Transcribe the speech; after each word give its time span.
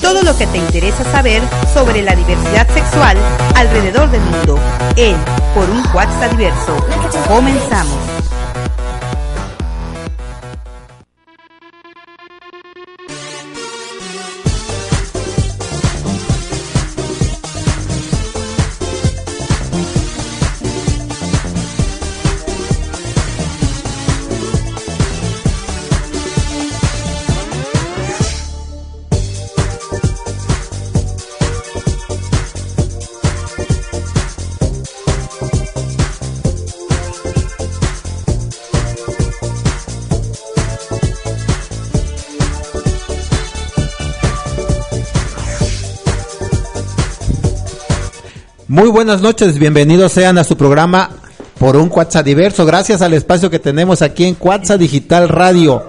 Todo 0.00 0.22
lo 0.22 0.36
que 0.38 0.46
te 0.46 0.56
interesa 0.56 1.04
saber 1.04 1.42
sobre 1.74 2.02
la 2.02 2.16
diversidad 2.16 2.66
sexual 2.72 3.16
alrededor 3.54 4.10
del 4.10 4.22
mundo 4.22 4.58
en 4.96 5.16
Por 5.54 5.68
un 5.68 5.84
WhatsApp 5.94 6.30
Diverso. 6.32 6.74
Comenzamos. 7.28 8.07
Buenas 48.92 49.20
noches, 49.20 49.58
bienvenidos 49.58 50.12
sean 50.12 50.38
a 50.38 50.44
su 50.44 50.56
programa 50.56 51.10
por 51.58 51.76
un 51.76 51.90
WhatsApp 51.92 52.24
diverso, 52.24 52.64
gracias 52.64 53.02
al 53.02 53.12
espacio 53.12 53.50
que 53.50 53.58
tenemos 53.58 54.00
aquí 54.00 54.24
en 54.24 54.36
WhatsApp 54.40 54.80
Digital 54.80 55.28
Radio. 55.28 55.82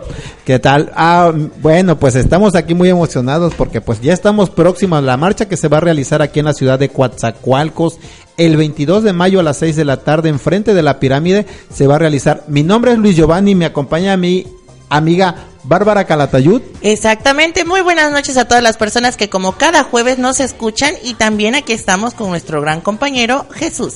¿Qué 0.46 0.60
tal? 0.60 0.92
Ah, 0.96 1.32
bueno, 1.62 1.98
pues 1.98 2.16
estamos 2.16 2.56
aquí 2.56 2.74
muy 2.74 2.90
emocionados 2.90 3.54
porque 3.56 3.80
pues 3.80 4.02
ya 4.02 4.12
estamos 4.12 4.50
próximos 4.50 5.00
a 5.00 5.02
la 5.02 5.16
marcha 5.16 5.48
que 5.48 5.56
se 5.56 5.70
va 5.70 5.78
a 5.78 5.82
realizar 5.82 6.22
aquí 6.22 6.40
en 6.40 6.48
la 6.48 6.54
ciudad 6.54 6.78
de 6.78 6.90
Coatzacoalcos 6.90 8.00
el 8.38 8.58
22 8.58 9.04
de 9.04 9.14
mayo 9.14 9.40
a 9.40 9.44
las 9.44 9.58
6 9.58 9.78
de 9.78 9.86
la 9.86 9.98
tarde 9.98 10.28
enfrente 10.28 10.74
de 10.74 10.84
la 10.84 11.00
pirámide 11.00 11.46
se 11.74 11.88
va 11.88 11.96
a 11.96 12.00
realizar. 12.00 12.44
Mi 12.48 12.64
nombre 12.64 12.92
es 12.92 12.98
Luis 12.98 13.16
Giovanni, 13.16 13.56
me 13.56 13.66
acompaña 13.66 14.18
mi 14.18 14.46
amiga 14.90 15.36
Bárbara 15.64 16.06
Calatayud. 16.06 16.62
Exactamente, 16.82 17.66
muy 17.66 17.82
buenas 17.82 18.12
noches 18.12 18.38
a 18.38 18.46
todas 18.46 18.64
las 18.64 18.78
personas 18.78 19.18
que 19.18 19.30
como 19.30 19.54
cada 19.54 19.84
jueves 19.84 20.18
nos 20.18 20.40
escuchan 20.40 20.96
y 21.04 21.14
también 21.14 21.56
aquí 21.56 21.74
estamos 21.74 22.14
con 22.14 22.30
nuestro 22.30 22.62
gran 22.62 22.82
compañero 22.82 23.46
Jesús. 23.54 23.96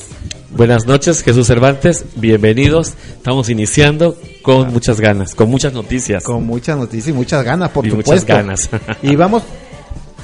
Buenas 0.51 0.85
noches, 0.85 1.23
Jesús 1.23 1.47
Cervantes, 1.47 2.05
bienvenidos. 2.15 2.93
Estamos 3.17 3.49
iniciando 3.49 4.15
con 4.43 4.71
muchas 4.71 5.01
ganas, 5.01 5.33
con 5.33 5.49
muchas 5.49 5.73
noticias. 5.73 6.23
Con 6.23 6.45
muchas 6.45 6.77
noticias 6.77 7.07
y 7.07 7.13
muchas 7.13 7.43
ganas, 7.43 7.71
por 7.71 7.87
y 7.87 7.89
supuesto. 7.89 8.11
muchas 8.11 8.25
ganas. 8.25 8.69
y 9.01 9.15
vamos 9.15 9.41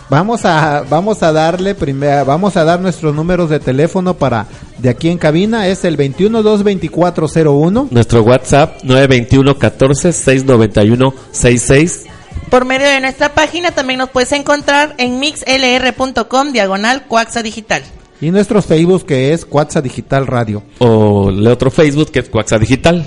vamos 0.09 0.45
a 0.45 0.83
vamos 0.89 1.23
a 1.23 1.31
darle 1.31 1.75
primero 1.75 2.25
vamos 2.25 2.57
a 2.57 2.63
dar 2.63 2.79
nuestros 2.79 3.13
números 3.13 3.49
de 3.49 3.59
teléfono 3.59 4.15
para 4.15 4.47
de 4.81 4.89
aquí 4.89 5.09
en 5.09 5.17
cabina 5.17 5.67
es 5.67 5.83
el 5.85 5.97
2122401 5.97 7.87
Nuestro 7.91 8.23
WhatsApp 8.23 8.83
921 8.83 9.57
14 9.57 10.13
691 10.13 11.13
66 11.31 12.05
Por 12.49 12.65
medio 12.65 12.87
de 12.87 12.99
nuestra 13.01 13.33
página 13.33 13.71
también 13.71 13.99
nos 13.99 14.09
puedes 14.09 14.31
encontrar 14.31 14.95
en 14.97 15.19
mixlr.com 15.19 16.51
diagonal 16.51 17.05
coaxa 17.07 17.43
digital. 17.43 17.83
y 18.21 18.31
nuestro 18.31 18.61
Facebook 18.61 19.05
que 19.05 19.33
es 19.33 19.45
WhatsApp 19.49 19.83
Digital 19.83 20.27
Radio. 20.27 20.63
o 20.79 21.29
el 21.29 21.45
otro 21.47 21.71
Facebook 21.71 22.11
que 22.11 22.19
es 22.19 22.29
Cuaxa 22.29 22.57
Digital. 22.59 23.05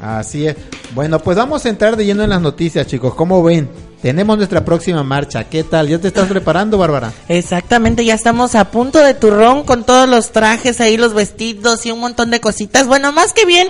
Así 0.00 0.46
es. 0.46 0.56
Bueno, 0.94 1.18
pues 1.18 1.36
vamos 1.36 1.64
a 1.64 1.68
entrar 1.70 1.96
de 1.96 2.04
lleno 2.04 2.22
en 2.24 2.30
las 2.30 2.40
noticias, 2.42 2.86
chicos. 2.86 3.14
¿Cómo 3.14 3.42
ven? 3.42 3.68
Tenemos 4.04 4.36
nuestra 4.36 4.62
próxima 4.66 5.02
marcha. 5.02 5.44
¿Qué 5.44 5.64
tal? 5.64 5.88
¿Ya 5.88 5.98
te 5.98 6.08
estás 6.08 6.28
preparando, 6.28 6.76
Bárbara? 6.76 7.10
Exactamente, 7.26 8.04
ya 8.04 8.12
estamos 8.12 8.54
a 8.54 8.70
punto 8.70 8.98
de 8.98 9.14
turrón 9.14 9.64
con 9.64 9.82
todos 9.84 10.06
los 10.06 10.30
trajes 10.30 10.82
ahí, 10.82 10.98
los 10.98 11.14
vestidos 11.14 11.86
y 11.86 11.90
un 11.90 12.00
montón 12.00 12.30
de 12.30 12.38
cositas. 12.38 12.86
Bueno, 12.86 13.12
más 13.12 13.32
que 13.32 13.46
bien 13.46 13.66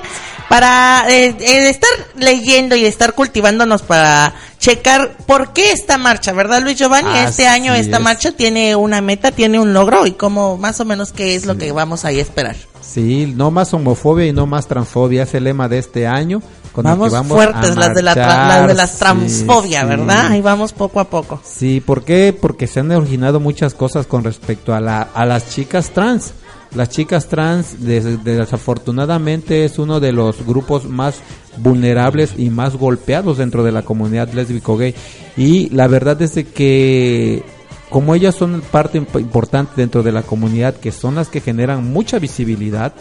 para 0.48 1.04
eh, 1.08 1.36
eh, 1.38 1.68
estar 1.68 1.88
leyendo 2.16 2.74
y 2.74 2.84
estar 2.84 3.12
cultivándonos 3.12 3.82
para 3.82 4.34
checar 4.58 5.16
por 5.18 5.52
qué 5.52 5.70
esta 5.70 5.98
marcha, 5.98 6.32
¿verdad 6.32 6.62
Luis 6.62 6.80
Giovanni? 6.80 7.16
este 7.16 7.46
año 7.46 7.72
esta 7.72 7.98
es. 7.98 8.02
marcha 8.02 8.32
tiene 8.32 8.74
una 8.74 9.00
meta, 9.00 9.30
tiene 9.30 9.60
un 9.60 9.72
logro 9.72 10.04
y 10.04 10.14
como 10.14 10.56
más 10.56 10.80
o 10.80 10.84
menos 10.84 11.12
qué 11.12 11.36
es 11.36 11.46
lo 11.46 11.56
que 11.58 11.70
vamos 11.70 12.04
ahí 12.04 12.18
a 12.18 12.22
esperar. 12.22 12.56
Sí, 12.84 13.32
no 13.36 13.50
más 13.50 13.72
homofobia 13.74 14.26
y 14.26 14.32
no 14.32 14.46
más 14.46 14.66
transfobia 14.66 15.22
es 15.24 15.34
el 15.34 15.44
lema 15.44 15.68
de 15.68 15.78
este 15.78 16.06
año. 16.06 16.42
Con 16.72 16.86
el 16.86 16.94
que 16.94 17.08
Vamos, 17.08 17.28
fuertes 17.32 17.70
a 17.70 17.74
las 17.80 17.94
de 17.94 18.02
la 18.02 18.14
las 18.14 18.66
de 18.66 18.74
las 18.74 18.98
transfobia, 18.98 19.82
sí. 19.82 19.86
¿verdad? 19.86 20.26
Ahí 20.32 20.40
vamos 20.40 20.72
poco 20.72 20.98
a 21.00 21.04
poco. 21.04 21.40
Sí, 21.44 21.80
¿por 21.80 22.02
qué? 22.02 22.36
Porque 22.38 22.66
se 22.66 22.80
han 22.80 22.90
originado 22.90 23.38
muchas 23.40 23.74
cosas 23.74 24.06
con 24.06 24.24
respecto 24.24 24.74
a, 24.74 24.80
la, 24.80 25.02
a 25.02 25.24
las 25.24 25.50
chicas 25.50 25.90
trans. 25.90 26.32
Las 26.74 26.88
chicas 26.88 27.28
trans, 27.28 27.84
des- 27.84 28.24
desafortunadamente, 28.24 29.64
es 29.64 29.78
uno 29.78 30.00
de 30.00 30.10
los 30.12 30.44
grupos 30.44 30.84
más 30.86 31.16
vulnerables 31.58 32.34
y 32.36 32.50
más 32.50 32.74
golpeados 32.76 33.38
dentro 33.38 33.62
de 33.62 33.70
la 33.70 33.82
comunidad 33.82 34.32
lésbico-gay. 34.32 34.94
Y 35.36 35.68
la 35.70 35.86
verdad 35.86 36.20
es 36.22 36.34
de 36.34 36.44
que, 36.44 37.44
como 37.94 38.16
ellas 38.16 38.34
son 38.34 38.60
parte 38.72 39.00
imp- 39.00 39.20
importante 39.20 39.74
dentro 39.76 40.02
de 40.02 40.10
la 40.10 40.22
comunidad, 40.22 40.74
que 40.74 40.90
son 40.90 41.14
las 41.14 41.28
que 41.28 41.40
generan 41.40 41.92
mucha 41.92 42.18
visibilidad, 42.18 42.92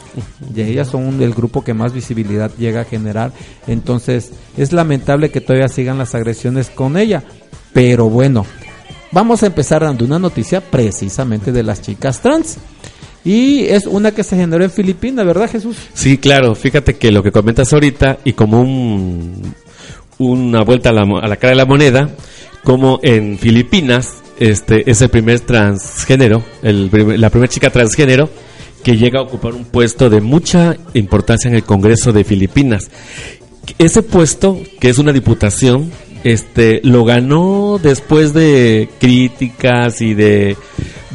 y 0.56 0.62
ellas 0.62 0.90
son 0.90 1.20
el 1.24 1.34
grupo 1.34 1.64
que 1.64 1.74
más 1.74 1.94
visibilidad 1.94 2.52
llega 2.59 2.81
a 2.81 2.86
generar, 2.86 3.32
entonces 3.66 4.34
es 4.56 4.72
lamentable 4.72 5.32
que 5.32 5.42
todavía 5.42 5.68
sigan 5.68 5.98
las 5.98 6.14
agresiones 6.14 6.70
con 6.70 6.96
ella. 6.96 7.24
Pero 7.74 8.08
bueno, 8.08 8.46
vamos 9.12 9.42
a 9.42 9.48
empezar 9.48 9.82
dando 9.82 10.06
una 10.06 10.20
noticia 10.20 10.62
precisamente 10.62 11.52
de 11.52 11.64
las 11.64 11.82
chicas 11.82 12.22
trans. 12.22 12.58
Y 13.26 13.62
es 13.62 13.88
una 13.88 14.12
que 14.12 14.24
se 14.24 14.36
generó 14.36 14.64
en 14.64 14.70
Filipinas, 14.70 15.26
¿verdad 15.26 15.50
Jesús? 15.50 15.76
Sí, 15.96 16.20
claro, 16.20 16.53
fíjate 16.53 16.98
que 16.98 17.12
lo 17.12 17.24
que 17.24 17.32
comentas 17.32 17.74
ahorita 17.74 18.20
y 18.26 18.34
como 18.34 18.62
un, 18.62 19.56
una 20.20 20.62
vuelta 20.62 20.90
a 20.90 20.94
la, 20.94 21.02
a 21.20 21.28
la 21.28 21.38
cara 21.38 21.50
de 21.50 21.58
la 21.58 21.66
moneda, 21.66 22.09
como 22.64 23.00
en 23.02 23.40
Filipinas 23.40 24.18
este 24.44 24.92
es 24.92 25.02
el 25.02 25.09
primer 25.09 25.40
transgénero, 25.40 26.44
el, 26.62 26.90
la 27.20 27.30
primera 27.30 27.50
chica 27.50 27.70
transgénero 27.70 28.30
que 28.84 28.98
llega 28.98 29.20
a 29.20 29.24
ocupar 29.24 29.54
un 29.54 29.64
puesto 29.64 30.09
de 30.09 30.20
mucha 30.20 30.76
importancia 30.94 31.48
en 31.48 31.56
el 31.56 31.64
Congreso 31.64 32.12
de 32.12 32.26
Filipinas. 32.26 32.92
Ese 33.80 34.03
puesto, 34.03 34.59
que 34.82 34.90
es 34.90 34.98
una 34.98 35.14
diputación, 35.14 35.92
este 36.26 36.82
lo 36.84 37.06
ganó 37.06 37.80
después 37.82 38.34
de 38.34 38.90
críticas 39.00 40.02
y 40.02 40.14
de, 40.14 40.58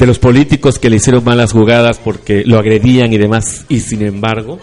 los 0.01 0.19
políticos 0.19 0.79
que 0.79 0.89
le 0.89 0.97
hicieron 0.97 1.23
malas 1.23 1.53
jugadas 1.53 2.01
porque 2.03 2.45
lo 2.47 2.59
agredían 2.59 3.13
y 3.13 3.19
demás. 3.19 3.67
Y 3.69 3.81
sin 3.81 4.01
embargo, 4.01 4.59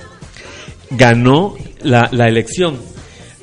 ganó 0.90 1.54
la, 1.84 2.10
elección. 2.28 2.78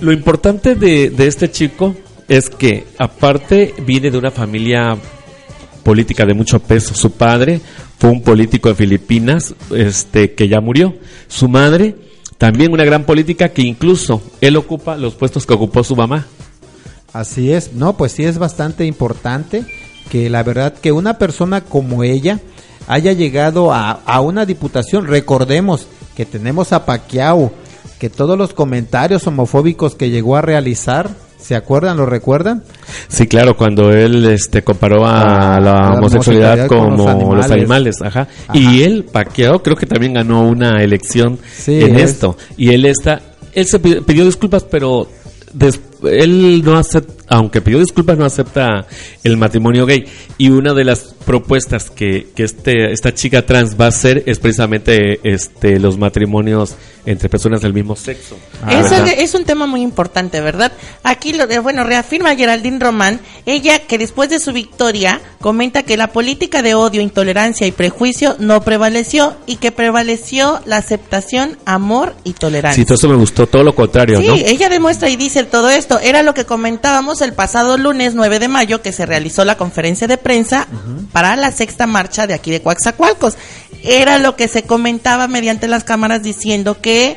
Lo 0.01 0.13
importante 0.13 0.75
de 0.75 1.27
este 1.29 1.49
chico 1.49 1.95
es 2.33 2.49
que, 2.49 2.87
aparte, 2.97 3.75
viene 3.85 4.11
de 4.11 4.17
una 4.17 4.31
familia 4.31 4.97
política 5.85 6.25
de 6.25 6.33
mucho 6.33 6.61
peso. 6.61 6.95
Su 6.95 7.11
padre 7.11 7.61
fue 7.99 8.09
un 8.09 8.23
político 8.23 8.71
de 8.71 8.75
Filipinas, 8.75 9.55
este, 9.77 10.33
que 10.33 10.49
ya 10.49 10.63
murió. 10.63 10.95
Su 11.29 11.47
madre, 11.47 11.95
también 12.39 12.73
una 12.73 12.85
gran 12.85 13.05
política 13.05 13.51
que 13.51 13.61
incluso 13.61 14.23
él 14.41 14.57
ocupa 14.57 14.97
los 14.97 15.15
puestos 15.15 15.45
que 15.45 15.53
ocupó 15.53 15.85
su 15.85 15.95
mamá. 15.95 16.27
Así 17.13 17.53
es, 17.53 17.75
no, 17.75 17.99
pues 17.99 18.13
sí 18.13 18.25
es 18.25 18.39
bastante 18.39 18.87
importante 18.87 19.67
que 20.11 20.31
la 20.31 20.43
verdad 20.43 20.73
que 20.73 20.91
una 20.91 21.19
persona 21.19 21.61
como 21.61 22.03
ella 22.03 22.41
haya 22.89 23.13
llegado 23.13 23.75
a, 23.75 23.91
a 23.91 24.23
una 24.23 24.47
diputación. 24.47 25.07
Recordemos 25.07 25.87
que 26.17 26.25
tenemos 26.25 26.73
a 26.73 26.87
Paquiao, 26.87 27.53
que 27.99 28.09
todos 28.09 28.39
los 28.39 28.55
comentarios 28.55 29.27
homofóbicos 29.27 29.95
que 29.97 30.09
llegó 30.09 30.37
a 30.37 30.41
realizar, 30.41 31.11
¿se 31.43 31.55
acuerdan? 31.57 31.97
¿Lo 31.97 32.07
recuerdan? 32.07 32.63
Sí, 33.09 33.27
claro, 33.27 33.57
cuando 33.57 33.91
él 33.91 34.25
este 34.27 34.63
comparó 34.63 35.05
a 35.07 35.57
Ah, 35.57 35.61
la 35.61 35.61
la 35.61 35.91
homosexualidad 35.95 36.53
homosexualidad 36.53 36.67
con 36.69 36.97
como 36.97 37.35
los 37.35 37.45
los 37.47 37.51
animales. 37.51 37.97
ajá. 38.03 38.29
Ajá. 38.49 38.59
Y 38.59 38.83
él, 38.83 39.05
Paquiao, 39.11 39.63
creo 39.63 39.77
que 39.77 39.87
también 39.87 40.15
ganó 40.15 40.43
una 40.49 40.83
elección 40.83 41.39
Sí, 41.55 41.83
en 41.83 41.97
es- 41.97 42.13
esto. 42.13 42.37
Y 42.57 42.71
él 42.71 42.85
está, 42.87 43.21
él 43.53 43.67
se 43.67 43.79
pi- 43.79 44.01
pidió 44.01 44.25
disculpas, 44.25 44.65
pero 44.65 45.09
des- 45.53 45.81
él 46.05 46.63
no 46.65 46.77
acepta, 46.77 47.13
aunque 47.29 47.61
pidió 47.61 47.79
disculpas, 47.79 48.17
no 48.19 48.25
acepta 48.25 48.87
el 49.25 49.37
matrimonio 49.37 49.87
gay. 49.87 50.05
Y 50.39 50.51
una 50.51 50.75
de 50.75 50.85
las 50.85 51.15
propuestas 51.25 51.91
que, 51.91 52.29
que 52.35 52.43
este, 52.45 52.93
esta 52.93 53.15
chica 53.15 53.47
trans 53.47 53.81
va 53.81 53.87
a 53.87 53.89
hacer 53.89 54.25
es 54.27 54.39
precisamente 54.39 55.21
este, 55.23 55.79
los 55.79 55.97
matrimonios 55.99 56.75
entre 57.07 57.29
personas 57.29 57.61
del 57.63 57.73
mismo 57.75 57.97
sexo. 57.97 58.37
Ah, 58.65 58.81
Eso 58.81 58.91
¿verdad? 58.91 59.15
es 59.19 59.35
un 59.35 59.45
tema 59.45 59.67
muy 59.67 59.83
importante, 59.83 60.41
¿verdad? 60.41 60.73
Aquí, 61.03 61.33
lo, 61.33 61.47
de- 61.47 61.59
bueno, 61.59 61.83
reafirma 61.85 62.35
Geraldine 62.37 62.79
Román, 62.79 63.21
ella 63.47 63.81
que 63.81 63.99
después 63.99 64.31
de 64.31 64.39
su 64.39 64.53
victoria 64.53 65.21
comenta 65.41 65.83
que 65.85 65.97
la 65.97 66.13
política 66.13 66.63
de 66.63 66.75
odio, 66.75 67.01
intolerancia 67.01 67.67
y 67.67 67.73
prejuicio 67.73 68.37
no 68.39 68.63
prevaleció 68.63 69.35
y 69.47 69.57
que 69.57 69.73
prevaleció 69.73 70.61
la 70.65 70.77
aceptación, 70.77 71.57
amor 71.65 72.15
y 72.25 72.35
tolerancia. 72.35 72.81
Sí, 72.83 72.85
todo 72.87 72.95
eso 72.97 73.09
me 73.09 73.17
gustó, 73.17 73.47
todo 73.47 73.65
lo 73.65 73.75
contrario, 73.75 74.21
Sí, 74.21 74.27
¿no? 74.29 74.35
ella 74.35 74.69
demuestra 74.69 75.09
y 75.09 75.17
dice 75.17 75.45
todo 75.45 75.71
esto. 75.71 75.92
Era 76.01 76.23
lo 76.23 76.35
que 76.35 76.45
comentábamos 76.45 77.21
el 77.21 77.33
pasado 77.33 77.79
lunes 77.79 78.15
9 78.15 78.39
de 78.39 78.49
mayo 78.49 78.83
que 78.83 78.93
se 78.93 79.07
realizó 79.07 79.45
la 79.45 79.57
conferencia 79.57 80.07
de 80.07 80.19
prensa 80.19 80.67
para 81.13 81.37
la 81.37 81.51
sexta 81.51 81.87
marcha 81.87 82.27
de 82.27 82.35
aquí 82.35 82.51
de 82.51 82.63
Coaxacualcos. 82.63 83.35
Era 83.83 84.19
lo 84.19 84.37
que 84.37 84.49
se 84.49 84.63
comentaba 84.63 85.29
mediante 85.29 85.69
las 85.69 85.85
cámaras 85.85 86.23
diciendo 86.23 86.81
que 86.81 87.17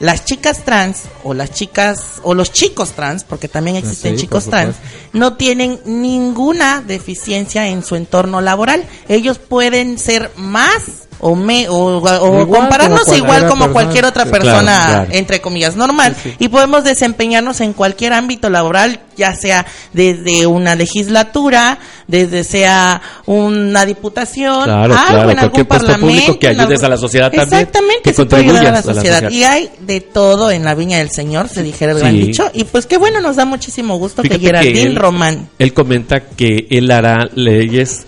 las 0.00 0.24
chicas 0.24 0.64
trans 0.64 1.02
o 1.22 1.34
las 1.34 1.52
chicas 1.52 2.20
o 2.22 2.34
los 2.34 2.52
chicos 2.52 2.92
trans, 2.92 3.22
porque 3.22 3.48
también 3.48 3.76
existen 3.76 4.16
Sí, 4.16 4.22
chicos 4.22 4.46
trans, 4.46 4.76
no 5.12 5.34
tienen 5.34 5.78
ninguna 5.84 6.80
deficiencia 6.80 7.68
en 7.68 7.84
su 7.84 7.96
entorno 7.96 8.40
laboral. 8.40 8.84
Ellos 9.08 9.38
pueden 9.38 9.98
ser 9.98 10.32
más 10.36 11.08
o, 11.20 11.36
me, 11.36 11.68
o, 11.68 11.74
o 11.98 12.40
Igual 12.42 12.60
compararnos 12.60 13.00
como 13.04 13.16
igual 13.16 13.28
cualquier 13.30 13.48
como 13.50 13.64
persona. 13.64 13.72
cualquier 13.72 14.04
otra 14.06 14.24
claro, 14.24 14.38
persona 14.38 14.84
claro. 14.86 15.08
entre 15.12 15.40
comillas 15.40 15.76
normal 15.76 16.16
y 16.38 16.48
podemos 16.48 16.84
desempeñarnos 16.84 17.60
en 17.60 17.72
cualquier 17.72 18.12
ámbito 18.12 18.48
laboral 18.50 19.00
ya 19.16 19.34
sea 19.34 19.66
desde 19.92 20.46
una 20.46 20.74
legislatura 20.74 21.78
desde 22.06 22.42
sea 22.44 23.02
una 23.26 23.84
diputación 23.86 24.64
Claro, 24.64 24.94
algo 24.94 25.06
claro, 25.10 25.30
en 25.30 25.38
algún 25.38 25.50
cualquier 25.64 25.66
puesto 25.68 25.86
público 25.86 26.00
parlamento 26.10 26.38
que 26.38 26.48
ayudes 26.48 26.82
a 26.82 26.88
la 26.88 26.96
sociedad 26.96 27.30
también, 27.30 27.60
exactamente 27.60 28.02
que 28.02 28.12
se 28.14 28.24
puede 28.26 28.42
ayudar 28.44 28.66
a 28.66 28.70
la 28.70 28.82
contribuyas 28.82 28.84
a 28.84 28.88
la 28.88 28.94
sociedad 29.20 29.30
sociedad. 29.30 29.30
y 29.30 29.44
hay 29.44 29.70
de 29.80 30.00
todo 30.00 30.50
en 30.50 30.64
la 30.64 30.74
viña 30.74 30.98
del 30.98 31.10
señor 31.10 31.48
se 31.48 31.62
dijera 31.62 31.92
el 31.92 31.98
gran 31.98 32.14
dicho 32.14 32.50
y 32.54 32.64
pues 32.64 32.86
qué 32.86 32.96
bueno 32.96 33.20
nos 33.20 33.36
da 33.36 33.44
muchísimo 33.44 33.96
gusto 33.98 34.22
Fíjate 34.22 34.40
que 34.40 34.46
Geraldine 34.46 34.82
él- 34.82 34.96
Román 34.96 35.48
Él 35.58 35.74
comenta 35.74 36.20
que 36.20 36.66
él 36.70 36.90
hará 36.90 37.28
leyes, 37.34 38.06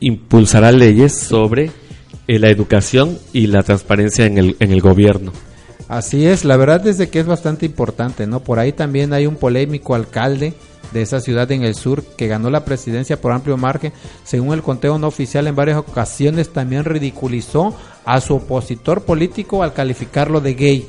impulsará 0.00 0.72
leyes 0.72 1.18
sobre 1.18 1.70
eh, 2.26 2.38
la 2.38 2.50
educación 2.50 3.18
y 3.32 3.46
la 3.46 3.62
transparencia 3.62 4.26
en 4.26 4.38
el, 4.38 4.56
en 4.60 4.72
el 4.72 4.80
gobierno. 4.80 5.32
Así 5.88 6.26
es, 6.26 6.44
la 6.44 6.56
verdad 6.56 6.86
es 6.86 7.06
que 7.08 7.20
es 7.20 7.26
bastante 7.26 7.66
importante, 7.66 8.26
¿no? 8.26 8.40
Por 8.40 8.58
ahí 8.58 8.72
también 8.72 9.12
hay 9.12 9.26
un 9.26 9.36
polémico 9.36 9.94
alcalde 9.94 10.54
de 10.92 11.02
esa 11.02 11.20
ciudad 11.20 11.50
en 11.52 11.64
el 11.64 11.74
sur 11.74 12.02
que 12.02 12.28
ganó 12.28 12.48
la 12.50 12.64
presidencia 12.64 13.20
por 13.20 13.32
amplio 13.32 13.56
margen. 13.56 13.92
Según 14.22 14.54
el 14.54 14.62
conteo 14.62 14.98
no 14.98 15.08
oficial, 15.08 15.46
en 15.46 15.56
varias 15.56 15.76
ocasiones 15.76 16.52
también 16.52 16.84
ridiculizó 16.84 17.76
a 18.04 18.20
su 18.20 18.36
opositor 18.36 19.02
político 19.02 19.62
al 19.62 19.74
calificarlo 19.74 20.40
de 20.40 20.54
gay. 20.54 20.88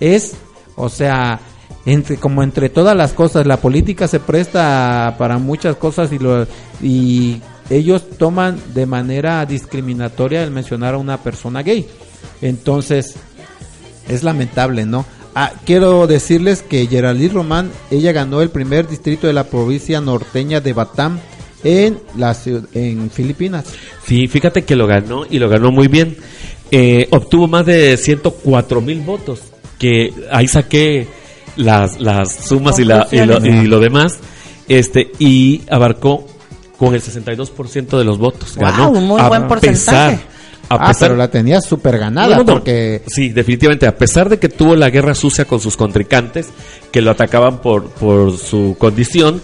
Es, 0.00 0.34
o 0.76 0.88
sea, 0.88 1.40
entre 1.86 2.16
como 2.16 2.42
entre 2.42 2.70
todas 2.70 2.96
las 2.96 3.12
cosas, 3.12 3.46
la 3.46 3.58
política 3.58 4.08
se 4.08 4.18
presta 4.18 5.14
para 5.18 5.38
muchas 5.38 5.76
cosas 5.76 6.12
y 6.12 6.18
lo 6.18 6.46
y 6.82 7.40
ellos 7.70 8.08
toman 8.18 8.58
de 8.74 8.86
manera 8.86 9.44
discriminatoria 9.46 10.42
el 10.42 10.50
mencionar 10.50 10.94
a 10.94 10.98
una 10.98 11.18
persona 11.18 11.62
gay. 11.62 11.86
Entonces, 12.42 13.14
es 14.08 14.22
lamentable, 14.22 14.86
¿no? 14.86 15.06
Ah, 15.34 15.52
quiero 15.64 16.06
decirles 16.06 16.62
que 16.62 16.86
Geraldine 16.86 17.32
Román, 17.32 17.70
ella 17.90 18.12
ganó 18.12 18.40
el 18.40 18.50
primer 18.50 18.88
distrito 18.88 19.26
de 19.26 19.32
la 19.32 19.44
provincia 19.44 20.00
norteña 20.00 20.60
de 20.60 20.72
Batam 20.72 21.18
en 21.64 21.98
la 22.16 22.36
en 22.74 23.10
Filipinas. 23.10 23.64
Sí, 24.06 24.28
fíjate 24.28 24.62
que 24.62 24.76
lo 24.76 24.86
ganó 24.86 25.24
y 25.28 25.38
lo 25.38 25.48
ganó 25.48 25.72
muy 25.72 25.88
bien. 25.88 26.16
Eh, 26.70 27.08
obtuvo 27.10 27.48
más 27.48 27.66
de 27.66 27.96
104 27.96 28.80
mil 28.80 29.00
votos, 29.00 29.40
que 29.78 30.12
ahí 30.30 30.46
saqué 30.46 31.08
las, 31.56 32.00
las 32.00 32.32
sumas 32.32 32.78
y, 32.78 32.84
la, 32.84 33.08
y, 33.10 33.18
lo, 33.24 33.44
y 33.44 33.66
lo 33.66 33.80
demás, 33.80 34.18
este 34.68 35.10
y 35.18 35.62
abarcó 35.68 36.26
con 36.84 36.94
el 36.94 37.02
62% 37.02 37.98
de 37.98 38.04
los 38.04 38.18
votos. 38.18 38.56
Guau, 38.56 38.72
ganó. 38.72 39.00
muy 39.00 39.20
a 39.20 39.28
buen 39.28 39.48
porcentaje. 39.48 40.16
pesar- 40.16 40.34
a 40.68 40.76
ah, 40.76 40.88
pesar 40.88 41.08
pero 41.10 41.16
la 41.16 41.28
tenía 41.30 41.60
súper 41.60 41.98
ganada 41.98 42.28
No, 42.28 42.36
no, 42.36 42.44
no. 42.44 42.52
porque 42.54 43.02
Sí, 43.06 43.28
definitivamente. 43.28 43.86
A 43.86 43.96
pesar 43.96 44.28
de 44.30 44.38
que 44.38 44.48
tuvo 44.48 44.74
la 44.76 44.88
guerra 44.88 45.14
sucia 45.14 45.44
con 45.44 45.60
sus 45.60 45.76
contrincantes, 45.76 46.48
que 46.90 47.02
lo 47.02 47.10
atacaban 47.10 47.58
por, 47.60 47.90
por 47.90 48.36
su 48.38 48.74
condición. 48.78 49.42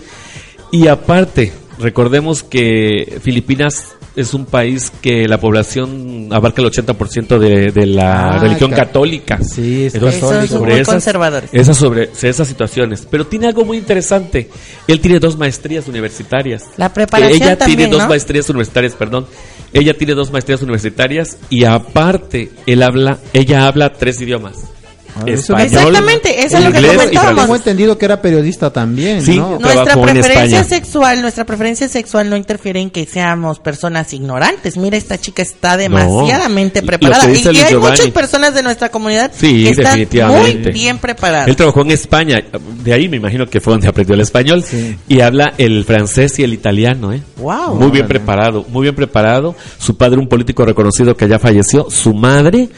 Y 0.73 0.87
aparte, 0.87 1.53
recordemos 1.81 2.43
que 2.43 3.19
Filipinas 3.23 3.95
es 4.17 4.35
un 4.35 4.45
país 4.45 4.91
que 5.01 5.29
la 5.29 5.39
población 5.39 6.29
abarca 6.33 6.61
el 6.63 6.69
80% 6.69 7.39
de, 7.39 7.71
de 7.71 7.87
la 7.87 8.31
Ah, 8.35 8.39
religión 8.39 8.71
ca- 8.71 8.77
católica. 8.79 9.39
Sí, 9.43 9.85
es 9.87 9.95
Entonces, 9.95 10.51
son 10.51 10.63
muy 10.69 10.83
conservadores. 10.83 11.51
Esas, 11.53 11.77
sobre 11.77 12.11
esas 12.21 12.47
situaciones. 12.49 13.07
Pero 13.11 13.27
tiene 13.27 13.47
algo 13.47 13.65
muy 13.65 13.79
interesante. 13.79 14.51
Él 14.89 15.01
tiene 15.01 15.21
dos 15.21 15.37
maestrías 15.39 15.87
universitarias. 15.89 16.65
La 16.77 16.93
preparación 16.93 17.41
Ella 17.43 17.57
también, 17.57 17.79
tiene 17.79 17.93
dos 17.93 18.03
¿no? 18.03 18.09
maestrías 18.09 18.49
universitarias, 18.51 18.95
perdón. 18.95 19.27
Ella 19.73 19.97
tiene 19.97 20.15
dos 20.15 20.33
maestrías 20.33 20.61
universitarias 20.63 21.39
y 21.49 21.65
aparte 21.65 22.51
él 22.67 22.83
habla, 22.83 23.19
ella 23.33 23.67
habla 23.69 23.93
tres 23.93 24.21
idiomas. 24.21 24.57
Español, 25.27 25.67
Exactamente, 25.67 26.45
eso 26.45 26.59
es 26.59 26.65
lo 26.65 26.73
que 26.73 26.87
comentábamos. 26.87 27.43
tengo 27.43 27.57
entendido 27.57 27.99
que 27.99 28.05
era 28.05 28.21
periodista 28.23 28.71
también, 28.73 29.23
Sí. 29.23 29.37
¿no? 29.37 29.59
Nuestra 29.59 30.01
preferencia 30.01 30.65
sexual, 30.65 31.23
nuestra 31.23 31.45
preferencia 31.45 31.89
sexual 31.89 32.29
no 32.31 32.37
interfiere 32.37 32.81
en 32.81 32.91
que 32.91 33.07
seamos 33.07 33.59
personas 33.59 34.13
ignorantes. 34.13 34.77
Mira, 34.77 34.97
esta 34.97 35.19
chica 35.19 35.43
está 35.43 35.77
demasiadamente 35.77 36.83
preparada. 36.83 37.27
que 37.27 37.33
Y, 37.33 37.47
hay 37.49 37.55
Giovanni. 37.71 37.91
muchas 37.99 38.11
personas 38.11 38.55
de 38.55 38.63
nuestra 38.63 38.89
comunidad 38.91 39.31
Sí, 39.35 39.65
que 39.65 39.71
están 39.71 39.85
definitivamente. 39.99 40.71
muy 40.71 40.73
bien 40.73 40.99
preparadas. 40.99 41.49
Él 41.49 41.57
trabajó 41.57 41.83
en 41.83 41.91
España, 41.93 42.37
de 42.83 42.93
ahí 42.93 43.09
me 43.09 43.17
imagino 43.17 43.47
que 43.47 43.61
fue 43.61 43.73
donde 43.75 43.89
aprendió 43.89 44.15
el 44.15 44.21
español 44.21 44.63
Sí. 44.65 44.97
y 45.09 45.21
habla 45.21 45.53
el 45.59 45.85
francés 45.85 46.39
y 46.39 46.43
el 46.45 46.53
italiano, 46.55 47.13
¿eh? 47.13 47.21
Wow. 47.39 47.75
Muy 47.77 47.91
bien 47.91 48.07
preparado, 48.07 48.65
muy 48.69 48.83
bien 48.83 48.95
preparado. 48.95 49.55
Su 49.79 49.97
padre 49.97 50.19
un 50.19 50.29
político 50.29 50.65
reconocido 50.65 51.17
que 51.17 51.29
ya 51.29 51.39
falleció, 51.39 51.89
su 51.91 52.15
madre 52.15 52.69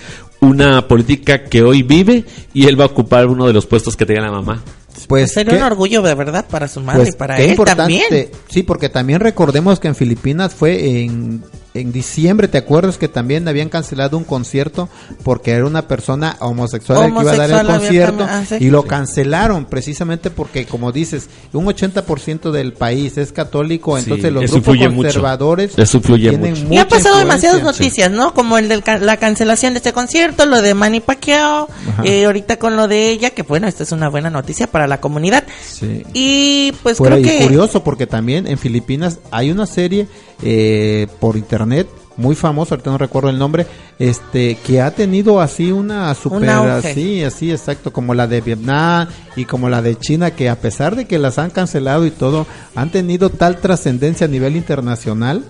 una 0.43 0.87
política 0.89 1.45
que 1.45 1.63
hoy 1.63 1.83
vive 1.83 2.25
y 2.53 2.67
él 2.67 2.79
va 2.79 2.85
a 2.85 2.89
ocupar 2.89 3.27
uno 3.27 3.47
de 3.47 3.53
los 3.53 3.65
puestos 3.67 3.97
que 3.97 4.05
tenía 4.05 4.23
la 4.23 4.31
mamá. 4.33 4.63
Pues 5.09 5.33
Sería 5.33 5.53
qué- 5.53 5.59
un 5.59 5.63
orgullo 5.65 6.03
de 6.03 6.15
verdad 6.15 6.47
para 6.51 6.69
su 6.69 6.81
madre 6.81 7.03
Pues, 7.05 7.15
y 7.15 7.19
para 7.19 7.39
él 7.41 7.51
importante. 7.51 7.81
también. 7.83 8.29
Sí, 8.51 8.63
porque 8.63 8.89
también 8.89 9.21
recordemos 9.21 9.81
que 9.81 9.89
en 9.89 9.95
Filipinas 9.95 10.55
fue 10.55 11.01
en, 11.03 11.43
en 11.75 11.91
diciembre, 11.91 12.49
¿te 12.49 12.59
acuerdas 12.59 12.99
que 12.99 13.09
también 13.09 13.49
habían 13.49 13.71
cancelado 13.71 14.19
un 14.19 14.25
concierto 14.25 14.89
porque 15.23 15.53
era 15.53 15.65
una 15.65 15.89
persona 15.89 16.37
homosexual 16.41 17.07
el 17.07 17.15
que 17.15 17.21
iba 17.23 17.33
a 17.33 17.37
dar 17.37 17.51
el 17.51 17.67
concierto 17.67 18.27
ah, 18.29 18.45
sí. 18.47 18.57
y 18.61 18.71
lo 18.71 18.83
cancelaron 18.83 19.65
precisamente 19.65 20.31
porque, 20.31 20.67
como 20.67 20.93
dices, 20.93 21.29
un 21.53 21.65
80% 21.65 22.51
del 22.51 22.75
país 22.75 23.17
es 23.17 23.33
católico, 23.33 23.97
Sí, 23.97 24.05
entonces 24.05 24.33
los 24.33 24.51
grupos 24.51 24.77
conservadores 24.77 25.79
Eso 25.79 25.99
influye 25.99 26.31
tienen 26.31 26.55
mucho. 26.63 26.75
Y 26.75 26.77
han 26.77 26.89
pasado 26.89 27.19
demasiadas 27.19 27.63
noticias, 27.63 28.11
¿no? 28.11 28.35
Como 28.35 28.59
el 28.59 28.69
de 28.69 28.83
la 29.01 29.17
cancelación 29.17 29.73
de 29.73 29.79
este 29.79 29.93
concierto, 29.93 30.45
lo 30.47 30.61
de 30.61 30.75
Manny 30.75 31.01
Pacquiao, 31.01 31.69
eh, 32.05 32.27
ahorita 32.27 32.59
con 32.59 32.77
lo 32.77 32.89
de 32.89 33.11
ella, 33.11 33.31
que 33.31 33.43
bueno, 33.43 33.67
esta 33.67 33.83
es 33.83 33.93
una 33.93 34.09
buena 34.09 34.29
noticia 34.29 34.67
para 34.67 34.87
la 34.87 35.01
comunidad. 35.01 35.45
Sí. 35.65 36.05
Y 36.13 36.73
pues 36.83 36.99
Fuera 36.99 37.17
creo 37.17 37.27
y 37.27 37.39
que... 37.39 37.45
curioso 37.45 37.83
porque 37.83 38.07
también 38.07 38.47
en 38.47 38.59
Filipinas 38.59 39.19
hay 39.31 39.51
una 39.51 39.67
serie 39.67 40.07
eh, 40.43 41.07
por 41.21 41.37
internet 41.37 41.89
muy 42.17 42.35
famosa, 42.35 42.75
ahorita 42.75 42.91
no 42.91 42.99
recuerdo 42.99 43.31
el 43.31 43.39
nombre, 43.39 43.67
este 43.99 44.57
que 44.57 44.81
ha 44.81 44.91
tenido 44.91 45.41
así 45.41 45.73
una 45.73 46.15
super 46.15 46.49
auge. 46.51 46.91
así, 46.91 47.25
así 47.25 47.51
exacto, 47.51 47.93
como 47.93 48.15
la 48.15 48.27
de 48.27 48.41
Vietnam 48.41 49.09
y 49.35 49.45
como 49.47 49.69
la 49.69 49.81
de 49.83 49.97
China 49.99 50.31
que 50.33 50.49
a 50.49 50.57
pesar 50.57 50.95
de 50.95 51.07
que 51.07 51.19
las 51.19 51.39
han 51.39 51.51
cancelado 51.51 52.05
y 52.05 52.11
todo, 52.11 52.47
han 52.75 52.91
tenido 52.91 53.31
tal 53.31 53.59
trascendencia 53.59 54.27
a 54.27 54.31
nivel 54.31 54.57
internacional. 54.57 55.45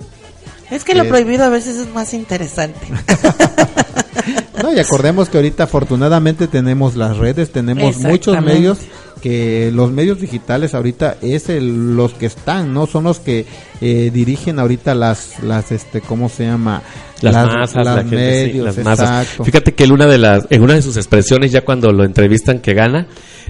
Es 0.70 0.84
que 0.84 0.94
lo 0.94 1.02
Eh. 1.04 1.08
prohibido 1.08 1.44
a 1.44 1.49
veces 1.49 1.76
es 1.76 1.92
más 1.92 2.14
interesante. 2.14 2.78
No, 4.62 4.72
y 4.72 4.78
acordemos 4.78 5.28
que 5.28 5.38
ahorita 5.38 5.64
afortunadamente 5.64 6.46
tenemos 6.46 6.94
las 6.94 7.16
redes, 7.16 7.50
tenemos 7.50 7.96
muchos 7.96 8.40
medios 8.40 8.78
que 9.23 9.71
los 9.73 9.91
medios 9.93 10.21
digitales 10.21 10.75
ahorita 10.75 11.17
es 11.23 11.49
el, 11.49 11.97
los 11.97 12.12
que 12.14 12.26
están, 12.26 12.75
no 12.75 12.87
son 12.87 13.05
los 13.05 13.21
que 13.21 13.47
eh, 13.81 14.11
dirigen 14.12 14.59
ahorita 14.59 14.95
las 14.95 15.43
las 15.43 15.71
este 15.73 16.00
cómo 16.00 16.29
se 16.29 16.45
llama 16.47 16.83
Las, 17.21 17.35
masas, 17.47 17.75
las 17.76 17.85
la 17.87 18.02
gente, 18.02 18.45
sí, 18.47 18.49
medios, 18.59 18.76
las 18.76 18.85
masas. 18.85 19.29
Fíjate 19.45 19.75
que 19.75 19.85
en 19.85 19.93
una 19.93 20.07
de 20.07 20.19
las, 20.19 20.47
en 20.50 20.61
una 20.62 20.75
de 20.75 20.83
sus 20.83 20.97
expresiones, 20.97 21.52
ya 21.52 21.64
cuando 21.64 21.93
lo 21.93 22.05
entrevistan 22.05 22.59
que 22.59 22.75
gana, 22.75 23.07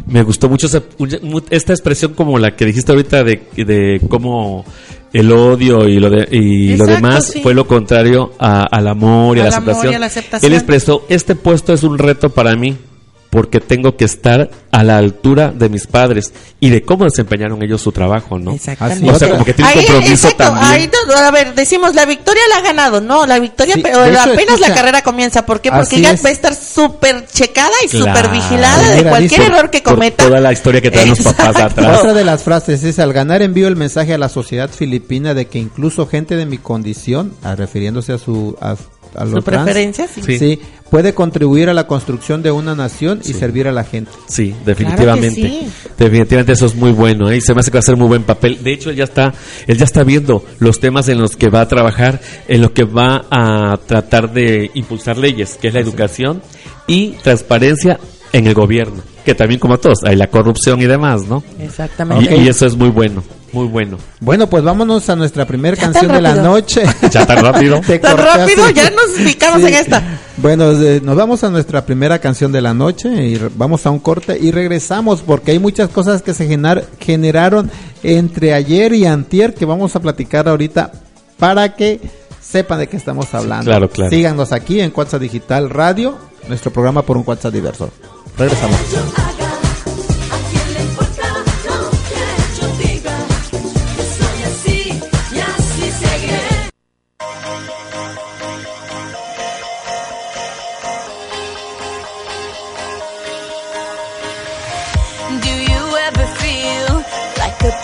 me 0.06 0.22
gustó 0.22 0.48
mucho 0.50 0.66
esa- 0.66 0.82
esta 1.50 1.72
expresión 1.72 2.12
como 2.14 2.38
la 2.38 2.54
que 2.54 2.66
dijiste 2.66 2.92
ahorita 2.92 3.24
de, 3.24 3.42
de 3.56 4.00
cómo 4.08 4.64
el 5.14 5.32
odio 5.32 5.88
y 5.88 5.98
lo 6.00 6.10
de, 6.10 6.28
y 6.30 6.76
lo 6.76 6.84
demás 6.86 7.26
sí. 7.28 7.40
fue 7.42 7.54
lo 7.54 7.66
contrario 7.66 8.32
a- 8.38 8.64
al 8.64 8.88
amor 8.88 9.36
y 9.38 9.40
a 9.40 9.44
la 9.44 9.56
amor 9.56 9.70
aceptación. 9.70 9.92
y 9.92 9.96
a 9.96 9.98
la 9.98 10.06
aceptación. 10.06 10.52
Él 10.52 10.56
expresó, 10.58 11.04
este 11.08 11.34
puesto 11.34 11.72
es 11.72 11.82
un 11.82 11.96
reto 11.98 12.28
para 12.30 12.54
mí. 12.56 12.76
Porque 13.32 13.60
tengo 13.60 13.96
que 13.96 14.04
estar 14.04 14.50
a 14.70 14.84
la 14.84 14.98
altura 14.98 15.52
de 15.52 15.70
mis 15.70 15.86
padres 15.86 16.34
y 16.60 16.68
de 16.68 16.82
cómo 16.82 17.04
desempeñaron 17.04 17.62
ellos 17.62 17.80
su 17.80 17.90
trabajo, 17.90 18.38
¿no? 18.38 18.52
Exactamente. 18.52 19.10
O 19.10 19.18
sea, 19.18 19.30
como 19.30 19.42
que 19.42 19.54
tiene 19.54 19.70
un 19.72 19.78
compromiso 19.78 20.12
exacto, 20.28 20.44
también. 20.44 20.66
ahí 20.66 20.90
a 21.16 21.30
ver, 21.30 21.54
decimos, 21.54 21.94
la 21.94 22.04
victoria 22.04 22.42
la 22.50 22.56
ha 22.58 22.60
ganado. 22.60 23.00
No, 23.00 23.24
la 23.24 23.38
victoria, 23.38 23.76
Sí, 23.76 23.82
pero 23.82 24.04
hecho, 24.04 24.20
apenas 24.20 24.60
la 24.60 24.74
carrera 24.74 25.00
comienza. 25.00 25.46
¿Por 25.46 25.62
qué? 25.62 25.70
Porque 25.70 25.86
así 25.86 25.96
ella 25.96 26.10
es. 26.10 26.22
va 26.22 26.28
a 26.28 26.32
estar 26.32 26.54
súper 26.54 27.26
checada 27.26 27.72
y 27.82 27.88
Claro. 27.88 28.04
súper 28.20 28.30
vigilada 28.32 28.90
de 28.96 29.02
cualquier 29.02 29.40
dice, 29.40 29.52
error 29.52 29.70
que 29.70 29.80
Por 29.80 29.94
cometa. 29.94 30.24
toda 30.24 30.38
la 30.38 30.52
historia 30.52 30.82
que 30.82 30.90
traen 30.90 31.08
los 31.08 31.20
papás 31.20 31.56
atrás. 31.56 32.00
Otra 32.00 32.12
de 32.12 32.24
las 32.24 32.42
frases 32.42 32.84
es, 32.84 32.98
al 32.98 33.14
ganar 33.14 33.40
envío 33.40 33.66
el 33.66 33.76
mensaje 33.76 34.12
a 34.12 34.18
la 34.18 34.28
sociedad 34.28 34.68
filipina 34.68 35.32
de 35.32 35.46
que 35.46 35.58
incluso 35.58 36.06
gente 36.06 36.36
de 36.36 36.44
mi 36.44 36.58
condición, 36.58 37.32
ah, 37.42 37.54
refiriéndose 37.54 38.12
a 38.12 38.18
su... 38.18 38.58
A, 38.60 38.76
a 39.14 39.26
Su 39.26 39.36
los 39.36 39.44
trans, 39.44 39.64
preferencia, 39.64 40.06
sí. 40.08 40.22
Sí. 40.22 40.38
sí, 40.38 40.60
puede 40.90 41.14
contribuir 41.14 41.68
a 41.68 41.74
la 41.74 41.86
construcción 41.86 42.42
de 42.42 42.50
una 42.50 42.74
nación 42.74 43.20
y 43.24 43.32
servir 43.32 43.66
a 43.68 43.72
la 43.72 43.84
gente. 43.84 44.10
Sí, 44.26 44.54
definitivamente. 44.64 45.40
Claro 45.40 45.54
que 45.54 45.60
sí. 45.60 45.90
Definitivamente 45.98 46.52
eso 46.52 46.66
es 46.66 46.74
muy 46.74 46.92
bueno, 46.92 47.30
¿eh? 47.30 47.38
Y 47.38 47.40
se 47.40 47.54
me 47.54 47.60
hace 47.60 47.70
que 47.70 47.76
va 47.76 47.80
a 47.80 47.82
ser 47.82 47.96
muy 47.96 48.08
buen 48.08 48.24
papel. 48.24 48.62
De 48.62 48.72
hecho, 48.72 48.90
él 48.90 48.96
ya 48.96 49.04
está, 49.04 49.32
él 49.66 49.78
ya 49.78 49.84
está 49.84 50.04
viendo 50.04 50.44
los 50.58 50.80
temas 50.80 51.08
en 51.08 51.18
los 51.18 51.36
que 51.36 51.48
va 51.48 51.62
a 51.62 51.68
trabajar, 51.68 52.20
en 52.48 52.60
lo 52.60 52.72
que 52.72 52.84
va 52.84 53.24
a 53.30 53.78
tratar 53.86 54.32
de 54.32 54.70
impulsar 54.74 55.16
leyes, 55.18 55.58
que 55.60 55.68
es 55.68 55.74
la 55.74 55.80
educación 55.80 56.42
y 56.86 57.10
transparencia 57.22 57.98
en 58.32 58.46
el 58.46 58.54
gobierno, 58.54 59.02
que 59.24 59.34
también 59.34 59.60
como 59.60 59.74
a 59.74 59.78
todos, 59.78 60.04
hay 60.04 60.16
la 60.16 60.28
corrupción 60.28 60.80
y 60.80 60.86
demás, 60.86 61.26
¿no? 61.26 61.42
Exactamente. 61.60 62.34
Y, 62.34 62.44
y 62.44 62.48
eso 62.48 62.66
es 62.66 62.76
muy 62.76 62.88
bueno, 62.88 63.22
muy 63.52 63.66
bueno. 63.66 63.98
Bueno, 64.20 64.48
pues 64.48 64.62
vámonos 64.64 65.08
a 65.10 65.16
nuestra 65.16 65.44
primera 65.46 65.76
canción 65.76 66.10
de 66.10 66.20
la 66.20 66.34
noche. 66.36 66.82
Ya 67.10 67.26
tan 67.26 67.38
rápido. 67.44 67.80
Tan 67.80 68.16
rápido, 68.16 68.70
ya 68.70 68.90
nos 68.90 69.10
picamos 69.24 69.60
Sí. 69.60 69.66
en 69.68 69.74
esta. 69.74 70.02
Bueno, 70.38 70.72
eh, 70.72 71.00
nos 71.02 71.14
vamos 71.16 71.44
a 71.44 71.50
nuestra 71.50 71.84
primera 71.84 72.18
canción 72.18 72.50
de 72.52 72.62
la 72.62 72.72
noche 72.74 73.08
y 73.26 73.38
vamos 73.56 73.84
a 73.86 73.90
un 73.90 73.98
corte 73.98 74.38
y 74.40 74.50
regresamos 74.50 75.20
porque 75.20 75.50
hay 75.52 75.58
muchas 75.58 75.88
cosas 75.90 76.22
que 76.22 76.32
se 76.34 76.46
genar- 76.48 76.84
generaron 76.98 77.70
entre 78.02 78.54
ayer 78.54 78.94
y 78.94 79.04
antier 79.06 79.54
que 79.54 79.64
vamos 79.66 79.94
a 79.96 80.00
platicar 80.00 80.48
ahorita 80.48 80.92
para 81.38 81.74
que 81.74 82.00
sepan 82.40 82.78
de 82.78 82.86
qué 82.86 82.96
estamos 82.96 83.32
hablando. 83.34 83.66
Claro, 83.66 83.90
claro. 83.90 84.10
Síganos 84.10 84.52
aquí 84.52 84.80
en 84.80 84.92
WhatsApp 84.94 85.20
Digital 85.20 85.68
Radio, 85.70 86.16
nuestro 86.48 86.72
programa 86.72 87.02
por 87.02 87.16
un 87.18 87.24
WhatsApp 87.26 87.52
diverso. 87.52 87.90
Regresamos. 88.38 88.78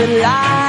the 0.00 0.06
light 0.06 0.59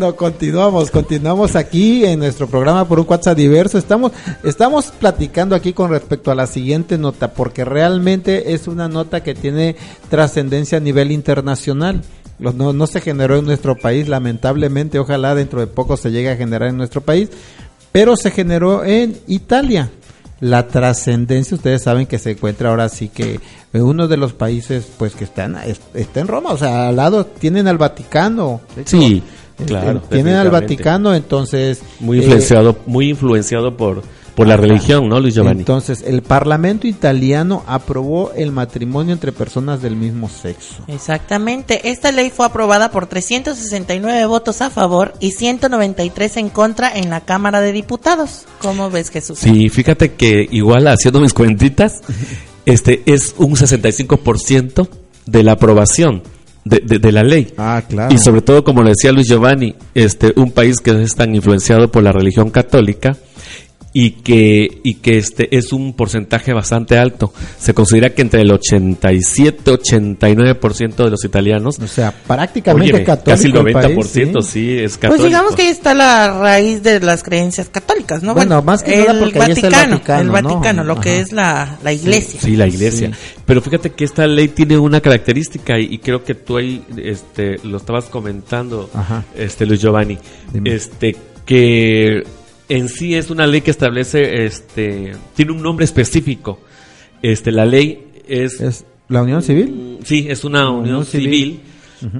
Bueno, 0.00 0.16
continuamos, 0.16 0.90
continuamos 0.90 1.56
aquí 1.56 2.06
en 2.06 2.20
nuestro 2.20 2.46
programa 2.46 2.88
por 2.88 2.98
un 2.98 3.04
WhatsApp 3.06 3.36
diverso. 3.36 3.76
Estamos, 3.76 4.12
estamos 4.42 4.86
platicando 4.98 5.54
aquí 5.54 5.74
con 5.74 5.90
respecto 5.90 6.30
a 6.30 6.34
la 6.34 6.46
siguiente 6.46 6.96
nota, 6.96 7.34
porque 7.34 7.66
realmente 7.66 8.54
es 8.54 8.66
una 8.66 8.88
nota 8.88 9.22
que 9.22 9.34
tiene 9.34 9.76
trascendencia 10.08 10.78
a 10.78 10.80
nivel 10.80 11.12
internacional. 11.12 12.00
No, 12.38 12.72
no 12.72 12.86
se 12.86 13.02
generó 13.02 13.36
en 13.36 13.44
nuestro 13.44 13.76
país, 13.76 14.08
lamentablemente, 14.08 14.98
ojalá 14.98 15.34
dentro 15.34 15.60
de 15.60 15.66
poco 15.66 15.98
se 15.98 16.10
llegue 16.10 16.30
a 16.30 16.36
generar 16.36 16.70
en 16.70 16.78
nuestro 16.78 17.02
país, 17.02 17.28
pero 17.92 18.16
se 18.16 18.30
generó 18.30 18.82
en 18.86 19.18
Italia. 19.26 19.90
La 20.40 20.66
trascendencia, 20.66 21.54
ustedes 21.58 21.82
saben 21.82 22.06
que 22.06 22.18
se 22.18 22.30
encuentra 22.30 22.70
ahora 22.70 22.88
sí 22.88 23.10
que 23.10 23.38
uno 23.74 24.08
de 24.08 24.16
los 24.16 24.32
países 24.32 24.86
pues 24.96 25.14
que 25.14 25.24
están 25.24 25.56
es- 25.66 25.82
está 25.92 26.20
en 26.20 26.28
Roma, 26.28 26.52
o 26.52 26.56
sea, 26.56 26.88
al 26.88 26.96
lado 26.96 27.26
tienen 27.26 27.68
al 27.68 27.76
Vaticano. 27.76 28.62
Sí, 28.86 29.22
claro, 29.66 29.98
eh, 29.98 30.08
tienen 30.10 30.34
al. 30.34 30.50
Vaticano, 30.50 31.14
entonces 31.14 31.82
Muy 32.00 32.18
eh, 32.18 32.22
influenciado, 32.22 32.76
muy 32.86 33.10
influenciado 33.10 33.76
por, 33.76 34.02
por 34.34 34.46
la 34.46 34.54
Ajá. 34.54 34.62
religión, 34.62 35.08
¿no, 35.08 35.20
Luis 35.20 35.34
Giovanni? 35.34 35.60
Entonces, 35.60 36.02
el 36.06 36.22
Parlamento 36.22 36.86
italiano 36.86 37.62
aprobó 37.66 38.32
el 38.32 38.52
matrimonio 38.52 39.12
entre 39.12 39.32
personas 39.32 39.82
del 39.82 39.96
mismo 39.96 40.28
sexo. 40.28 40.84
Exactamente. 40.88 41.90
Esta 41.90 42.10
ley 42.12 42.30
fue 42.30 42.46
aprobada 42.46 42.90
por 42.90 43.06
369 43.06 44.26
votos 44.26 44.60
a 44.60 44.70
favor 44.70 45.14
y 45.20 45.32
193 45.32 46.36
en 46.38 46.48
contra 46.48 46.96
en 46.96 47.10
la 47.10 47.20
Cámara 47.20 47.60
de 47.60 47.72
Diputados. 47.72 48.44
¿Cómo 48.60 48.90
ves, 48.90 49.10
Jesús? 49.10 49.38
Sí, 49.38 49.68
fíjate 49.68 50.14
que 50.14 50.48
igual 50.50 50.86
haciendo 50.88 51.20
mis 51.20 51.34
cuentitas, 51.34 52.02
este 52.66 53.02
es 53.06 53.34
un 53.38 53.52
65% 53.52 54.88
de 55.26 55.42
la 55.44 55.52
aprobación 55.52 56.22
de, 56.64 56.80
de- 56.84 56.98
de 56.98 57.12
la 57.12 57.22
ley. 57.22 57.52
Ah, 57.58 57.82
claro. 57.88 58.14
Y 58.14 58.18
sobre 58.18 58.42
todo, 58.42 58.62
como 58.64 58.82
lo 58.82 58.88
decía 58.90 59.12
Luis 59.12 59.28
Giovanni, 59.28 59.74
este, 59.94 60.32
un 60.36 60.52
país 60.52 60.78
que 60.80 61.02
es 61.02 61.14
tan 61.14 61.34
influenciado 61.34 61.90
por 61.90 62.02
la 62.02 62.12
religión 62.12 62.50
católica 62.50 63.16
y 63.92 64.12
que, 64.12 64.80
y 64.84 64.94
que 64.94 65.18
este 65.18 65.56
es 65.56 65.72
un 65.72 65.94
porcentaje 65.94 66.52
bastante 66.52 66.96
alto. 66.96 67.32
Se 67.58 67.74
considera 67.74 68.10
que 68.10 68.22
entre 68.22 68.42
el 68.42 68.50
87-89% 68.52 71.04
de 71.04 71.10
los 71.10 71.24
italianos, 71.24 71.78
O 71.80 71.86
sea, 71.88 72.12
prácticamente 72.12 72.90
óyeme, 72.92 73.04
católico 73.04 73.30
casi 73.36 73.48
el 73.48 73.56
el 73.56 73.64
90% 73.74 74.32
país, 74.32 74.46
sí. 74.46 74.78
es 74.78 74.96
católico. 74.96 75.16
Pues 75.16 75.28
digamos 75.28 75.54
que 75.56 75.62
ahí 75.62 75.68
está 75.68 75.94
la 75.94 76.38
raíz 76.40 76.82
de 76.82 77.00
las 77.00 77.22
creencias 77.22 77.68
católicas, 77.68 78.22
¿no? 78.22 78.34
Bueno, 78.34 78.62
más 78.62 78.82
que 78.82 78.96
nada 78.96 79.18
porque 79.18 79.40
ahí 79.40 79.52
está 79.52 79.66
el 79.66 79.72
Vaticano, 79.90 80.20
el 80.20 80.26
¿no? 80.26 80.32
Vaticano, 80.32 80.84
lo 80.84 81.00
que 81.00 81.10
Ajá. 81.10 81.20
es 81.20 81.32
la, 81.32 81.78
la 81.82 81.92
iglesia. 81.92 82.40
Sí, 82.40 82.56
la 82.56 82.66
iglesia. 82.68 83.10
Sí. 83.12 83.40
Pero 83.44 83.60
fíjate 83.60 83.90
que 83.90 84.04
esta 84.04 84.26
ley 84.26 84.48
tiene 84.48 84.78
una 84.78 85.00
característica 85.00 85.78
y, 85.80 85.86
y 85.94 85.98
creo 85.98 86.22
que 86.22 86.34
tú 86.36 86.58
ahí 86.58 86.84
este, 86.96 87.56
lo 87.64 87.78
estabas 87.78 88.04
comentando, 88.04 88.88
Ajá. 88.94 89.24
este 89.36 89.66
Luis 89.66 89.80
Giovanni, 89.80 90.16
Dime. 90.52 90.74
este 90.74 91.16
que 91.44 92.22
en 92.70 92.88
sí 92.88 93.14
es 93.14 93.28
una 93.30 93.46
ley 93.46 93.60
que 93.60 93.70
establece, 93.70 94.44
este, 94.46 95.12
tiene 95.36 95.52
un 95.52 95.62
nombre 95.62 95.84
específico. 95.84 96.58
Este, 97.22 97.52
la 97.52 97.66
ley 97.66 98.06
es, 98.26 98.60
Es 98.60 98.84
la 99.08 99.22
unión 99.22 99.42
civil. 99.42 99.98
mm, 100.00 100.04
sí, 100.06 100.26
es 100.30 100.44
una 100.44 100.70
unión, 100.70 100.80
Unión 100.96 101.04
civil. 101.04 101.30
civil. 101.30 101.60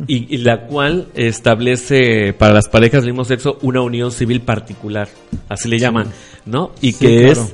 Y, 0.07 0.35
y 0.35 0.39
la 0.39 0.67
cual 0.67 1.07
establece 1.15 2.35
para 2.35 2.53
las 2.53 2.69
parejas 2.69 3.03
del 3.03 3.13
mismo 3.13 3.25
sexo 3.25 3.59
una 3.63 3.81
unión 3.81 4.13
civil 4.13 4.43
particular, 4.43 5.09
así 5.49 5.71
le 5.71 5.79
llaman, 5.79 6.09
¿no? 6.45 6.73
Y 6.83 6.93
Sí, 6.93 6.99
que 7.07 7.17
claro. 7.21 7.33
es 7.33 7.53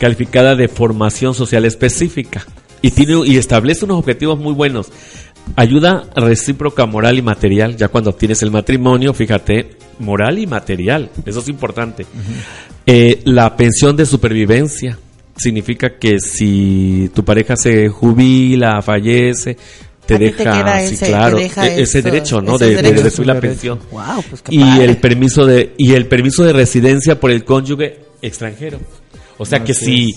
calificada 0.00 0.56
de 0.56 0.66
formación 0.66 1.34
social 1.34 1.64
específica 1.64 2.44
y 2.82 2.90
tiene 2.90 3.24
y 3.26 3.36
establece 3.36 3.84
unos 3.84 3.98
objetivos 3.98 4.40
muy 4.40 4.54
buenos. 4.54 4.90
Ayuda 5.54 6.04
recíproca 6.16 6.84
moral 6.84 7.16
y 7.16 7.22
material, 7.22 7.76
ya 7.76 7.86
cuando 7.88 8.10
obtienes 8.10 8.42
el 8.42 8.50
matrimonio, 8.50 9.14
fíjate, 9.14 9.77
moral 10.00 10.38
y 10.38 10.46
material, 10.46 11.10
eso 11.26 11.40
es 11.40 11.48
importante. 11.48 12.06
Eh, 12.86 13.20
la 13.24 13.56
pensión 13.56 13.96
de 13.96 14.06
supervivencia 14.06 14.98
significa 15.36 15.98
que 15.98 16.18
si 16.20 17.10
tu 17.14 17.24
pareja 17.24 17.56
se 17.56 17.88
jubila, 17.88 18.80
fallece, 18.82 19.56
te 20.06 20.14
A 20.14 20.18
ti 20.18 20.24
te 20.30 20.44
deja, 20.44 20.80
sí, 20.80 20.94
ese- 20.94 21.06
claro, 21.06 21.36
te 21.36 21.42
deja 21.42 21.66
e- 21.68 21.72
ese 21.82 21.82
esos- 21.98 22.04
derecho, 22.04 22.40
¿no? 22.40 22.56
De, 22.58 22.68
de 22.68 22.76
derechos. 22.76 23.02
recibir 23.04 23.26
la 23.26 23.40
pensión. 23.40 23.78
Wow, 23.92 24.24
pues 24.28 24.42
Y 24.48 24.58
padre. 24.60 24.84
el 24.86 24.96
permiso 24.96 25.44
de 25.46 25.74
y 25.76 25.92
el 25.92 26.06
permiso 26.06 26.44
de 26.44 26.52
residencia 26.54 27.20
por 27.20 27.30
el 27.30 27.44
cónyuge 27.44 27.98
extranjero. 28.22 28.78
O 29.36 29.44
sea 29.44 29.62
que 29.62 29.74
si 29.74 30.14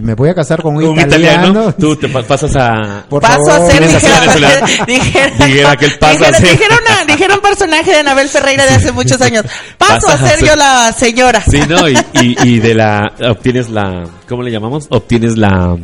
Me 0.00 0.14
voy 0.14 0.28
a 0.28 0.34
casar 0.34 0.62
con 0.62 0.76
un, 0.76 0.84
un 0.84 0.92
italiano. 1.00 1.48
italiano, 1.48 1.74
tú 1.74 1.96
te 1.96 2.08
pa- 2.08 2.22
pasas 2.22 2.54
a 2.54 3.04
Por 3.08 3.20
paso 3.20 3.44
favor. 3.44 3.68
a 3.68 3.72
ser 3.72 3.88
dijera, 3.88 4.66
dijera, 4.86 5.30
Dijera 5.44 5.76
que 5.76 5.86
él 5.86 5.92
pasa 5.98 6.28
a 6.28 6.32
ser- 6.32 6.50
dijera 6.52 6.76
una- 6.80 7.04
dijera 7.12 7.34
un 7.34 7.40
personaje 7.40 7.90
de 7.90 7.96
Anabel 7.98 8.28
Ferreira 8.28 8.64
de 8.64 8.74
hace 8.74 8.92
muchos 8.92 9.20
años. 9.20 9.44
Paso 9.78 10.06
Pasas 10.06 10.22
a 10.22 10.24
a 10.24 10.28
ser 10.36 10.46
yo 10.46 10.54
la 10.54 10.92
señora. 10.92 11.42
Sí, 11.42 11.60
¿no? 11.68 11.88
Y, 11.88 11.96
y, 12.14 12.36
y 12.48 12.58
de 12.60 12.74
la 12.74 13.12
obtienes 13.28 13.70
la 13.70 14.04
¿cómo 14.28 14.42
le 14.44 14.52
llamamos? 14.52 14.86
Obtienes 14.88 15.36
la 15.36 15.76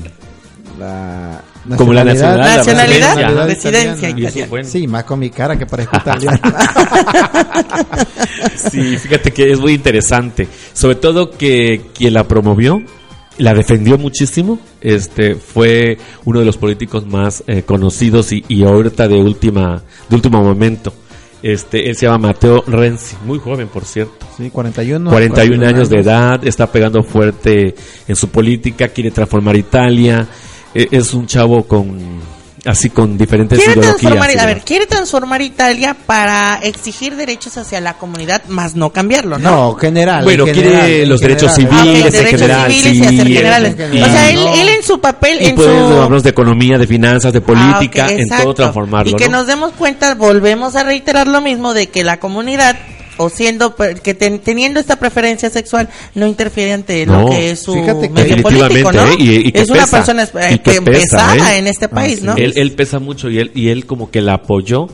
La 0.78 1.42
Como 1.76 1.92
la 1.92 2.04
nacionalidad, 2.04 2.36
la 2.38 2.56
Nacionalidad, 2.56 3.46
residencia. 3.48 4.08
italiana. 4.10 4.46
bueno. 4.48 4.68
Sí, 4.68 4.86
más 4.86 5.02
con 5.02 5.18
mi 5.18 5.30
cara 5.30 5.58
que 5.58 5.66
parezco 5.66 5.96
italiano. 6.00 6.38
Sí, 8.70 8.96
fíjate 8.96 9.32
que 9.32 9.50
es 9.52 9.58
muy 9.58 9.72
interesante. 9.72 10.46
Sobre 10.72 10.94
todo 10.94 11.30
que 11.32 11.82
quien 11.94 12.14
la 12.14 12.24
promovió, 12.24 12.80
la 13.38 13.54
defendió 13.54 13.98
muchísimo. 13.98 14.58
Este 14.80 15.34
fue 15.34 15.98
uno 16.24 16.40
de 16.40 16.44
los 16.46 16.56
políticos 16.56 17.06
más 17.06 17.42
eh, 17.46 17.62
conocidos 17.62 18.32
y, 18.32 18.44
y 18.48 18.64
ahorita 18.64 19.08
de 19.08 19.16
última, 19.16 19.82
de 20.08 20.16
último 20.16 20.42
momento. 20.42 20.92
Este, 21.42 21.88
él 21.88 21.94
se 21.96 22.06
llama 22.06 22.28
Mateo 22.28 22.64
Renzi, 22.66 23.14
muy 23.24 23.38
joven 23.38 23.68
por 23.68 23.84
cierto. 23.84 24.26
Sí, 24.36 24.50
41. 24.50 25.08
41 25.08 25.66
años 25.66 25.88
de 25.88 26.00
edad, 26.00 26.44
está 26.44 26.70
pegando 26.70 27.02
fuerte 27.04 27.74
en 28.08 28.16
su 28.16 28.28
política, 28.28 28.88
quiere 28.88 29.10
transformar 29.12 29.56
Italia. 29.56 30.26
E- 30.74 30.88
Es 30.90 31.14
un 31.14 31.26
chavo 31.26 31.62
con 31.62 31.96
así 32.64 32.90
con 32.90 33.16
diferentes 33.16 33.58
Quiere 33.58 33.80
ideologías. 33.80 34.42
a 34.42 34.46
ver, 34.46 34.60
quiere 34.62 34.86
transformar 34.86 35.42
Italia 35.42 35.94
para 36.06 36.56
exigir 36.62 37.16
derechos 37.16 37.56
hacia 37.56 37.80
la 37.80 37.94
comunidad, 37.94 38.42
más 38.48 38.74
no 38.74 38.90
cambiarlo, 38.90 39.38
¿no? 39.38 39.50
No, 39.50 39.74
general. 39.74 40.24
Bueno, 40.24 40.46
en 40.46 40.52
quiere 40.54 41.06
los 41.06 41.20
derechos 41.20 41.54
general. 41.54 41.78
Ah, 41.78 41.82
civiles, 41.84 42.04
en 42.06 42.12
derechos 42.12 42.40
general, 42.40 42.72
civiles 42.72 42.92
sí, 42.92 42.98
y 42.98 43.06
hacer 43.18 43.26
generales. 43.36 43.76
y- 43.92 44.00
o 44.02 44.04
sea, 44.06 44.30
él, 44.30 44.38
él 44.60 44.68
en 44.68 44.82
su 44.82 45.00
papel, 45.00 45.38
Y 45.40 45.46
en 45.46 45.56
podemos 45.56 46.18
su... 46.18 46.22
de 46.24 46.30
economía, 46.30 46.78
de 46.78 46.86
finanzas, 46.86 47.32
de 47.32 47.40
política, 47.40 48.04
Ah, 48.08 48.12
ok, 48.12 48.18
en 48.20 48.28
todo 48.28 48.54
transformarlo. 48.54 49.10
Y 49.10 49.14
que 49.14 49.28
¿no? 49.28 49.38
nos 49.38 49.46
demos 49.46 49.72
cuenta, 49.72 50.14
volvemos 50.14 50.76
a 50.76 50.82
reiterar 50.84 51.26
lo 51.28 51.40
mismo, 51.40 51.74
de 51.74 51.88
que 51.88 52.04
la 52.04 52.18
comunidad, 52.18 52.76
o 53.18 53.28
siendo, 53.28 53.76
que 53.76 54.14
ten- 54.14 54.38
teniendo 54.38 54.80
esta 54.80 54.96
preferencia 54.96 55.50
sexual, 55.50 55.88
no 56.14 56.26
interfiere 56.26 56.72
ante 56.72 57.04
No, 57.06 57.22
lo 57.22 57.30
que 57.30 57.50
es 57.50 57.60
su 57.60 57.74
fíjate 57.74 58.08
que 58.08 58.14
medio 58.14 58.42
político, 58.42 58.92
¿no? 58.92 59.06
¿eh? 59.08 59.16
Y- 59.18 59.48
y 59.48 59.52
que 59.52 59.60
es 59.60 59.68
una 59.70 59.80
pesa, 59.82 59.96
persona 59.98 60.22
eh, 60.24 60.54
y 60.54 60.58
que 60.60 60.72
que 60.72 60.82
pesa, 60.82 61.00
pesada 61.00 61.54
¿eh? 61.54 61.58
en 61.58 61.66
este 61.66 61.88
país, 61.88 62.16
Así 62.18 62.26
¿no? 62.26 62.36
Él, 62.36 62.54
él 62.56 62.72
pesa 62.72 62.98
mucho 62.98 63.28
y 63.30 63.38
él, 63.38 63.50
y 63.54 63.68
él 63.68 63.84
como 63.86 64.10
que 64.10 64.22
la 64.22 64.34
apoyó, 64.34 64.88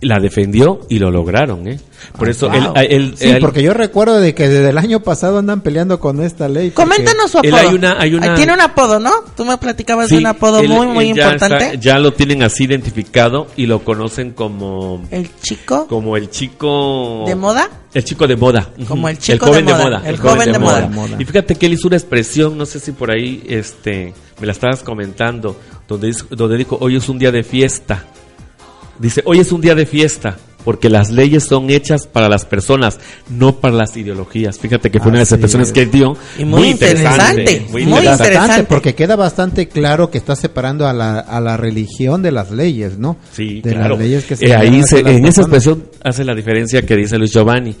la 0.00 0.20
defendió 0.20 0.80
y 0.88 0.98
lo 1.00 1.10
lograron, 1.10 1.66
¿eh? 1.66 1.80
Por 2.16 2.28
Ah, 2.28 2.30
eso 2.30 2.48
wow. 2.48 2.72
él, 2.76 2.86
él- 2.90 3.14
Sí, 3.16 3.28
él- 3.30 3.40
porque 3.40 3.62
yo 3.62 3.74
recuerdo 3.74 4.20
de 4.20 4.32
que 4.32 4.48
desde 4.48 4.70
el 4.70 4.78
año 4.78 5.00
pasado 5.00 5.38
andan 5.38 5.60
peleando 5.60 5.98
con 5.98 6.22
esta 6.22 6.48
ley. 6.48 6.70
Coméntanos 6.70 7.32
su 7.32 7.40
Él 7.42 7.52
apodo. 7.52 7.68
hay 7.68 7.74
una- 7.74 7.96
hay 8.00 8.14
una- 8.14 8.34
Tiene 8.36 8.54
un 8.54 8.60
apodo, 8.60 9.00
¿no? 9.00 9.10
Tú 9.36 9.44
me 9.44 9.58
platicabas 9.58 10.08
Sí, 10.08 10.14
de 10.14 10.20
un 10.20 10.26
apodo 10.26 10.60
él- 10.60 10.68
muy, 10.68 10.86
muy 10.86 11.04
ya 11.06 11.10
importante. 11.24 11.64
está- 11.64 11.74
ya 11.80 11.98
lo 11.98 12.12
tienen 12.12 12.44
así 12.44 12.64
identificado 12.64 13.48
y 13.56 13.66
lo 13.66 13.82
conocen 13.82 14.30
como, 14.30 15.02
El 15.10 15.28
chico 15.42 15.88
como 15.88 16.16
el 16.16 16.30
chico 16.30 17.24
de 17.26 17.34
moda. 17.34 17.68
El 17.92 18.04
chico 18.04 18.26
de 18.28 18.36
moda. 18.36 18.70
Como 18.86 19.08
el 19.08 19.18
chico 19.18 19.46
joven 19.46 19.66
de 19.66 19.74
moda, 19.74 20.02
el 20.06 20.16
joven 20.18 20.52
de 20.52 20.58
moda. 20.60 20.90
Y 21.18 21.24
fíjate 21.24 21.56
que 21.56 21.66
él 21.66 21.72
hizo 21.72 21.88
una 21.88 21.96
expresión, 21.96 22.56
no 22.56 22.66
sé 22.66 22.78
si 22.78 22.92
por 22.92 23.10
ahí 23.10 23.42
este 23.48 24.14
me 24.40 24.46
la 24.46 24.52
estabas 24.52 24.84
comentando, 24.84 25.56
donde, 25.88 26.14
donde 26.30 26.56
dijo, 26.56 26.78
hoy 26.80 26.94
es 26.96 27.08
un 27.08 27.18
día 27.18 27.32
de 27.32 27.42
fiesta. 27.42 28.04
Dice, 28.98 29.22
hoy 29.24 29.38
es 29.40 29.52
un 29.52 29.60
día 29.60 29.74
de 29.74 29.86
fiesta, 29.86 30.36
porque 30.64 30.90
las 30.90 31.10
leyes 31.10 31.44
son 31.44 31.70
hechas 31.70 32.06
para 32.06 32.28
las 32.28 32.44
personas, 32.44 32.98
no 33.30 33.56
para 33.56 33.74
las 33.74 33.96
ideologías. 33.96 34.58
Fíjate 34.58 34.90
que 34.90 34.98
fue 34.98 35.08
una 35.08 35.18
de 35.18 35.22
las 35.22 35.32
expresiones 35.32 35.68
es. 35.68 35.72
que 35.74 35.86
dio. 35.86 36.16
Y 36.38 36.44
muy 36.44 36.68
interesante, 36.68 37.66
muy 37.70 37.82
interesante. 37.84 38.64
porque 38.64 38.94
queda 38.94 39.16
bastante 39.16 39.68
claro 39.68 40.10
que 40.10 40.18
está 40.18 40.34
separando 40.36 40.86
a 40.86 40.92
la, 40.92 41.20
a 41.20 41.40
la 41.40 41.56
religión 41.56 42.22
de 42.22 42.32
las 42.32 42.50
leyes, 42.50 42.98
¿no? 42.98 43.16
Sí, 43.32 43.60
de 43.62 43.72
claro. 43.72 43.90
las 43.90 43.98
leyes 44.00 44.24
que 44.24 44.36
se 44.36 44.46
Eh, 44.46 44.54
ahí 44.54 44.82
se- 44.82 44.98
en 45.00 45.06
esa 45.08 45.22
personas. 45.22 45.38
expresión 45.38 45.84
hace 46.02 46.24
la 46.24 46.34
diferencia 46.34 46.82
que 46.82 46.96
dice 46.96 47.16
Luis 47.18 47.32
Giovanni. 47.32 47.74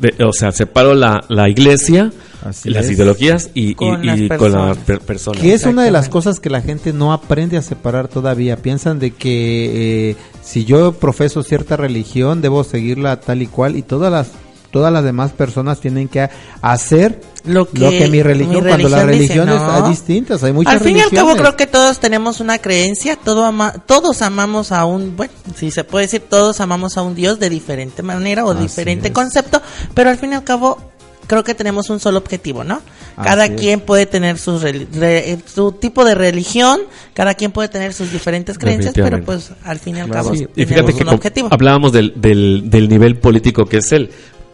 De- 0.00 0.24
o 0.24 0.32
sea, 0.32 0.50
separo 0.52 0.94
la, 0.94 1.20
la 1.28 1.48
iglesia, 1.48 2.10
Así 2.44 2.70
las 2.70 2.86
es. 2.86 2.92
ideologías 2.92 3.50
y, 3.54 3.70
y- 3.70 3.74
Con 3.74 4.02
y 4.02 4.06
las 4.06 4.18
con 4.18 4.28
personas. 4.28 4.68
las 4.68 4.78
per- 4.78 5.00
personas. 5.00 5.40
Que 5.40 5.54
es 5.54 5.64
una 5.64 5.84
de 5.84 5.90
las 5.92 6.08
cosas 6.08 6.40
que 6.40 6.50
la 6.50 6.60
gente 6.60 6.92
no 6.92 7.12
aprende 7.12 7.56
a 7.56 7.62
separar 7.62 8.08
todavía. 8.08 8.56
Piensan 8.56 8.98
de 8.98 9.12
que 9.12 10.10
eh, 10.10 10.16
si 10.52 10.64
yo 10.66 10.92
profeso 10.92 11.42
cierta 11.42 11.76
religión, 11.76 12.42
debo 12.42 12.62
seguirla 12.62 13.18
tal 13.20 13.40
y 13.40 13.46
cual 13.46 13.76
y 13.76 13.82
todas 13.82 14.12
las 14.12 14.28
todas 14.70 14.90
las 14.90 15.04
demás 15.04 15.32
personas 15.32 15.80
tienen 15.80 16.08
que 16.08 16.30
hacer 16.62 17.20
Lo 17.44 17.68
que 17.68 18.08
mi 18.08 18.22
religión, 18.22 18.64
cuando 18.66 18.88
las 18.88 19.04
religión 19.04 19.46
dice, 19.46 19.54
religiones 19.54 19.60
¿no? 19.60 19.84
hay 19.84 19.90
distintas, 19.90 20.42
hay 20.44 20.52
muchas 20.54 20.72
Al 20.72 20.80
fin 20.80 20.96
y 20.96 21.00
al 21.00 21.10
cabo 21.10 21.34
creo 21.36 21.56
que 21.56 21.66
todos 21.66 21.98
tenemos 22.00 22.40
una 22.40 22.56
creencia, 22.58 23.16
todo 23.16 23.44
ama- 23.44 23.74
todos 23.84 24.22
amamos 24.22 24.72
a 24.72 24.86
un, 24.86 25.14
bueno, 25.14 25.32
si 25.56 25.70
se 25.70 25.84
puede 25.84 26.06
decir, 26.06 26.22
todos 26.26 26.60
amamos 26.62 26.96
a 26.96 27.02
un 27.02 27.14
Dios 27.14 27.38
de 27.38 27.50
diferente 27.50 28.02
manera 28.02 28.46
o 28.46 28.52
Así 28.52 28.62
diferente 28.62 29.08
es. 29.08 29.14
concepto, 29.14 29.60
pero 29.94 30.08
al 30.08 30.16
fin 30.16 30.32
y 30.32 30.36
al 30.36 30.44
cabo 30.44 30.78
creo 31.26 31.44
que 31.44 31.54
tenemos 31.54 31.90
un 31.90 32.00
solo 32.00 32.16
objetivo, 32.18 32.64
¿no? 32.64 32.80
Cada 33.16 33.46
es. 33.46 33.60
quien 33.60 33.80
puede 33.80 34.06
tener 34.06 34.38
sus 34.38 34.62
re- 34.62 35.38
su 35.46 35.72
tipo 35.72 36.04
de 36.04 36.14
religión, 36.14 36.80
cada 37.14 37.34
quien 37.34 37.52
puede 37.52 37.68
tener 37.68 37.92
sus 37.92 38.10
diferentes 38.12 38.58
creencias, 38.58 38.94
pero 38.94 39.22
pues 39.24 39.52
al 39.64 39.78
fin 39.78 39.96
y 39.96 40.00
al 40.00 40.10
cabo 40.10 40.34
Sí, 40.34 40.42
y 40.56 40.64
tenemos 40.66 40.68
fíjate 40.68 40.92
que 40.94 41.02
un 41.02 41.08
objetivo. 41.14 41.48
hablábamos 41.50 41.92
del, 41.92 42.12
del, 42.16 42.70
del 42.70 42.88
nivel 42.88 43.16
político 43.16 43.66
que 43.66 43.78
es 43.78 43.92
él, 43.92 44.10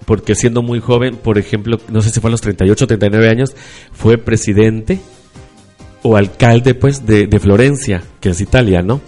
porque 0.06 0.34
siendo 0.34 0.62
muy 0.62 0.80
joven, 0.80 1.16
por 1.16 1.38
ejemplo, 1.38 1.78
no 1.88 2.02
sé 2.02 2.10
si 2.10 2.20
fue 2.20 2.28
a 2.28 2.32
los 2.32 2.40
38 2.40 2.84
o 2.84 2.88
39 2.88 3.28
años, 3.28 3.54
fue 3.92 4.18
presidente 4.18 5.00
o 6.02 6.16
alcalde 6.16 6.74
pues 6.74 7.04
de, 7.04 7.26
de 7.26 7.40
Florencia, 7.40 8.02
que 8.20 8.28
es 8.30 8.40
Italia, 8.40 8.82
¿no? 8.82 9.00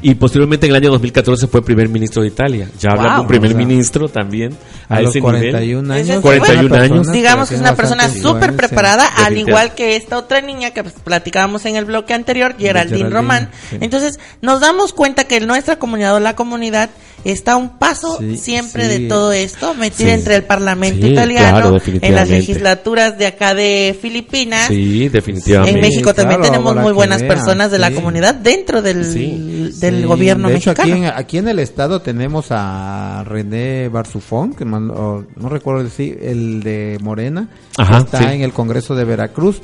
Y 0.00 0.14
posteriormente 0.14 0.66
en 0.66 0.70
el 0.72 0.76
año 0.76 0.90
2014 0.92 1.46
fue 1.46 1.62
primer 1.62 1.88
ministro 1.90 2.22
de 2.22 2.28
Italia. 2.28 2.68
Ya 2.80 2.90
habla 2.92 3.12
Wow. 3.14 3.20
un 3.22 3.26
primer 3.28 3.50
O 3.50 3.54
sea, 3.54 3.66
ministro 3.66 4.08
también 4.08 4.56
a, 4.88 4.96
a 4.96 5.00
los 5.02 5.10
ese 5.10 5.20
41 5.20 5.82
nivel. 5.82 5.90
años, 5.92 6.00
Es 6.00 6.06
decir, 6.06 6.22
41 6.22 6.74
una 6.74 6.84
años. 6.84 7.12
digamos 7.12 7.48
que 7.50 7.54
es 7.56 7.60
una 7.60 7.76
persona 7.76 8.08
súper 8.08 8.56
preparada, 8.56 9.06
al 9.06 9.36
igual 9.36 9.74
que 9.74 9.96
esta 9.96 10.16
otra 10.16 10.40
niña 10.40 10.70
que 10.70 10.82
pues, 10.82 10.94
platicábamos 11.04 11.66
en 11.66 11.76
el 11.76 11.84
bloque 11.84 12.14
anterior, 12.14 12.54
Geraldine, 12.58 12.96
Geraldine, 12.98 13.10
Román. 13.10 13.50
sí. 13.68 13.76
Entonces, 13.80 14.18
nos 14.40 14.60
damos 14.60 14.94
cuenta 14.94 15.24
que 15.24 15.40
nuestra 15.40 15.78
comunidad 15.78 16.14
o 16.14 16.20
la 16.20 16.34
comunidad 16.34 16.88
está 17.24 17.52
a 17.52 17.56
un 17.56 17.78
paso 17.78 18.16
Sí, 18.20 18.36
siempre 18.38 18.84
sí. 18.88 19.02
de 19.02 19.08
todo 19.08 19.32
esto, 19.32 19.74
metida 19.74 20.08
Sí. 20.08 20.14
entre 20.14 20.36
el 20.36 20.44
Parlamento 20.44 21.04
Sí, 21.06 21.12
italiano, 21.12 21.78
claro, 21.78 21.82
en 22.00 22.14
las 22.14 22.28
legislaturas 22.30 23.18
de 23.18 23.26
acá 23.26 23.54
de 23.54 23.98
Filipinas. 24.00 24.68
Sí, 24.68 25.08
definitivamente. 25.08 25.78
En 25.78 25.82
México 25.84 26.14
también 26.14 26.40
claro, 26.40 26.47
tenemos 26.52 26.76
muy 26.76 26.92
buenas 26.92 27.22
personas 27.22 27.70
de 27.70 27.78
la 27.78 27.90
comunidad 27.92 28.34
dentro 28.34 28.82
del, 28.82 29.04
Sí, 29.04 29.70
del 29.80 29.98
Sí, 30.00 30.04
gobierno 30.04 30.48
de 30.48 30.56
hecho, 30.56 30.70
mexicano. 30.70 30.92
Aquí 30.94 31.04
en, 31.04 31.12
aquí 31.14 31.38
en 31.38 31.48
el 31.48 31.58
estado 31.58 32.00
tenemos 32.00 32.46
a 32.50 33.24
René 33.26 33.88
Barzufón, 33.88 34.54
que 34.54 34.64
mandó- 34.64 35.24
no 35.36 35.48
recuerdo 35.48 35.84
decir, 35.84 36.18
el 36.22 36.62
de 36.62 36.98
Morena, 37.02 37.48
que 37.76 37.82
está 37.98 38.18
sí. 38.18 38.24
en 38.24 38.42
el 38.42 38.52
Congreso 38.52 38.94
de 38.94 39.04
Veracruz, 39.04 39.60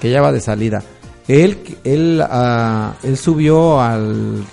que 0.00 0.10
ya 0.10 0.20
va 0.20 0.32
de 0.32 0.40
salida. 0.40 0.82
Él, 1.26 1.58
él, 1.84 2.22
ah, 2.28 2.94
él 3.02 3.16
subió 3.18 3.80
al, 3.82 4.44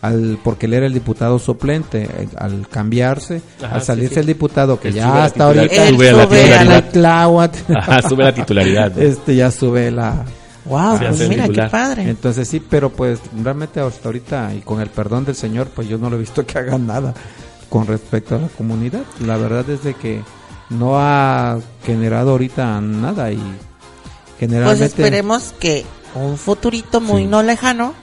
al, 0.00 0.38
porque 0.44 0.66
él 0.66 0.74
era 0.74 0.86
el 0.86 0.92
diputado 0.94 1.38
suplente, 1.40 2.02
eh, 2.04 2.28
al 2.36 2.68
cambiarse, 2.68 3.42
Ajá, 3.62 3.74
al 3.76 3.82
salirse 3.82 4.14
sí. 4.14 4.20
el 4.20 4.26
diputado, 4.26 4.78
que 4.78 4.88
Él 4.88 4.94
ya 4.94 5.24
hasta 5.24 5.44
ahorita 5.46 5.88
sube 5.88 6.08
a 6.10 6.12
la 6.12 6.28
titularidad. 6.28 7.50
Ajá, 7.76 8.02
sube 8.08 8.22
la 8.24 8.32
titularidad. 8.34 8.92
¿no? 8.94 9.02
este 9.02 9.34
ya 9.34 9.50
sube 9.50 9.90
la, 9.90 10.24
Wow, 10.66 10.98
Se 10.98 11.04
pues 11.06 11.28
mira, 11.28 11.48
qué 11.48 11.62
padre. 11.70 12.02
entonces 12.10 12.46
sí, 12.46 12.60
pero 12.60 12.90
pues 12.90 13.18
realmente 13.42 13.80
hasta 13.80 14.08
ahorita 14.08 14.54
y 14.54 14.60
con 14.60 14.80
el 14.80 14.88
perdón 14.90 15.24
del 15.24 15.34
Señor, 15.34 15.68
pues 15.74 15.88
yo 15.88 15.96
no 15.98 16.10
lo 16.10 16.16
he 16.16 16.20
visto 16.20 16.44
que 16.44 16.58
hagan 16.58 16.86
nada 16.86 17.14
con 17.68 17.86
respecto 17.86 18.34
a 18.34 18.38
la 18.38 18.48
comunidad. 18.48 19.02
La 19.24 19.36
verdad 19.38 19.68
es 19.70 19.82
de 19.84 19.94
que 19.94 20.20
no 20.68 20.98
ha 21.00 21.58
generado 21.84 22.32
ahorita 22.32 22.80
nada 22.80 23.32
y 23.32 23.36
Pues 23.36 24.38
generalmente 24.38 24.84
esperemos 24.86 25.54
que 25.58 25.84
un 26.14 26.36
futurito 26.36 27.00
muy 27.00 27.22
Sí. 27.22 27.28
no 27.28 27.42
lejano 27.42 27.94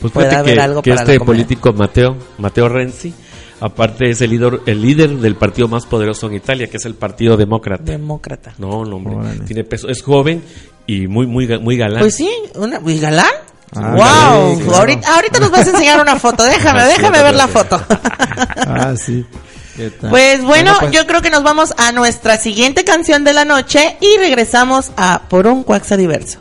Pues 0.00 0.12
pueda 0.12 0.40
haber 0.40 0.56
que, 0.56 0.60
algo 0.60 0.82
que 0.82 0.90
para 0.90 1.02
este 1.02 1.20
político 1.24 1.72
Mateo, 1.72 2.16
Mateo 2.38 2.68
Renzi, 2.68 3.12
aparte 3.60 4.10
es 4.10 4.20
el 4.20 4.30
líder, 4.30 4.60
el 4.66 4.80
líder 4.82 5.10
del 5.16 5.36
partido 5.36 5.68
más 5.68 5.86
poderoso 5.86 6.26
en 6.26 6.34
Italia, 6.34 6.68
que 6.68 6.76
es 6.76 6.84
el 6.84 6.94
Partido 6.94 7.36
Demócrata. 7.36 7.82
demócrata. 7.84 8.54
No, 8.58 8.84
no, 8.84 8.96
hombre, 8.96 9.14
Órale. 9.16 9.40
tiene 9.44 9.64
peso, 9.64 9.88
es 9.88 10.02
joven 10.02 10.42
y 10.88 11.06
muy, 11.06 11.26
muy, 11.26 11.46
muy 11.58 11.76
galán. 11.76 12.00
Pues 12.00 12.16
sí, 12.16 12.30
una, 12.54 12.80
¿y 12.84 12.98
galán? 12.98 13.30
Ah, 13.76 13.92
wow, 13.94 14.56
sí, 14.56 14.62
claro. 14.64 14.78
ahorita, 14.78 15.14
ahorita 15.14 15.38
nos 15.40 15.50
vas 15.50 15.66
a 15.66 15.70
enseñar 15.70 16.00
una 16.00 16.18
foto, 16.18 16.42
déjame, 16.44 16.84
déjame 16.86 17.22
ver 17.22 17.34
la 17.34 17.46
foto. 17.46 17.80
Ah, 18.70 18.94
sí. 18.96 19.24
¿Qué 19.76 19.90
tal? 19.90 20.10
Pues 20.10 20.42
bueno, 20.42 20.74
pues, 20.78 20.92
yo 20.92 21.06
creo 21.06 21.22
que 21.22 21.30
nos 21.30 21.42
vamos 21.42 21.74
a 21.78 21.90
nuestra 21.92 22.36
siguiente 22.36 22.84
canción 22.84 23.24
de 23.24 23.32
la 23.32 23.44
noche 23.44 23.96
y 24.00 24.16
regresamos 24.18 24.92
a 24.96 25.22
Por 25.28 25.46
un 25.46 25.64
Cuaxa 25.64 25.96
Diverso. 25.96 26.38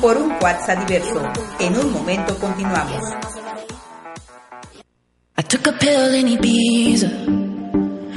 Por 0.00 0.16
un 0.16 0.32
WhatsApp 0.40 0.86
diverso. 0.86 1.22
En 1.60 1.76
un 1.76 1.92
momento 1.92 2.34
continuamos. 2.38 3.02
I 5.36 5.42
took 5.42 5.66
a 5.68 5.72
pill 5.72 6.14
in 6.14 6.26
Ibiza 6.26 7.08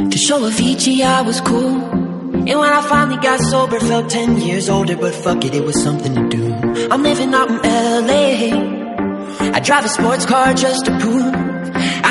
to 0.09 0.17
show 0.17 0.39
Avicii 0.39 1.03
I 1.03 1.21
was 1.21 1.39
cool. 1.41 1.81
And 2.33 2.59
when 2.59 2.73
I 2.73 2.81
finally 2.81 3.17
got 3.17 3.39
sober, 3.39 3.79
felt 3.79 4.09
10 4.09 4.37
years 4.41 4.69
older, 4.69 4.95
but 4.97 5.13
fuck 5.13 5.45
it, 5.45 5.53
it 5.53 5.63
was 5.63 5.81
something 5.83 6.15
to 6.15 6.27
do. 6.29 6.53
I'm 6.89 7.03
living 7.03 7.33
out 7.33 7.49
in 7.49 7.57
LA. 7.61 9.51
I 9.53 9.59
drive 9.59 9.85
a 9.85 9.89
sports 9.89 10.25
car 10.25 10.53
just 10.53 10.85
to 10.85 10.97
prove 10.99 11.33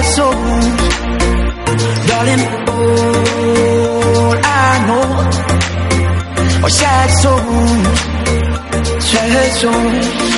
that's 0.00 0.16
so 0.16 0.30
Darling, 2.08 2.44
all 2.68 4.34
I 4.42 4.70
know 4.86 5.06
Are 6.64 6.74
sad 6.80 7.10
songs, 7.22 7.98
sad 9.04 9.52
songs 9.62 10.30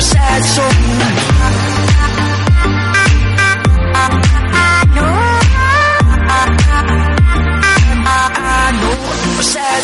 Sad 0.00 0.42
song. 0.44 1.39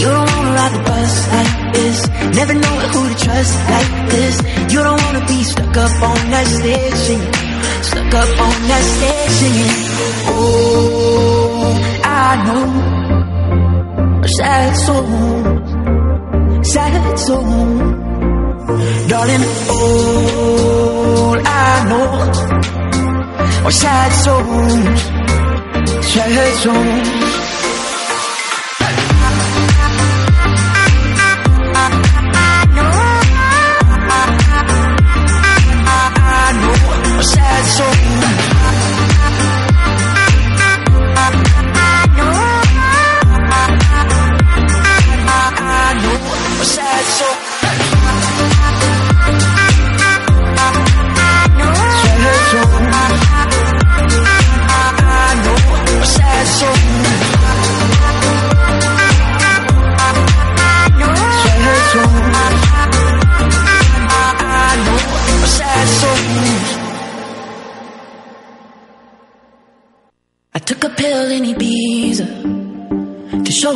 You 0.00 0.06
don't 0.06 0.30
wanna 0.32 0.52
ride 0.58 0.72
the 0.76 0.82
bus 0.88 1.12
like 1.34 1.74
this. 1.74 1.98
Never 2.38 2.54
know 2.54 2.76
who 2.92 3.00
to 3.10 3.16
trust 3.22 3.52
like 3.68 3.92
this. 4.08 4.34
You 4.72 4.80
don't 4.82 5.02
wanna 5.04 5.24
be 5.26 5.38
stuck 5.44 5.76
up 5.76 5.94
on 6.10 6.20
that 6.32 6.46
stage 6.56 6.94
singing. 7.06 7.34
Stuck 7.82 8.14
up 8.22 8.30
on 8.46 8.56
that 8.70 8.84
stage 8.94 9.32
singing. 9.40 9.74
Oh, 10.32 11.76
I 12.04 12.28
know. 12.46 12.66
Sad 14.38 14.72
song, 14.86 16.62
sad 16.64 17.18
song. 17.18 17.70
Darling, 19.10 19.44
all 19.68 21.36
I 21.44 21.84
know 21.90 22.06
are 23.66 23.76
sad 23.82 24.12
songs, 24.24 25.00
sad 26.12 26.54
songs. 26.64 27.29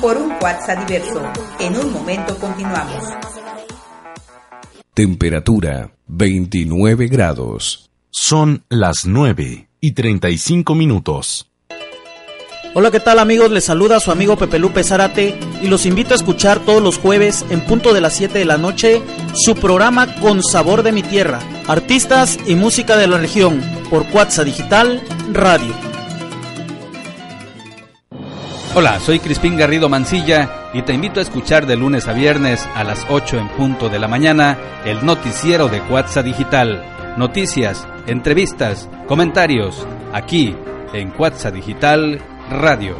Por 0.00 0.18
un 0.18 0.32
WhatsApp 0.40 0.86
diverso. 0.86 1.20
En 1.58 1.76
un 1.76 1.92
momento 1.92 2.38
continuamos. 2.38 3.02
Temperatura 4.94 5.90
29 6.06 7.08
grados. 7.08 7.90
Son 8.10 8.64
las 8.68 9.04
9 9.04 9.68
y 9.80 9.92
35 9.92 10.76
minutos. 10.76 11.50
Hola, 12.74 12.92
¿qué 12.92 13.00
tal 13.00 13.18
amigos? 13.18 13.50
Les 13.50 13.64
saluda 13.64 13.98
su 13.98 14.12
amigo 14.12 14.36
Pepe 14.36 14.60
Lupe 14.60 14.84
Zárate 14.84 15.36
y 15.60 15.66
los 15.66 15.86
invito 15.86 16.14
a 16.14 16.16
escuchar 16.16 16.60
todos 16.60 16.80
los 16.80 16.98
jueves 16.98 17.44
en 17.50 17.62
punto 17.62 17.92
de 17.92 18.00
las 18.00 18.12
7 18.14 18.38
de 18.38 18.44
la 18.44 18.58
noche 18.58 19.02
su 19.34 19.56
programa 19.56 20.14
Con 20.20 20.44
Sabor 20.44 20.84
de 20.84 20.92
mi 20.92 21.02
Tierra, 21.02 21.40
artistas 21.66 22.38
y 22.46 22.54
música 22.54 22.96
de 22.96 23.08
la 23.08 23.18
región 23.18 23.60
por 23.90 24.06
Cuatza 24.06 24.44
Digital 24.44 25.02
Radio. 25.32 25.91
Hola, 28.74 28.98
soy 29.00 29.20
Crispín 29.20 29.58
Garrido 29.58 29.90
Mancilla 29.90 30.70
y 30.72 30.80
te 30.80 30.94
invito 30.94 31.20
a 31.20 31.22
escuchar 31.22 31.66
de 31.66 31.76
lunes 31.76 32.08
a 32.08 32.14
viernes 32.14 32.66
a 32.74 32.84
las 32.84 33.04
8 33.10 33.36
en 33.36 33.48
punto 33.50 33.90
de 33.90 33.98
la 33.98 34.08
mañana 34.08 34.56
el 34.86 35.04
noticiero 35.04 35.68
de 35.68 35.82
Cuatza 35.82 36.22
Digital. 36.22 36.82
Noticias, 37.18 37.86
entrevistas, 38.06 38.88
comentarios, 39.06 39.86
aquí 40.14 40.56
en 40.94 41.10
Cuatza 41.10 41.50
Digital 41.50 42.18
Radio. 42.48 42.96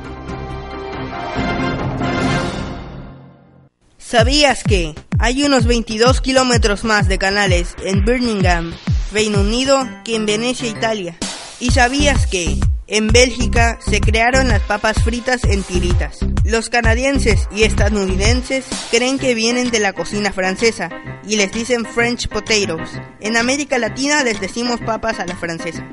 ¿Sabías 3.97 4.65
que 4.65 4.95
hay 5.19 5.43
unos 5.43 5.65
22 5.65 6.21
kilómetros 6.21 6.85
más 6.85 7.09
de 7.09 7.17
canales 7.17 7.77
en 7.83 8.05
Birmingham, 8.05 8.75
Reino 9.11 9.41
Unido, 9.41 9.89
que 10.05 10.17
en 10.17 10.27
Venecia, 10.27 10.69
Italia? 10.69 11.17
¿Y 11.61 11.71
sabías 11.71 12.27
que 12.27 12.59
En 12.92 13.09
Bélgica 13.09 13.78
se 13.81 14.02
crearon 14.02 14.48
las 14.48 14.61
papas 14.61 15.02
fritas 15.02 15.44
en 15.44 15.62
tiritas. 15.62 16.18
Los 16.44 16.68
canadienses 16.68 17.48
y 17.50 17.62
estadounidenses 17.62 18.66
creen 18.90 19.18
que 19.18 19.35
vienen 19.35 19.70
de 19.70 19.81
la 19.81 19.94
cocina 19.94 20.31
francesa 20.31 20.90
y 21.26 21.37
les 21.37 21.50
dicen 21.52 21.87
French 21.87 22.28
potatoes. 22.28 23.00
En 23.20 23.38
América 23.38 23.78
Latina 23.78 24.22
les 24.22 24.42
decimos 24.42 24.78
papas 24.78 25.20
a 25.20 25.24
la 25.24 25.35
francesa. 25.37 25.88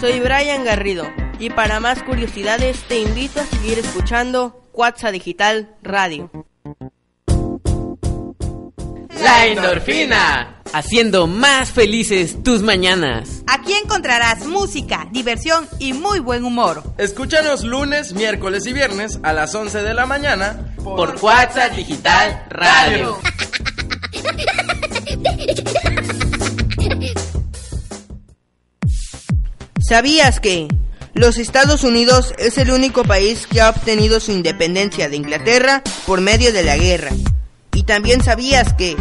Soy 0.00 0.20
Brian 0.20 0.64
Garrido 0.64 1.12
y 1.38 1.50
para 1.50 1.80
más 1.80 2.02
curiosidades 2.02 2.82
te 2.88 2.98
invito 2.98 3.42
a 3.42 3.44
seguir 3.44 3.78
escuchando 3.78 4.64
Cuatza 4.72 5.10
Digital 5.12 5.76
Radio. 5.82 6.30
La 9.28 9.46
endorfina, 9.46 10.62
haciendo 10.72 11.26
más 11.26 11.70
felices 11.70 12.42
tus 12.42 12.62
mañanas. 12.62 13.42
Aquí 13.46 13.74
encontrarás 13.74 14.46
música, 14.46 15.06
diversión 15.12 15.68
y 15.78 15.92
muy 15.92 16.18
buen 16.18 16.44
humor. 16.44 16.82
Escúchanos 16.96 17.62
lunes, 17.62 18.14
miércoles 18.14 18.64
y 18.64 18.72
viernes 18.72 19.20
a 19.22 19.34
las 19.34 19.54
11 19.54 19.82
de 19.82 19.92
la 19.92 20.06
mañana 20.06 20.74
por 20.82 21.18
WhatsApp 21.20 21.74
Digital 21.74 22.42
Radio. 22.48 23.18
¿Sabías 29.86 30.40
que 30.40 30.68
los 31.12 31.36
Estados 31.36 31.84
Unidos 31.84 32.32
es 32.38 32.56
el 32.56 32.70
único 32.70 33.04
país 33.04 33.46
que 33.46 33.60
ha 33.60 33.68
obtenido 33.68 34.20
su 34.20 34.32
independencia 34.32 35.10
de 35.10 35.16
Inglaterra 35.16 35.82
por 36.06 36.22
medio 36.22 36.50
de 36.50 36.62
la 36.62 36.78
guerra? 36.78 37.10
Y 37.78 37.84
también 37.84 38.24
sabías 38.24 38.72
que 38.72 38.96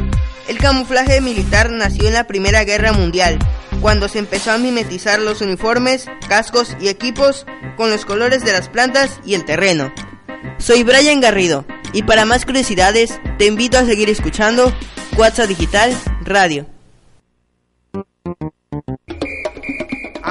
el 0.48 0.60
camuflaje 0.60 1.20
militar 1.20 1.72
nació 1.72 2.08
en 2.08 2.14
la 2.14 2.26
Primera 2.26 2.64
Guerra 2.64 2.94
Mundial, 2.94 3.40
cuando 3.82 4.08
se 4.08 4.20
empezó 4.20 4.52
a 4.52 4.60
mimetizar 4.60 5.20
los 5.20 5.42
uniformes, 5.42 6.06
cascos 6.30 6.78
y 6.80 6.88
equipos 6.88 7.48
con 7.76 7.90
los 7.90 8.06
colores 8.06 8.46
de 8.46 8.52
las 8.52 8.70
plantas 8.70 9.20
y 9.26 9.34
el 9.34 9.46
terreno. 9.46 9.92
Soy 10.60 10.84
Brian 10.84 11.22
Garrido 11.22 11.66
y 11.92 12.04
para 12.04 12.26
más 12.26 12.46
curiosidades 12.46 13.20
te 13.40 13.48
invito 13.48 13.80
a 13.80 13.86
seguir 13.86 14.12
escuchando 14.12 14.72
WhatsApp 15.18 15.48
Digital 15.48 15.98
Radio. 16.24 16.68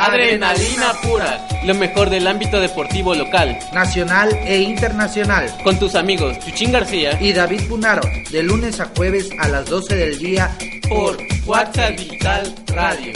Adrenalina 0.07 0.93
pura, 1.03 1.49
lo 1.65 1.75
mejor 1.75 2.11
del 2.11 2.29
ámbito 2.29 2.61
deportivo 2.61 3.13
local, 3.13 3.59
nacional 3.73 4.31
e 4.45 4.59
internacional. 4.61 5.53
Con 5.65 5.81
tus 5.81 5.97
amigos 5.97 6.39
Chuchín 6.39 6.71
García 6.71 7.21
y 7.21 7.33
David 7.33 7.63
Punaro, 7.69 8.03
de 8.31 8.43
lunes 8.45 8.79
a 8.79 8.89
jueves 8.97 9.29
a 9.41 9.49
las 9.49 9.67
12 9.69 9.97
del 9.97 10.19
día 10.19 10.57
por 10.89 11.19
WhatsApp 11.45 11.97
Digital 11.99 12.55
Radio. 12.69 13.13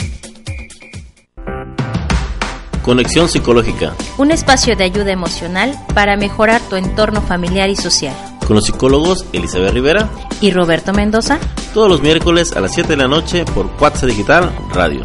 Conexión 2.83 3.29
Psicológica. 3.29 3.93
Un 4.17 4.31
espacio 4.31 4.75
de 4.75 4.83
ayuda 4.83 5.13
emocional 5.13 5.79
para 5.93 6.17
mejorar 6.17 6.59
tu 6.61 6.75
entorno 6.75 7.21
familiar 7.21 7.69
y 7.69 7.77
social. 7.77 8.15
Con 8.45 8.57
los 8.57 8.65
psicólogos 8.65 9.25
Elizabeth 9.31 9.71
Rivera 9.71 10.09
y 10.41 10.51
Roberto 10.51 10.91
Mendoza. 10.91 11.39
Todos 11.73 11.87
los 11.87 12.01
miércoles 12.01 12.51
a 12.51 12.59
las 12.59 12.73
7 12.73 12.89
de 12.89 12.97
la 12.97 13.07
noche 13.07 13.45
por 13.45 13.67
WhatsApp 13.79 14.09
Digital 14.09 14.51
Radio. 14.73 15.03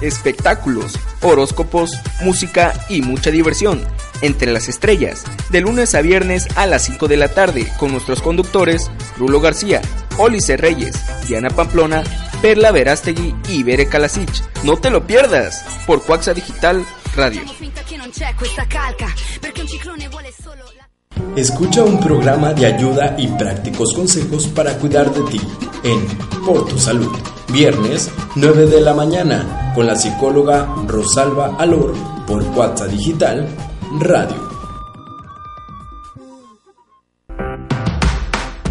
Espectáculos, 0.00 0.98
horóscopos, 1.22 1.90
música 2.22 2.74
y 2.88 3.02
mucha 3.02 3.30
diversión. 3.30 3.82
Entre 4.20 4.52
las 4.52 4.68
estrellas, 4.68 5.24
de 5.50 5.60
lunes 5.60 5.94
a 5.94 6.02
viernes 6.02 6.48
a 6.56 6.66
las 6.66 6.84
5 6.84 7.08
de 7.08 7.16
la 7.16 7.28
tarde, 7.28 7.66
con 7.78 7.92
nuestros 7.92 8.20
conductores 8.20 8.90
Rulo 9.16 9.40
García, 9.40 9.80
Olice 10.18 10.56
Reyes, 10.56 10.96
Diana 11.26 11.50
Pamplona, 11.50 12.02
Perla 12.42 12.72
Verástegui 12.72 13.34
y 13.48 13.62
Bere 13.62 13.88
Kalasic. 13.88 14.30
No 14.64 14.76
te 14.76 14.90
lo 14.90 15.06
pierdas 15.06 15.64
por 15.86 16.02
Cuaxa 16.02 16.34
Digital 16.34 16.84
Radio. 17.14 17.42
Escucha 21.36 21.84
un 21.84 22.00
programa 22.00 22.52
de 22.52 22.66
ayuda 22.66 23.14
y 23.18 23.28
prácticos 23.28 23.94
consejos 23.94 24.46
para 24.48 24.76
cuidar 24.78 25.12
de 25.12 25.22
ti 25.30 25.40
en 25.84 26.06
Por 26.44 26.66
tu 26.66 26.78
Salud. 26.78 27.12
Viernes, 27.52 28.10
9 28.34 28.66
de 28.66 28.82
la 28.82 28.92
mañana, 28.92 29.72
con 29.74 29.86
la 29.86 29.96
psicóloga 29.96 30.68
Rosalba 30.86 31.56
Alor 31.58 31.94
por 32.26 32.42
WhatsApp 32.42 32.88
Digital 32.88 33.48
Radio. 34.00 34.48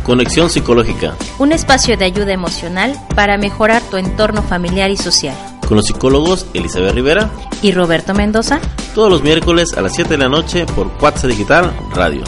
Conexión 0.03 0.51
Psicológica. 0.51 1.15
Un 1.39 1.53
espacio 1.53 1.97
de 1.97 2.05
ayuda 2.05 2.33
emocional 2.33 2.95
para 3.15 3.37
mejorar 3.39 3.81
tu 3.81 3.97
entorno 3.97 4.43
familiar 4.43 4.91
y 4.91 4.97
social. 4.97 5.35
Con 5.67 5.77
los 5.77 5.87
psicólogos 5.87 6.45
Elizabeth 6.53 6.93
Rivera 6.93 7.31
y 7.63 7.71
Roberto 7.71 8.13
Mendoza. 8.13 8.59
Todos 8.93 9.09
los 9.09 9.23
miércoles 9.23 9.73
a 9.75 9.81
las 9.81 9.95
7 9.95 10.11
de 10.11 10.17
la 10.19 10.29
noche 10.29 10.67
por 10.67 10.87
WhatsApp 11.01 11.31
Digital 11.31 11.73
Radio. 11.95 12.23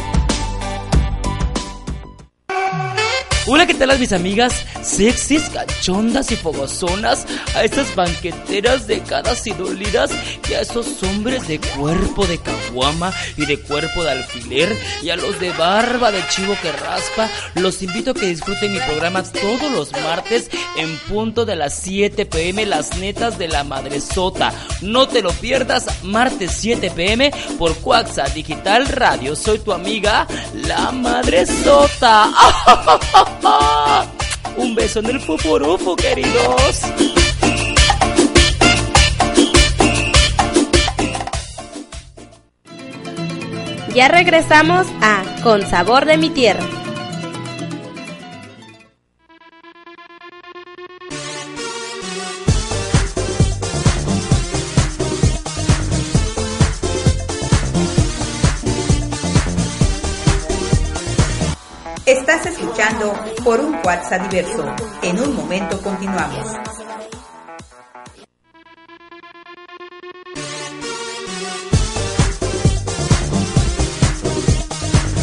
¿Qué 3.70 3.76
tal 3.76 4.00
mis 4.00 4.14
amigas? 4.14 4.66
Sexys, 4.82 5.44
cachondas 5.50 6.32
y 6.32 6.36
fogozonas, 6.36 7.28
a 7.54 7.64
estas 7.64 7.94
banqueteras 7.94 8.88
decadas 8.88 9.46
y 9.46 9.52
dolidas 9.52 10.10
y 10.50 10.54
a 10.54 10.62
esos 10.62 11.04
hombres 11.04 11.48
de 11.48 11.60
cuerpo 11.60 12.26
de 12.26 12.40
caguama 12.40 13.14
y 13.38 13.46
de 13.46 13.60
cuerpo 13.60 14.04
de 14.04 14.10
alfiler 14.10 14.76
y 15.04 15.12
a 15.12 15.18
los 15.18 15.40
de 15.40 15.52
barba 15.52 16.12
de 16.12 16.28
chivo 16.30 16.56
que 16.64 16.72
raspa, 16.72 17.30
los 17.54 17.84
invito 17.84 18.12
a 18.12 18.14
que 18.16 18.26
disfruten 18.26 18.74
mi 18.74 18.80
programa 18.80 19.22
todos 19.22 19.72
los 19.72 19.92
martes 20.02 20.50
en 20.76 20.98
punto 21.08 21.46
de 21.46 21.56
las 21.56 21.76
7 21.76 22.26
pm, 22.26 22.66
las 22.66 22.98
netas 22.98 23.38
de 23.38 23.50
la 23.50 23.64
madresota. 23.64 24.52
No 24.82 25.08
te 25.08 25.22
lo 25.22 25.30
pierdas, 25.34 25.86
martes 26.04 26.54
7 26.58 26.90
pm 26.90 27.32
por 27.60 27.76
Cuaxa 27.76 28.24
Digital 28.30 28.88
Radio. 28.88 29.36
Soy 29.36 29.60
tu 29.60 29.74
amiga, 29.74 30.26
la 30.54 30.92
madresota. 30.92 32.32
Un 34.58 34.76
beso 34.76 35.00
en 35.00 35.08
el 35.08 35.20
fuforufo, 35.20 35.96
queridos. 35.96 36.82
Ya 43.94 44.08
regresamos 44.08 44.88
a 45.02 45.24
Con 45.44 45.66
Sabor 45.68 46.06
de 46.06 46.18
mi 46.18 46.30
Tierra. 46.30 46.79
Escuchando 62.80 63.14
por 63.44 63.60
un 63.60 63.76
WhatsApp 63.84 64.30
diverso. 64.30 64.66
En 65.02 65.20
un 65.20 65.36
momento 65.36 65.78
continuamos. 65.82 66.48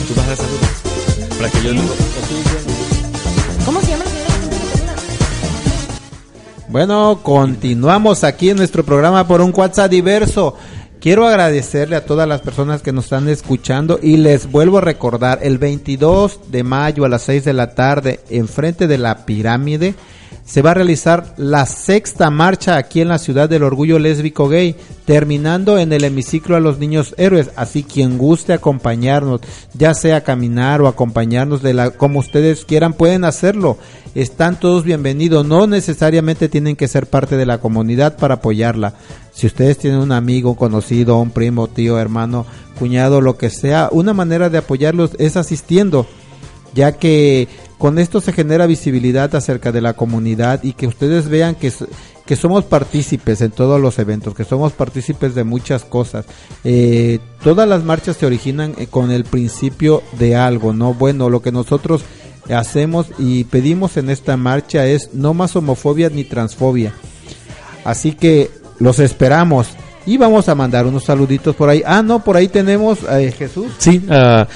Tú 0.06 0.14
vas 0.14 0.24
a 0.24 0.28
dar 0.28 0.36
saludos. 0.36 0.82
Para 1.38 1.50
que 1.50 1.62
yo 1.62 1.72
no. 1.72 1.82
¿Cómo 3.64 3.80
se 3.80 3.90
llama 3.90 4.04
la 4.04 4.10
Bueno, 6.68 7.20
continuamos 7.22 8.22
aquí 8.22 8.50
en 8.50 8.58
nuestro 8.58 8.84
programa 8.84 9.26
por 9.26 9.40
un 9.40 9.52
WhatsApp 9.56 9.90
diverso. 9.90 10.56
Quiero 11.06 11.24
agradecerle 11.24 11.94
a 11.94 12.04
todas 12.04 12.26
las 12.26 12.40
personas 12.40 12.82
que 12.82 12.90
nos 12.90 13.04
están 13.04 13.28
escuchando 13.28 14.00
y 14.02 14.16
les 14.16 14.50
vuelvo 14.50 14.78
a 14.78 14.80
recordar, 14.80 15.38
el 15.40 15.56
22 15.56 16.50
de 16.50 16.64
mayo 16.64 17.04
a 17.04 17.08
las 17.08 17.22
6 17.22 17.44
de 17.44 17.52
la 17.52 17.76
tarde, 17.76 18.18
enfrente 18.28 18.88
de 18.88 18.98
la 18.98 19.24
pirámide, 19.24 19.94
se 20.46 20.62
va 20.62 20.70
a 20.70 20.74
realizar 20.74 21.34
la 21.36 21.66
sexta 21.66 22.30
marcha 22.30 22.76
aquí 22.76 23.00
en 23.00 23.08
la 23.08 23.18
ciudad 23.18 23.48
del 23.48 23.64
orgullo 23.64 23.98
lésbico 23.98 24.48
gay, 24.48 24.76
terminando 25.04 25.76
en 25.76 25.92
el 25.92 26.04
hemiciclo 26.04 26.54
a 26.54 26.60
los 26.60 26.78
niños 26.78 27.16
héroes. 27.18 27.50
Así 27.56 27.82
quien 27.82 28.16
guste 28.16 28.52
acompañarnos, 28.52 29.40
ya 29.74 29.92
sea 29.92 30.22
caminar 30.22 30.80
o 30.80 30.86
acompañarnos 30.86 31.62
de 31.62 31.74
la, 31.74 31.90
como 31.90 32.20
ustedes 32.20 32.64
quieran, 32.64 32.92
pueden 32.92 33.24
hacerlo. 33.24 33.76
Están 34.14 34.60
todos 34.60 34.84
bienvenidos. 34.84 35.44
No 35.44 35.66
necesariamente 35.66 36.48
tienen 36.48 36.76
que 36.76 36.86
ser 36.86 37.08
parte 37.08 37.36
de 37.36 37.44
la 37.44 37.58
comunidad 37.58 38.16
para 38.16 38.34
apoyarla. 38.34 38.94
Si 39.32 39.48
ustedes 39.48 39.78
tienen 39.78 39.98
un 39.98 40.12
amigo, 40.12 40.54
conocido, 40.54 41.18
un 41.18 41.30
primo, 41.30 41.66
tío, 41.66 41.98
hermano, 41.98 42.46
cuñado, 42.78 43.20
lo 43.20 43.36
que 43.36 43.50
sea, 43.50 43.88
una 43.90 44.14
manera 44.14 44.48
de 44.48 44.58
apoyarlos 44.58 45.10
es 45.18 45.36
asistiendo, 45.36 46.06
ya 46.72 46.92
que 46.92 47.48
con 47.78 47.98
esto 47.98 48.20
se 48.20 48.32
genera 48.32 48.66
visibilidad 48.66 49.34
acerca 49.34 49.72
de 49.72 49.80
la 49.80 49.92
comunidad 49.92 50.62
y 50.62 50.72
que 50.72 50.86
ustedes 50.86 51.28
vean 51.28 51.54
que, 51.54 51.72
que 52.24 52.36
somos 52.36 52.64
partícipes 52.64 53.42
en 53.42 53.50
todos 53.50 53.80
los 53.80 53.98
eventos, 53.98 54.34
que 54.34 54.44
somos 54.44 54.72
partícipes 54.72 55.34
de 55.34 55.44
muchas 55.44 55.84
cosas. 55.84 56.24
Eh, 56.64 57.18
todas 57.42 57.68
las 57.68 57.84
marchas 57.84 58.16
se 58.16 58.26
originan 58.26 58.74
eh, 58.78 58.86
con 58.86 59.10
el 59.10 59.24
principio 59.24 60.02
de 60.18 60.36
algo, 60.36 60.72
¿no? 60.72 60.94
Bueno, 60.94 61.28
lo 61.28 61.42
que 61.42 61.52
nosotros 61.52 62.02
hacemos 62.54 63.06
y 63.18 63.44
pedimos 63.44 63.96
en 63.96 64.10
esta 64.10 64.36
marcha 64.36 64.86
es 64.86 65.12
no 65.12 65.34
más 65.34 65.54
homofobia 65.56 66.08
ni 66.08 66.24
transfobia. 66.24 66.94
Así 67.84 68.12
que 68.12 68.50
los 68.78 68.98
esperamos. 68.98 69.68
Y 70.06 70.18
vamos 70.18 70.48
a 70.48 70.54
mandar 70.54 70.86
unos 70.86 71.04
saluditos 71.04 71.56
por 71.56 71.68
ahí. 71.68 71.82
Ah, 71.84 72.00
no, 72.00 72.22
por 72.22 72.36
ahí 72.36 72.46
tenemos 72.46 73.02
a 73.04 73.18
Jesús. 73.32 73.66
Sí, 73.78 74.00
a, 74.08 74.46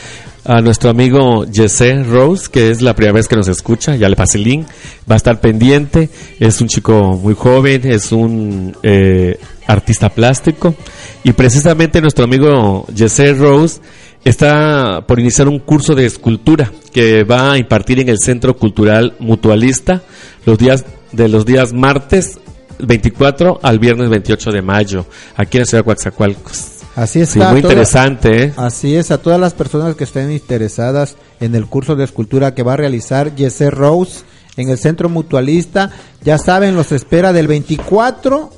a 0.44 0.60
nuestro 0.60 0.90
amigo 0.90 1.44
Jesse 1.50 2.06
Rose, 2.06 2.48
que 2.50 2.70
es 2.70 2.82
la 2.82 2.94
primera 2.94 3.14
vez 3.14 3.28
que 3.28 3.36
nos 3.36 3.48
escucha, 3.48 3.96
ya 3.96 4.08
le 4.08 4.16
pasé 4.16 4.38
el 4.38 4.44
link, 4.44 4.66
va 5.10 5.14
a 5.14 5.16
estar 5.16 5.40
pendiente, 5.40 6.08
es 6.38 6.60
un 6.60 6.68
chico 6.68 7.18
muy 7.22 7.34
joven, 7.34 7.82
es 7.84 8.12
un 8.12 8.76
eh, 8.82 9.38
artista 9.66 10.08
plástico, 10.08 10.74
y 11.24 11.32
precisamente 11.32 12.00
nuestro 12.00 12.24
amigo 12.24 12.86
Jesse 12.94 13.36
Rose 13.36 13.80
está 14.24 15.04
por 15.06 15.20
iniciar 15.20 15.48
un 15.48 15.58
curso 15.58 15.94
de 15.94 16.06
escultura 16.06 16.70
que 16.92 17.24
va 17.24 17.52
a 17.52 17.58
impartir 17.58 18.00
en 18.00 18.08
el 18.08 18.18
Centro 18.18 18.56
Cultural 18.56 19.14
Mutualista 19.18 20.02
los 20.44 20.58
días 20.58 20.84
de 21.12 21.28
los 21.28 21.44
días 21.44 21.72
martes 21.72 22.38
24 22.78 23.60
al 23.62 23.78
viernes 23.78 24.08
28 24.08 24.50
de 24.52 24.62
mayo, 24.62 25.06
aquí 25.36 25.58
en 25.58 25.62
la 25.62 25.66
ciudad 25.66 25.80
de 25.82 25.84
Coatzacoalcos. 25.84 26.79
Así 26.96 27.24
Sí, 27.24 27.38
está. 27.38 27.50
muy 27.52 27.60
interesante, 27.60 28.44
¿eh? 28.44 28.52
Así 28.56 28.96
es, 28.96 29.10
a 29.10 29.18
todas 29.18 29.38
las 29.40 29.54
personas 29.54 29.94
que 29.94 30.04
estén 30.04 30.30
interesadas 30.32 31.16
en 31.40 31.54
el 31.54 31.66
curso 31.66 31.94
de 31.96 32.04
escultura 32.04 32.54
que 32.54 32.62
va 32.62 32.72
a 32.74 32.76
realizar 32.76 33.34
Jesse 33.36 33.70
Rose 33.70 34.20
en 34.56 34.68
el 34.68 34.76
Centro 34.78 35.08
Mutualista, 35.08 35.90
ya 36.22 36.36
saben, 36.36 36.74
los 36.74 36.92
espera 36.92 37.32
del 37.32 37.46
24 37.46 38.50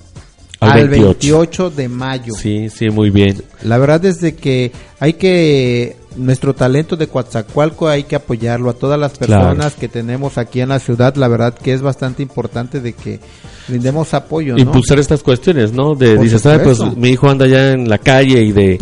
Al 0.61 0.71
al, 0.71 0.89
28. 0.89 1.05
28 1.21 1.71
de 1.71 1.89
mayo. 1.89 2.35
Sí, 2.35 2.69
sí, 2.71 2.89
muy 2.89 3.11
bien. 3.11 3.43
La 3.63 3.79
verdad 3.79 4.05
es 4.07 4.21
de 4.21 4.35
que 4.35 4.73
hay 4.99 5.13
que 5.15 5.97
nuestro 6.17 6.55
talento 6.55 6.97
de 6.97 7.09
Coatzacoalco 7.09 7.89
hay 7.89 8.05
que 8.05 8.17
apoyarlo 8.17 8.71
a 8.71 8.75
todas 8.75 8.99
las 8.99 9.13
Claro. 9.13 9.45
personas 9.45 9.75
que 9.75 9.89
tenemos 9.89 10.39
aquí 10.39 10.61
en 10.61 10.71
la 10.71 10.79
ciudad. 10.79 11.15
La 11.17 11.29
verdad 11.29 11.55
que 11.55 11.73
es 11.75 11.83
bastante 11.83 12.23
importante 12.23 12.81
de 12.81 12.93
que 12.95 13.21
brindemos 13.69 14.13
apoyo, 14.15 14.55
¿no? 14.55 14.61
impulsar 14.61 14.99
estas 14.99 15.23
cuestiones, 15.23 15.73
¿no? 15.73 15.95
De 15.95 16.17
Por 16.17 16.25
dices, 16.25 16.45
"Ay, 16.47 16.61
pues 16.63 16.79
mi 16.97 17.11
hijo 17.11 17.29
anda 17.31 17.47
ya 17.47 17.71
en 17.73 17.89
la 17.89 17.99
calle 17.99 18.43
y 18.43 18.53
de 18.53 18.81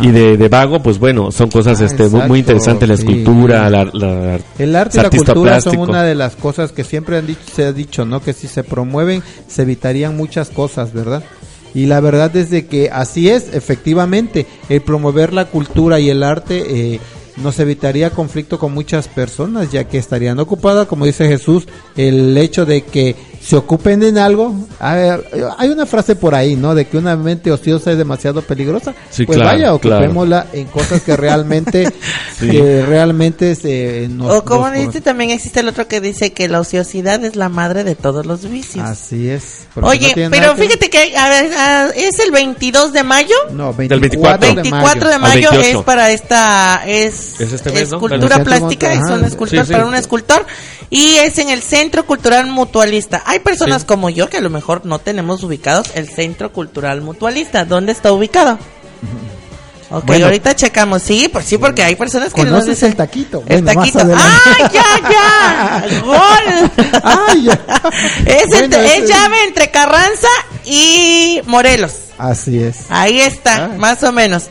y 0.00 0.08
de, 0.08 0.36
de 0.36 0.48
vago, 0.48 0.82
pues 0.82 0.98
bueno, 0.98 1.30
son 1.32 1.48
cosas 1.50 1.80
Ah, 1.80 1.86
este 1.86 2.08
muy, 2.08 2.40
interesantes 2.40 2.88
la 2.88 2.96
sí. 2.96 3.02
escultura, 3.06 3.68
la, 3.70 3.84
la- 3.92 4.38
El 4.58 4.76
arte 4.76 4.98
y 4.98 5.02
la 5.02 5.10
cultura 5.10 5.52
plástico. 5.52 5.74
son 5.76 5.90
una 5.90 6.02
de 6.02 6.14
las 6.14 6.36
cosas 6.36 6.72
que 6.72 6.84
siempre 6.84 7.16
han 7.16 7.26
dicho, 7.26 7.40
se 7.54 7.64
ha 7.64 7.72
dicho, 7.72 8.04
¿no? 8.04 8.20
Que 8.20 8.32
si 8.32 8.46
se 8.48 8.62
promueven, 8.64 9.22
se 9.48 9.62
evitarían 9.62 10.16
muchas 10.16 10.50
cosas, 10.50 10.92
¿verdad? 10.92 11.22
Y 11.74 11.86
la 11.86 12.00
verdad 12.00 12.34
es 12.36 12.50
de 12.50 12.66
que 12.66 12.90
así 12.90 13.28
es, 13.30 13.54
efectivamente, 13.54 14.46
el 14.68 14.80
promover 14.82 15.32
la 15.32 15.44
cultura 15.46 16.00
y 16.00 16.10
el 16.10 16.22
arte 16.24 16.64
eh, 16.94 17.00
nos 17.36 17.58
evitaría 17.60 18.10
conflicto 18.10 18.58
con 18.58 18.74
muchas 18.74 19.06
personas, 19.08 19.70
ya 19.70 19.84
que 19.84 19.96
estarían 19.96 20.40
ocupadas, 20.40 20.88
como 20.88 21.06
dice 21.06 21.28
Jesús, 21.28 21.68
el 21.96 22.36
hecho 22.36 22.66
de 22.66 22.82
que 22.82 23.14
se 23.42 23.56
ocupen 23.56 24.02
en 24.02 24.18
algo. 24.18 24.54
A 24.78 24.94
ver, 24.94 25.26
hay 25.58 25.70
una 25.70 25.86
frase 25.86 26.14
por 26.14 26.34
ahí, 26.34 26.56
¿no? 26.56 26.74
De 26.74 26.86
que 26.86 26.98
una 26.98 27.16
mente 27.16 27.50
ociosa 27.50 27.90
es 27.90 27.98
demasiado 27.98 28.42
peligrosa. 28.42 28.94
Sí, 29.10 29.24
pues 29.24 29.38
claro, 29.38 29.50
vaya, 29.56 29.78
claro. 29.80 29.96
ocupémosla 30.04 30.46
en 30.52 30.66
cosas 30.66 31.00
que 31.02 31.16
realmente, 31.16 31.90
Sí. 32.38 32.50
que 32.50 32.84
realmente 32.86 33.54
se 33.54 34.08
nos, 34.10 34.30
O 34.34 34.44
como 34.44 34.68
nos- 34.68 34.78
dice, 34.78 35.00
también 35.00 35.30
existe 35.30 35.60
el 35.60 35.68
otro 35.68 35.88
que 35.88 36.00
dice 36.00 36.32
que 36.32 36.48
la 36.48 36.60
ociosidad 36.60 37.24
es 37.24 37.34
la 37.36 37.48
madre 37.48 37.82
de 37.84 37.94
todos 37.94 38.26
los 38.26 38.48
vicios. 38.48 38.84
Así 38.86 39.28
es. 39.28 39.66
Oye, 39.80 40.14
no 40.16 40.30
pero 40.30 40.54
que- 40.54 40.62
fíjate 40.62 40.90
que 40.90 40.98
hay- 40.98 41.14
a 41.14 41.28
ver, 41.28 41.50
es 41.96 42.18
el 42.18 42.30
22 42.30 42.92
de 42.92 43.02
mayo. 43.04 43.34
No, 43.52 43.72
Del 43.72 43.88
24, 44.00 44.38
24 44.38 44.62
24 44.62 45.08
de 45.10 45.18
mayo 45.18 45.48
28. 45.50 45.78
es 45.78 45.84
para 45.84 46.10
esta 46.10 46.82
es, 46.86 47.40
Es 47.40 47.52
este 47.52 47.82
escultura 47.82 48.44
plástica, 48.44 48.92
es 48.92 49.00
Ajá, 49.00 49.14
un 49.14 49.24
escultor 49.24 49.60
sí, 49.60 49.66
sí. 49.66 49.72
para 49.72 49.86
un 49.86 49.94
escultor 49.94 50.44
y 50.90 51.16
es 51.16 51.38
en 51.38 51.48
el 51.50 51.62
Centro 51.62 52.04
Cultural 52.04 52.46
Mutualista. 52.48 53.22
Hay 53.30 53.38
personas 53.38 53.84
como 53.84 54.10
yo 54.10 54.28
que 54.28 54.38
a 54.38 54.40
lo 54.40 54.50
mejor 54.50 54.84
no 54.86 54.98
tenemos 54.98 55.42
ubicados 55.44 55.86
el 55.94 56.08
Centro 56.08 56.52
Cultural 56.52 57.00
Mutualista. 57.00 57.64
¿Dónde 57.64 57.92
está 57.92 58.12
ubicado? 58.12 58.58
Ok, 59.92 60.04
Bueno. 60.06 60.26
ahorita 60.26 60.54
checamos. 60.56 61.02
Sí, 61.02 61.28
pues 61.32 61.44
sí, 61.46 61.58
porque 61.58 61.82
hay 61.82 61.94
personas 61.96 62.32
que 62.32 62.42
¿Conoces 62.42 62.70
dicen 62.70 62.90
el 62.90 62.96
taquito? 62.96 63.42
El 63.46 63.62
Bueno, 63.62 63.80
taquito. 63.80 64.00
¡Ah, 64.14 64.70
ya, 64.72 65.10
ya! 65.10 66.00
¡Gol! 66.04 67.42
Ya. 67.44 67.60
Es, 68.26 68.48
Bueno, 68.48 68.64
entre- 68.64 68.96
es 68.98 69.08
llave 69.08 69.44
entre 69.44 69.70
Carranza 69.70 70.28
y 70.64 71.40
Morelos. 71.46 71.92
Así 72.18 72.62
es. 72.62 72.76
Ahí 72.88 73.20
está, 73.20 73.68
más 73.78 74.02
o 74.04 74.12
menos. 74.12 74.44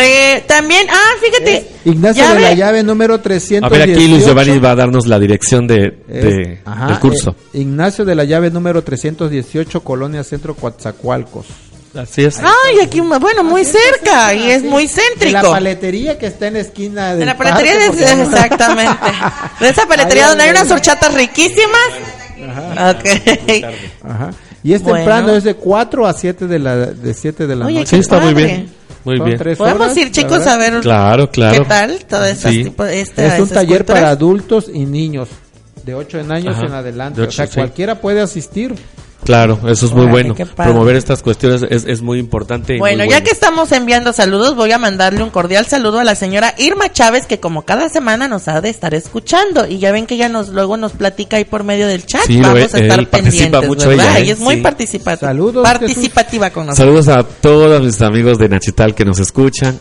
Eh, 0.00 0.44
también, 0.46 0.86
ah, 0.90 1.10
fíjate. 1.22 1.66
Ignacio 1.84 2.22
llave- 2.24 2.34
de 2.36 2.40
la 2.40 2.54
llave 2.54 2.82
número 2.82 3.20
318. 3.20 3.66
A 3.66 3.68
ver, 3.86 3.96
aquí 3.96 4.08
Luis 4.08 4.24
Giovanni 4.24 4.58
va 4.58 4.70
a 4.72 4.74
darnos 4.74 5.06
la 5.06 5.18
dirección 5.18 5.66
de, 5.66 5.98
Es- 6.08 6.24
de- 6.24 6.60
ajá, 6.64 6.86
del 6.88 6.98
curso. 6.98 7.36
eh, 7.52 7.58
Ignacio 7.60 8.04
de 8.04 8.14
la 8.14 8.24
llave 8.24 8.50
número 8.50 8.82
318, 8.82 9.80
Colonia 9.82 10.24
Centro 10.24 10.54
Coatzacoalcos. 10.54 11.46
Así 11.96 12.24
es. 12.24 12.40
Ay, 12.40 12.80
aquí, 12.82 13.00
bueno, 13.00 13.44
muy 13.44 13.64
cerca 13.64 14.34
y 14.34 14.50
es 14.50 14.64
muy 14.64 14.86
De 14.88 14.92
la 14.96 15.02
céntrico. 15.02 15.50
paletería 15.52 16.18
que 16.18 16.26
está 16.26 16.48
en 16.48 16.54
la 16.54 16.60
esquina 16.60 17.10
del 17.10 17.20
De 17.20 17.26
la 17.26 17.36
paletería 17.36 17.72
parque, 17.86 17.96
de- 18.04 18.22
exactamente. 18.22 18.96
De 19.60 19.68
esa 19.68 19.86
paletería 19.86 20.24
Ahí 20.24 20.28
donde 20.30 20.44
hay 20.44 20.50
unas 20.50 20.70
horchatas 20.72 21.14
riquísimas. 21.14 21.88
Ok. 22.96 23.64
Ajá. 24.02 24.30
Y 24.62 24.72
es 24.72 24.82
Bueno. 24.82 24.96
temprano, 24.98 25.36
es 25.36 25.44
de 25.44 25.54
4 25.54 26.06
a 26.06 26.12
7 26.14 26.46
de 26.46 26.58
la, 26.58 26.74
de 26.76 27.14
7 27.14 27.46
de 27.46 27.54
la 27.54 27.66
Oye, 27.66 27.80
noche. 27.80 27.90
Sí, 27.96 28.00
está 28.00 28.18
muy 28.18 28.32
padre. 28.32 28.46
bien. 28.46 28.72
Muy 29.04 29.18
Son 29.18 29.26
bien. 29.26 29.38
tres 29.38 29.58
Podemos 29.58 29.82
horas, 29.82 29.96
ir, 29.98 30.10
chicos, 30.10 30.46
a 30.46 30.56
ver 30.56 30.80
Claro, 30.80 31.30
claro. 31.30 31.62
qué 31.62 31.68
tal 31.68 32.04
todo 32.06 32.24
este 32.24 32.50
Sí. 32.50 32.64
tipo 32.64 32.84
esta, 32.84 33.26
Es 33.34 33.40
un 33.40 33.48
taller 33.48 33.78
culturas. 33.78 34.00
para 34.02 34.10
adultos 34.12 34.70
y 34.72 34.86
niños 34.86 35.28
de 35.84 35.94
8 35.94 36.20
en 36.20 36.32
años 36.32 36.56
Ajá, 36.56 36.66
en 36.66 36.72
adelante. 36.72 37.20
de 37.20 37.26
o 37.26 37.30
sea, 37.30 37.46
sí. 37.46 37.54
cualquiera 37.56 38.00
puede 38.00 38.20
asistir. 38.22 38.74
Claro, 39.24 39.58
eso 39.68 39.86
es 39.86 39.92
muy 39.92 40.06
bueno. 40.06 40.34
Promover 40.56 40.96
estas 40.96 41.22
cuestiones 41.22 41.64
es, 41.70 41.84
es 41.86 42.02
muy 42.02 42.18
importante. 42.18 42.76
y 42.76 42.78
Bueno, 42.78 43.04
muy 43.04 43.12
ya 43.12 43.22
que 43.22 43.30
estamos 43.30 43.72
enviando 43.72 44.12
saludos, 44.12 44.54
voy 44.54 44.72
a 44.72 44.78
mandarle 44.78 45.22
un 45.22 45.30
cordial 45.30 45.66
saludo 45.66 45.98
a 45.98 46.04
la 46.04 46.14
señora 46.14 46.54
Irma 46.58 46.92
Chávez, 46.92 47.26
que 47.26 47.40
como 47.40 47.62
cada 47.62 47.88
semana 47.88 48.28
nos 48.28 48.48
ha 48.48 48.60
de 48.60 48.68
estar 48.68 48.94
escuchando. 48.94 49.66
Y 49.66 49.78
ya 49.78 49.92
ven 49.92 50.06
que 50.06 50.14
ella 50.14 50.28
nos 50.28 50.50
luego 50.50 50.76
nos 50.76 50.92
platica 50.92 51.38
ahí 51.38 51.44
por 51.44 51.64
medio 51.64 51.86
del 51.86 52.04
chat. 52.06 52.22
Sí, 52.26 52.36
lo 52.38 52.48
Vamos 52.48 52.74
a 52.74 52.78
estar 52.78 52.98
él 52.98 53.06
participa 53.08 53.60
pendientes, 53.60 53.68
mucho 53.68 53.88
¿verdad? 53.88 54.06
ella, 54.10 54.18
¿eh? 54.18 54.22
Ella 54.22 54.32
es 54.34 54.40
muy 54.40 54.56
Sí. 54.56 54.60
participativa. 54.60 55.28
Saludos, 55.28 55.62
participativa 55.64 56.50
con 56.50 56.66
nosotros. 56.66 57.04
Saludos 57.04 57.08
a 57.08 57.22
todos 57.40 57.82
mis 57.82 58.00
amigos 58.02 58.38
de 58.38 58.48
Nachital 58.48 58.94
que 58.94 59.04
nos 59.04 59.18
escuchan, 59.18 59.78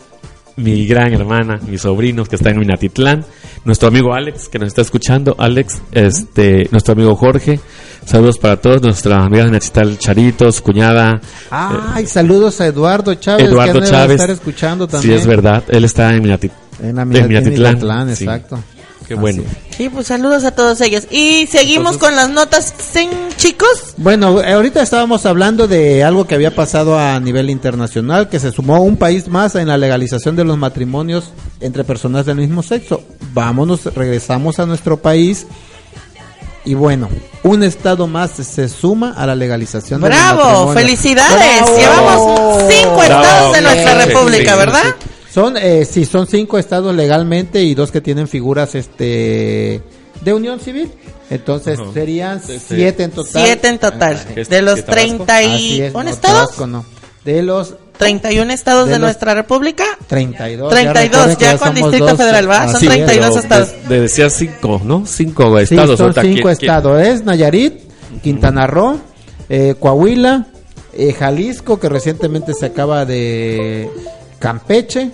mi 0.56 0.86
gran 0.86 1.14
hermana, 1.14 1.60
mis 1.68 1.82
sobrinos 1.82 2.30
que 2.30 2.36
están 2.36 2.54
en 2.54 2.60
Minatitlán, 2.60 3.26
nuestro 3.66 3.88
amigo 3.88 4.14
Alex 4.14 4.47
que 4.49 4.60
nos 4.60 4.68
está 4.68 4.82
escuchando, 4.82 5.36
Alex, 5.39 5.82
este, 5.91 6.68
nuestro 6.72 6.93
amigo 6.93 7.16
Jorge, 7.16 7.60
saludos 8.06 8.38
para 8.38 8.58
todos, 8.58 8.82
nuestras 8.82 9.26
amigas 9.26 9.45
de 9.45 9.51
Nachital 9.51 9.97
Charitos, 9.97 10.62
cuñada, 10.62 11.20
Ay, 11.49 12.06
saludos 12.06 12.62
a 12.62 12.68
Eduardo 12.68 13.16
Chávez, 13.16 13.47
Eduardo 13.47 13.80
que 13.82 13.88
Chávez. 13.88 14.12
estar 14.12 14.30
escuchando 14.30 14.86
Sí, 14.86 14.91
también. 14.91 15.14
es 15.20 15.26
verdad, 15.26 15.64
él 15.70 15.86
está 15.86 16.14
en, 16.14 16.24
Minati- 16.24 16.51
En 16.82 16.95
Minatitlán. 17.10 17.76
Minatitlán, 17.80 18.16
sí. 18.16 18.26
Qué 19.08 19.16
bueno. 19.16 19.43
Sí, 19.76 19.89
pues 19.89 20.08
saludos 20.08 20.43
a 20.43 20.51
todos 20.51 20.80
ellos. 20.82 21.04
Y 21.12 21.47
seguimos 21.47 21.97
con 21.97 22.16
las 22.16 22.30
notas, 22.30 22.74
¿sí, 22.93 23.10
chicos. 23.38 23.93
Bueno, 23.97 24.41
eh, 24.41 24.54
ahorita 24.54 24.82
estábamos 24.82 25.26
hablando 25.26 25.68
de 25.68 26.04
algo 26.04 26.26
que 26.26 26.36
había 26.36 26.56
pasado 26.56 26.97
a 26.97 27.20
nivel 27.20 27.49
internacional, 27.49 28.30
que 28.30 28.39
se 28.39 28.51
sumó 28.51 28.82
un 28.82 28.97
país 28.97 29.28
más 29.28 29.56
en 29.56 29.68
la 29.68 29.78
legalización 29.78 30.36
de 30.36 30.45
los 30.45 30.58
matrimonios 30.58 31.32
entre 31.60 31.84
personas 31.84 32.26
del 32.26 32.38
mismo 32.38 32.64
sexo. 32.64 33.04
Vámonos, 33.34 33.86
regresamos 33.93 34.60
a 34.60 34.66
nuestro 34.66 34.97
país. 34.97 35.45
Y 36.66 36.76
bueno, 36.76 37.10
un 37.43 37.62
estado 37.62 38.08
más 38.08 38.32
se 38.32 38.70
suma 38.70 39.14
a 39.18 39.26
la 39.26 39.36
legalización 39.36 39.99
de 39.99 40.08
los 40.10 40.18
Bravo, 40.18 40.43
matrimonios. 40.43 40.74
felicidades. 40.82 41.62
Bravo. 41.62 41.78
Llevamos 41.78 42.64
cinco 42.72 42.95
Bravo, 42.95 43.22
estados 43.24 43.54
de 43.54 43.62
nuestra 43.62 44.06
república, 44.06 44.51
sí, 44.54 44.58
¿verdad? 44.58 44.84
sí. 44.84 45.10
Son, 45.34 45.58
eh, 45.58 45.86
sí, 45.90 46.06
son 46.06 46.28
cinco 46.28 46.58
estados 46.60 46.94
legalmente 46.96 47.64
y 47.64 47.74
dos 47.74 47.92
que 47.92 48.02
tienen 48.02 48.28
figuras 48.28 48.76
este 48.76 49.82
de 50.22 50.34
unión 50.34 50.60
civil. 50.60 50.92
Entonces 51.30 51.80
Ajá. 51.80 51.90
serían 51.94 52.40
Sí, 52.42 52.60
sí. 52.60 52.76
siete 52.76 53.04
en 53.04 53.12
total. 53.12 53.44
Siete 53.46 53.68
en 53.70 53.80
total. 53.80 54.22
Ah, 54.28 54.32
¿Es- 54.36 54.50
De 54.50 54.62
los 54.62 54.76
qué, 54.76 54.82
Tabasco? 54.84 55.02
30 55.26 55.38
Así 55.38 55.56
y... 55.78 55.82
es, 55.82 55.96
¿Un 55.96 56.04
no, 56.06 56.10
estado? 56.12 56.34
Tabasco 56.36 56.68
no. 56.68 56.86
De 57.26 57.42
los 57.42 57.74
31 57.98 58.52
estados 58.54 58.86
De 58.86 58.94
de, 58.94 59.00
los- 59.00 59.08
nuestra 59.08 59.34
república. 59.34 59.86
32. 60.08 60.70
32, 60.70 61.04
recuerden 61.04 61.36
que 61.38 61.46
ya 61.46 61.58
con 61.58 61.74
Distrito 61.76 62.06
dos. 62.08 62.18
Federal, 62.18 62.50
¿va? 62.50 62.68
Son 62.68 62.76
Así 62.76 62.86
es. 62.86 62.92
32 62.94 63.28
Pero 63.30 63.40
estados. 63.40 63.70
de- 63.88 63.96
de 63.96 64.02
decía 64.02 64.30
cinco, 64.30 64.82
¿no? 64.84 65.06
Cinco 65.08 65.58
Sí, 65.58 65.64
estados. 65.74 65.98
son 65.98 66.04
ahorita, 66.08 66.22
cinco 66.22 66.34
¿quién- 66.34 66.42
quién- 66.58 66.70
estados. 66.72 67.02
Es 67.02 67.24
Nayarit, 67.24 67.74
Quintana 68.22 68.68
Roo, 68.68 69.00
eh, 69.50 69.74
Coahuila, 69.80 70.48
eh, 70.94 71.14
Jalisco, 71.14 71.80
que 71.80 71.90
recientemente 71.90 72.54
se 72.54 72.68
acaba 72.68 73.06
de 73.06 73.90
Campeche, 74.40 75.12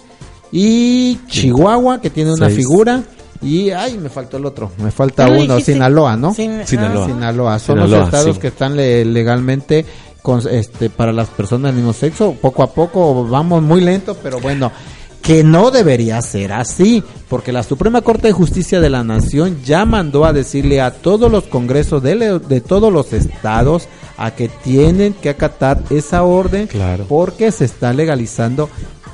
y 0.51 1.19
Chihuahua, 1.27 2.01
que 2.01 2.09
tiene 2.09 2.33
una 2.33 2.47
Seis. 2.47 2.57
figura. 2.57 3.03
Y, 3.41 3.69
ay, 3.69 3.97
me 3.97 4.09
faltó 4.09 4.35
el 4.37 4.45
otro, 4.45 4.69
me 4.83 4.91
falta 4.91 5.25
¿No 5.25 5.33
lo 5.35 5.35
uno, 5.43 5.53
dijiste? 5.55 5.73
Sinaloa, 5.73 6.17
¿no? 6.17 6.33
Sin- 6.33 6.67
Sinaloa. 6.67 7.05
ah, 7.05 7.07
Sinaloa. 7.07 7.59
Son 7.59 7.75
Sinaloa, 7.77 7.97
los 7.99 8.05
estados 8.07 8.35
sí. 8.35 8.41
que 8.41 8.47
están 8.47 8.75
le- 8.75 9.05
legalmente 9.05 9.85
con, 10.21 10.41
este, 10.51 10.89
para 10.89 11.13
las 11.13 11.29
personas 11.29 11.69
del 11.71 11.75
mismo 11.75 11.93
sexo. 11.93 12.35
Poco 12.41 12.63
a 12.63 12.73
poco 12.73 13.25
vamos 13.25 13.63
muy 13.63 13.79
lento, 13.79 14.17
pero 14.21 14.41
bueno, 14.41 14.73
que 15.21 15.45
no 15.45 15.71
debería 15.71 16.21
ser 16.21 16.51
así, 16.51 17.01
porque 17.29 17.53
la 17.53 17.63
Suprema 17.63 18.01
Corte 18.01 18.27
de 18.27 18.33
Justicia 18.33 18.81
de 18.81 18.89
la 18.89 19.05
Nación 19.05 19.59
ya 19.63 19.85
mandó 19.85 20.25
a 20.25 20.33
decirle 20.33 20.81
a 20.81 20.91
todos 20.91 21.31
los 21.31 21.45
congresos 21.45 22.03
de, 22.03 22.15
le- 22.15 22.39
de 22.39 22.59
todos 22.59 22.91
los 22.91 23.13
estados 23.13 23.87
a 24.17 24.31
que 24.31 24.49
tienen 24.49 25.13
que 25.13 25.29
acatar 25.29 25.81
esa 25.91 26.23
orden 26.23 26.67
Claro. 26.67 27.05
porque 27.07 27.53
se 27.53 27.63
está 27.63 27.93
legalizando, 27.93 28.69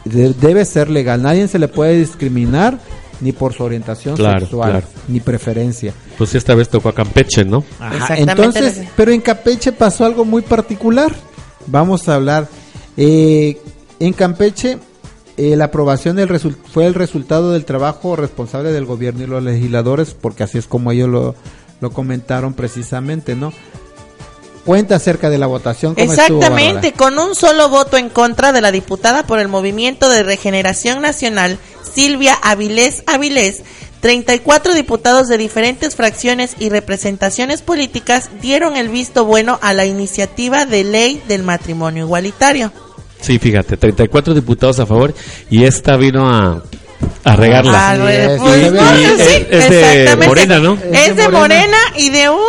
de- 0.05 0.33
debe 0.33 0.63
ser 0.65 0.89
legal, 0.89 1.21
nadie 1.21 1.47
se 1.47 1.59
le 1.59 1.67
puede 1.67 1.97
discriminar 1.97 2.79
ni 3.21 3.31
por 3.31 3.53
su 3.53 3.63
orientación 3.63 4.15
Claro, 4.15 4.41
sexual, 4.41 4.71
claro. 4.71 4.87
ni 5.07 5.19
preferencia. 5.19 5.93
Pues 6.17 6.35
esta 6.35 6.53
vez 6.55 6.69
tocó 6.69 6.89
a 6.89 6.93
Campeche, 6.95 7.45
¿no? 7.45 7.63
Ajá, 7.79 8.15
entonces, 8.17 8.81
pero 8.95 9.11
en 9.11 9.21
Campeche 9.21 9.71
pasó 9.71 10.05
algo 10.05 10.25
muy 10.25 10.41
particular. 10.41 11.13
Vamos 11.67 12.07
a 12.09 12.15
hablar. 12.15 12.47
eh, 12.97 13.57
en 13.99 14.13
Campeche, 14.13 14.77
eh, 15.37 15.55
la 15.55 15.65
aprobación 15.65 16.15
del 16.17 16.29
fue 16.39 16.85
el 16.85 16.93
resultado 16.93 17.51
del 17.53 17.65
trabajo 17.65 18.15
responsable 18.15 18.71
del 18.71 18.85
gobierno 18.85 19.23
y 19.23 19.27
los 19.27 19.41
legisladores, 19.43 20.13
porque 20.13 20.43
así 20.43 20.57
es 20.57 20.67
como 20.67 20.91
ellos 20.91 21.09
lo, 21.09 21.35
lo 21.81 21.91
comentaron 21.91 22.53
precisamente, 22.53 23.35
¿no? 23.35 23.51
Cuenta 24.65 24.95
acerca 24.95 25.29
de 25.29 25.37
la 25.37 25.45
votación. 25.45 25.93
¿cómo 25.93 26.11
estuvo, 26.11 26.39
Exactamente, 26.39 26.91
con 26.91 27.19
un 27.19 27.35
solo 27.35 27.69
voto 27.69 27.97
en 27.97 28.09
contra 28.09 28.51
de 28.51 28.61
la 28.61 28.71
diputada 28.71 29.27
por 29.27 29.39
el 29.39 29.47
Movimiento 29.47 30.09
de 30.09 30.23
Regeneración 30.23 31.01
Nacional, 31.01 31.59
Silvia 31.93 32.33
Avilés 32.41 33.03
Avilés, 33.05 33.61
34 34.01 34.73
diputados 34.73 35.27
de 35.27 35.37
diferentes 35.37 35.95
fracciones 35.95 36.55
y 36.59 36.69
representaciones 36.69 37.61
políticas 37.61 38.29
dieron 38.41 38.75
el 38.75 38.89
visto 38.89 39.25
bueno 39.25 39.59
a 39.61 39.73
la 39.73 39.85
iniciativa 39.85 40.65
de 40.65 40.83
ley 40.83 41.21
del 41.27 41.43
matrimonio 41.43 42.05
igualitario. 42.05 42.71
Sí, 43.21 43.39
fíjate, 43.39 43.77
34 43.77 44.33
diputados 44.33 44.79
a 44.79 44.85
favor 44.85 45.13
y 45.49 45.63
esta 45.63 45.95
vino 45.95 46.27
a, 46.27 46.63
a 47.23 47.35
regarla. 47.35 47.91
Ah, 47.91 47.97
pues, 47.99 48.67
y 48.67 48.71
no, 48.71 48.91
es, 48.91 49.27
sí, 49.27 49.47
es 49.49 49.69
de. 49.69 50.27
Morena, 50.27 50.59
¿no? 50.59 50.77
Es 50.91 51.15
de 51.15 51.29
Morena 51.29 51.77
y 51.95 52.09
de 52.09 52.29
un 52.29 52.39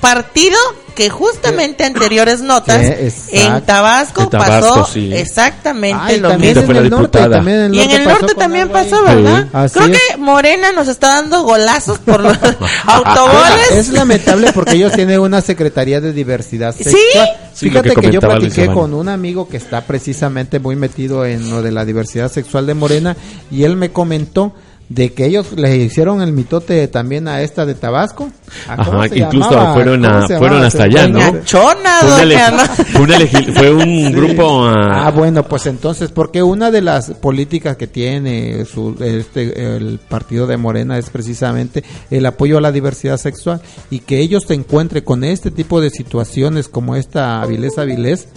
partido 0.00 0.56
que 0.96 1.10
justamente 1.10 1.84
anteriores 1.84 2.40
notas 2.40 2.82
exacto. 2.84 3.36
en 3.36 3.62
Tabasco, 3.66 4.22
En 4.22 4.30
Tabasco, 4.30 4.74
pasó 4.74 4.86
sí. 4.92 5.12
exactamente 5.14 5.96
Ay, 6.02 6.18
lo 6.20 6.30
también 6.30 6.56
mismo. 6.56 6.70
En 6.72 6.76
el 6.78 6.90
norte, 6.90 7.02
diputada. 7.18 7.36
también 7.36 7.56
en 7.58 7.64
el 7.66 7.74
Y 7.74 7.80
en 7.82 7.90
el 7.92 7.96
pasó 8.04 8.10
norte 8.18 8.34
con 8.34 8.42
también 8.42 8.68
pasó, 8.70 9.02
¿verdad? 9.04 9.46
Sí, 9.68 9.74
Creo 9.78 9.86
es. 9.86 10.00
que 10.10 10.16
Morena 10.16 10.72
nos 10.72 10.88
está 10.88 11.08
dando 11.08 11.42
golazos 11.44 11.98
por 12.00 12.20
los 12.20 12.36
autogoles. 12.86 13.70
Es 13.72 13.88
lamentable 13.90 14.52
porque 14.52 14.72
ellos 14.72 14.92
tienen 14.92 15.20
una 15.20 15.40
secretaría 15.40 16.00
de 16.00 16.12
diversidad 16.12 16.74
Sí. 16.76 16.84
sexual. 16.84 17.28
Sí, 17.54 17.70
lo 17.70 17.82
que 17.82 17.90
Fíjate 17.90 18.06
que, 18.08 18.12
yo 18.14 18.20
platiqué 18.20 18.66
con 18.72 18.92
un 18.94 19.08
amigo 19.08 19.48
que 19.48 19.56
está 19.56 19.82
precisamente 19.82 20.58
muy 20.58 20.76
metido 20.76 21.24
en 21.24 21.50
lo 21.50 21.62
de 21.62 21.70
la 21.72 21.84
diversidad 21.84 22.30
sexual 22.30 22.66
de 22.66 22.74
Morena 22.74 23.16
y 23.50 23.64
él 23.64 23.76
me 23.76 23.90
comentó 23.92 24.52
de 24.88 25.12
que 25.12 25.26
ellos 25.26 25.52
le 25.56 25.76
hicieron 25.78 26.22
el 26.22 26.32
mitote 26.32 26.86
también 26.86 27.26
a 27.26 27.42
esta 27.42 27.66
de 27.66 27.74
Tabasco. 27.74 28.30
¿A 28.68 28.74
Ajá, 28.74 29.06
incluso 29.06 29.50
llamaba? 29.50 29.74
fueron, 29.74 30.02
¿Cómo 30.02 30.14
a, 30.16 30.28
fueron 30.38 30.62
hasta 30.64 30.84
allá, 30.84 31.02
fue- 31.02 31.10
¿no? 31.32 31.44
Chona, 31.44 31.90
Fue, 32.00 32.24
una 32.24 32.68
una 33.00 33.18
fue 33.54 33.72
un 33.74 33.82
Sí. 34.06 34.12
grupo 34.12 34.64
Ah, 34.66 35.06
ah, 35.06 35.10
bueno, 35.10 35.42
pues 35.42 35.66
entonces, 35.66 36.12
porque 36.12 36.42
una 36.42 36.70
de 36.70 36.82
las 36.82 37.10
políticas 37.10 37.76
que 37.76 37.86
tiene 37.88 38.64
su, 38.64 38.94
este, 39.00 39.76
el 39.76 39.98
partido 39.98 40.46
de 40.46 40.56
Morena 40.56 40.98
es 40.98 41.10
precisamente 41.10 41.82
el 42.10 42.24
apoyo 42.24 42.58
a 42.58 42.60
la 42.60 42.70
diversidad 42.70 43.16
sexual 43.18 43.60
y 43.90 43.98
que 44.00 44.20
ellos 44.20 44.44
se 44.46 44.54
encuentren 44.54 45.02
con 45.02 45.24
este 45.24 45.50
tipo 45.50 45.80
de 45.80 45.90
situaciones 45.90 46.68
como 46.68 46.94
esta 46.94 47.42
Avilés 47.42 47.76
Avilés, 47.78 48.28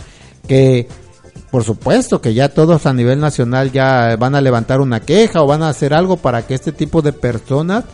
que 0.47 0.87
por 1.51 1.63
supuesto 1.63 2.21
que 2.21 2.33
ya 2.33 2.49
todos 2.49 2.85
a 2.85 2.93
nivel 2.93 3.19
nacional 3.19 3.71
ya 3.71 4.15
van 4.17 4.35
a 4.35 4.41
levantar 4.41 4.81
una 4.81 4.99
queja 4.99 5.41
o 5.41 5.47
van 5.47 5.63
a 5.63 5.69
hacer 5.69 5.93
algo 5.93 6.17
para 6.17 6.45
que 6.45 6.53
este 6.55 6.71
tipo 6.71 7.01
de 7.01 7.13
personas 7.13 7.85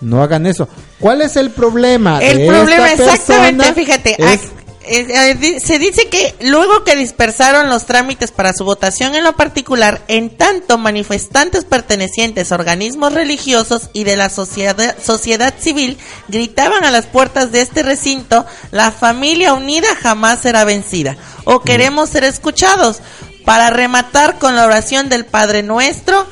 no 0.00 0.22
hagan 0.22 0.46
eso. 0.46 0.68
¿Cuál 0.98 1.22
es 1.22 1.36
el 1.36 1.50
problema? 1.50 2.20
El 2.22 2.38
de 2.38 2.46
problema, 2.48 2.90
esta 2.92 3.14
exactamente, 3.14 3.72
fíjate, 3.74 4.16
Es- 4.18 4.50
se 4.84 5.78
dice 5.78 6.08
que 6.08 6.34
luego 6.40 6.84
que 6.84 6.96
dispersaron 6.96 7.68
los 7.68 7.86
trámites 7.86 8.30
para 8.30 8.52
su 8.52 8.64
votación 8.64 9.14
en 9.14 9.24
lo 9.24 9.36
particular, 9.36 10.02
en 10.08 10.36
tanto 10.36 10.78
manifestantes 10.78 11.64
pertenecientes 11.64 12.50
a 12.50 12.56
organismos 12.56 13.12
religiosos 13.12 13.90
y 13.92 14.04
de 14.04 14.16
la 14.16 14.28
sociedad, 14.28 14.96
sociedad 15.02 15.54
civil 15.58 15.98
gritaban 16.28 16.84
a 16.84 16.90
las 16.90 17.06
puertas 17.06 17.52
de 17.52 17.60
este 17.60 17.82
recinto, 17.82 18.44
la 18.70 18.90
familia 18.90 19.54
unida 19.54 19.88
jamás 20.00 20.40
será 20.40 20.64
vencida, 20.64 21.16
o 21.44 21.60
queremos 21.60 22.10
ser 22.10 22.24
escuchados, 22.24 23.00
para 23.44 23.70
rematar 23.70 24.38
con 24.38 24.54
la 24.56 24.64
oración 24.64 25.08
del 25.08 25.24
Padre 25.24 25.62
Nuestro 25.62 26.26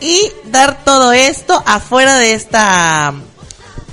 y 0.00 0.30
dar 0.46 0.84
todo 0.84 1.12
esto 1.12 1.62
afuera 1.66 2.16
de 2.18 2.34
esta 2.34 3.14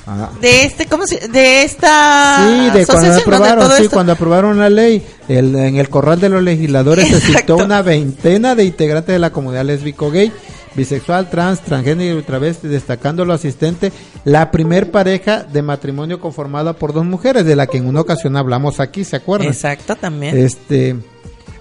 Ah. 0.09 0.29
de 0.41 0.63
este 0.63 0.85
cómo 0.85 1.05
se 1.05 1.27
de 1.27 1.63
esta 1.63 2.37
Sí, 2.47 2.69
de 2.77 2.85
cuando 2.85 3.13
aprobaron, 3.13 3.71
sí, 3.71 3.83
esto. 3.83 3.93
cuando 3.93 4.11
aprobaron 4.13 4.57
la 4.57 4.69
ley, 4.69 5.05
el- 5.27 5.53
en 5.55 5.75
el 5.75 5.89
corral 5.89 6.19
de 6.21 6.29
los 6.29 6.41
legisladores 6.41 7.07
se 7.09 7.19
citó 7.19 7.57
una 7.57 7.81
veintena 7.81 8.55
de 8.55 8.63
integrantes 8.63 9.13
de 9.13 9.19
la 9.19 9.31
comunidad 9.31 9.65
lésbico 9.65 10.09
gay, 10.09 10.31
bisexual, 10.75 11.29
trans, 11.29 11.59
transgénero 11.61 12.19
y 12.19 12.23
travesti, 12.23 12.67
destacando 12.67 13.25
lo 13.25 13.33
asistente, 13.33 13.91
la 14.23 14.49
primer 14.51 14.91
pareja 14.91 15.43
de 15.43 15.61
matrimonio 15.61 16.19
conformada 16.21 16.73
por 16.73 16.93
dos 16.93 17.03
mujeres, 17.03 17.45
de 17.45 17.55
la 17.55 17.67
que 17.67 17.77
en 17.77 17.87
una 17.87 18.01
ocasión 18.01 18.37
hablamos 18.37 18.79
aquí, 18.79 19.03
¿se 19.03 19.15
acuerdan? 19.17 19.47
Exacto, 19.49 19.95
también. 19.95 20.37
Este, 20.37 20.95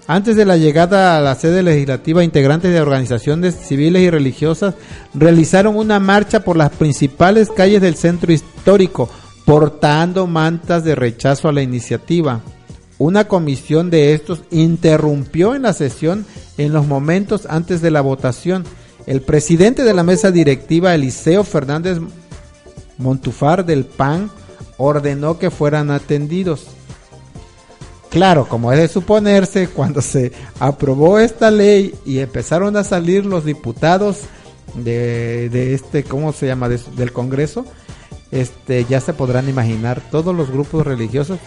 antes 0.08 0.36
de 0.36 0.44
la 0.44 0.56
llegada 0.56 1.16
a 1.16 1.20
la 1.20 1.34
sede 1.34 1.62
legislativa, 1.62 2.22
integrantes 2.22 2.72
de 2.72 2.80
organizaciones 2.80 3.56
civiles 3.56 4.02
y 4.02 4.10
religiosas 4.10 4.74
realizaron 5.14 5.76
una 5.76 5.98
marcha 5.98 6.40
por 6.40 6.56
las 6.56 6.70
principales 6.70 7.50
calles 7.50 7.82
del 7.82 7.96
centro 7.96 8.32
histórico, 8.32 9.08
portando 9.44 10.26
mantas 10.26 10.84
de 10.84 10.94
rechazo 10.94 11.48
a 11.48 11.52
la 11.52 11.62
iniciativa. 11.62 12.40
Una 12.98 13.26
comisión 13.26 13.90
de 13.90 14.14
estos 14.14 14.42
interrumpió 14.50 15.54
en 15.54 15.62
la 15.62 15.72
sesión 15.72 16.24
en 16.56 16.72
los 16.72 16.86
momentos 16.86 17.46
antes 17.50 17.82
de 17.82 17.90
la 17.90 18.00
votación. 18.00 18.64
El 19.06 19.22
presidente 19.22 19.82
de 19.82 19.92
la 19.92 20.02
mesa 20.02 20.30
directiva, 20.30 20.94
Eliseo 20.94 21.44
Fernández 21.44 21.98
Montufar 22.98 23.66
del 23.66 23.84
PAN, 23.84 24.30
ordenó 24.78 25.38
que 25.38 25.50
fueran 25.50 25.90
atendidos. 25.90 26.68
Claro, 28.10 28.48
como 28.48 28.72
es 28.72 28.78
de 28.78 28.88
suponerse, 28.88 29.68
cuando 29.68 30.00
se 30.00 30.32
aprobó 30.60 31.18
esta 31.18 31.50
ley 31.50 31.94
y 32.06 32.20
empezaron 32.20 32.76
a 32.76 32.84
salir 32.84 33.26
los 33.26 33.44
diputados 33.44 34.20
de, 34.74 35.48
de 35.50 35.74
este, 35.74 36.04
¿cómo 36.04 36.32
se 36.32 36.46
llama? 36.46 36.68
De- 36.68 36.80
del 36.96 37.12
Congreso, 37.12 37.66
este, 38.30 38.84
ya 38.84 39.00
se 39.00 39.12
podrán 39.12 39.48
imaginar 39.48 40.00
todos 40.10 40.34
los 40.34 40.50
grupos 40.50 40.86
religiosos 40.86 41.38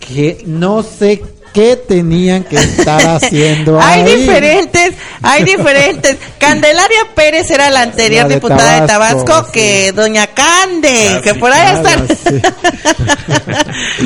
que 0.00 0.42
no 0.46 0.82
sé 0.82 1.24
qué 1.56 1.76
tenían 1.76 2.44
que 2.44 2.56
estar 2.56 3.00
haciendo 3.16 3.80
hay 3.82 4.02
ahí. 4.02 4.16
diferentes, 4.20 4.92
hay 5.22 5.42
diferentes. 5.44 6.16
Candelaria 6.38 6.98
Pérez 7.14 7.50
era 7.50 7.70
la 7.70 7.80
anterior 7.82 8.22
La 8.24 8.28
de 8.28 8.34
diputada 8.36 8.80
de 8.82 8.86
Tabasco, 8.86 9.46
que 9.50 9.92
doña 9.92 10.26
Cande, 10.28 11.20
que 11.24 11.34
por 11.34 11.50
ahí 11.52 11.80
Claro, 11.80 12.04
está. 12.04 12.30
sí. 12.30 12.42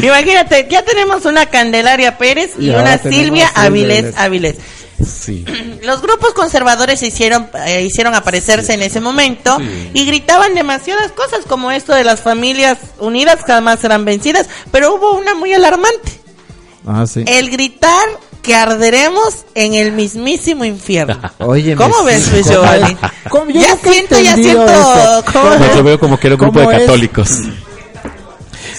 Imagínate, 0.07 0.67
ya 0.71 0.83
tenemos 0.83 1.25
una 1.25 1.47
Candelaria 1.47 2.17
Pérez 2.19 2.53
y, 2.59 2.71
una 2.71 2.99
Silvia 2.99 3.51
Avilés 3.55 4.17
Avilés. 4.17 4.57
Sí. 5.05 5.45
Los 5.83 6.03
grupos 6.03 6.35
conservadores 6.35 7.01
se 7.01 7.07
hicieron, 7.07 7.49
eh, 7.67 7.83
hicieron 7.83 8.15
aparecerse 8.15 8.75
en 8.75 8.83
ese 8.83 9.01
momento 9.01 9.57
Sí. 9.59 9.91
y 9.95 10.07
gritaban 10.07 10.55
demasiadas 10.55 11.11
cosas 11.13 11.41
como 11.49 11.71
esto 11.73 11.95
de 11.95 12.05
las 12.05 12.21
familias 12.21 12.79
unidas 12.99 13.39
jamás 13.47 13.81
serán 13.81 14.05
vencidas, 14.05 14.47
pero 14.71 14.95
hubo 14.95 15.13
una 15.19 15.35
muy 15.35 15.53
alarmante. 15.55 16.20
Ah, 16.87 17.07
sí. 17.07 17.25
El 17.27 17.51
gritar 17.51 18.09
que 18.43 18.55
arderemos 18.55 19.45
en 19.55 19.75
el 19.75 19.93
mismísimo 19.93 20.65
infierno. 20.65 21.19
Oye, 21.39 21.77
¿Cómo 21.77 22.03
ves, 22.05 22.31
Luis 22.33 22.47
¿cómo 22.47 22.63
Giovanni? 22.63 22.97
Ya 23.55 23.77
siento, 23.77 24.21
ya 24.21 24.35
siento. 24.37 24.67
eso. 24.67 25.25
¿cómo 25.33 25.51
Yo 25.75 25.83
veo 25.83 25.99
como 26.01 26.19
que 26.19 26.27
era 26.29 26.37
un 26.37 26.41
grupo 26.41 26.61
de 26.61 26.79
católicos. 26.79 27.31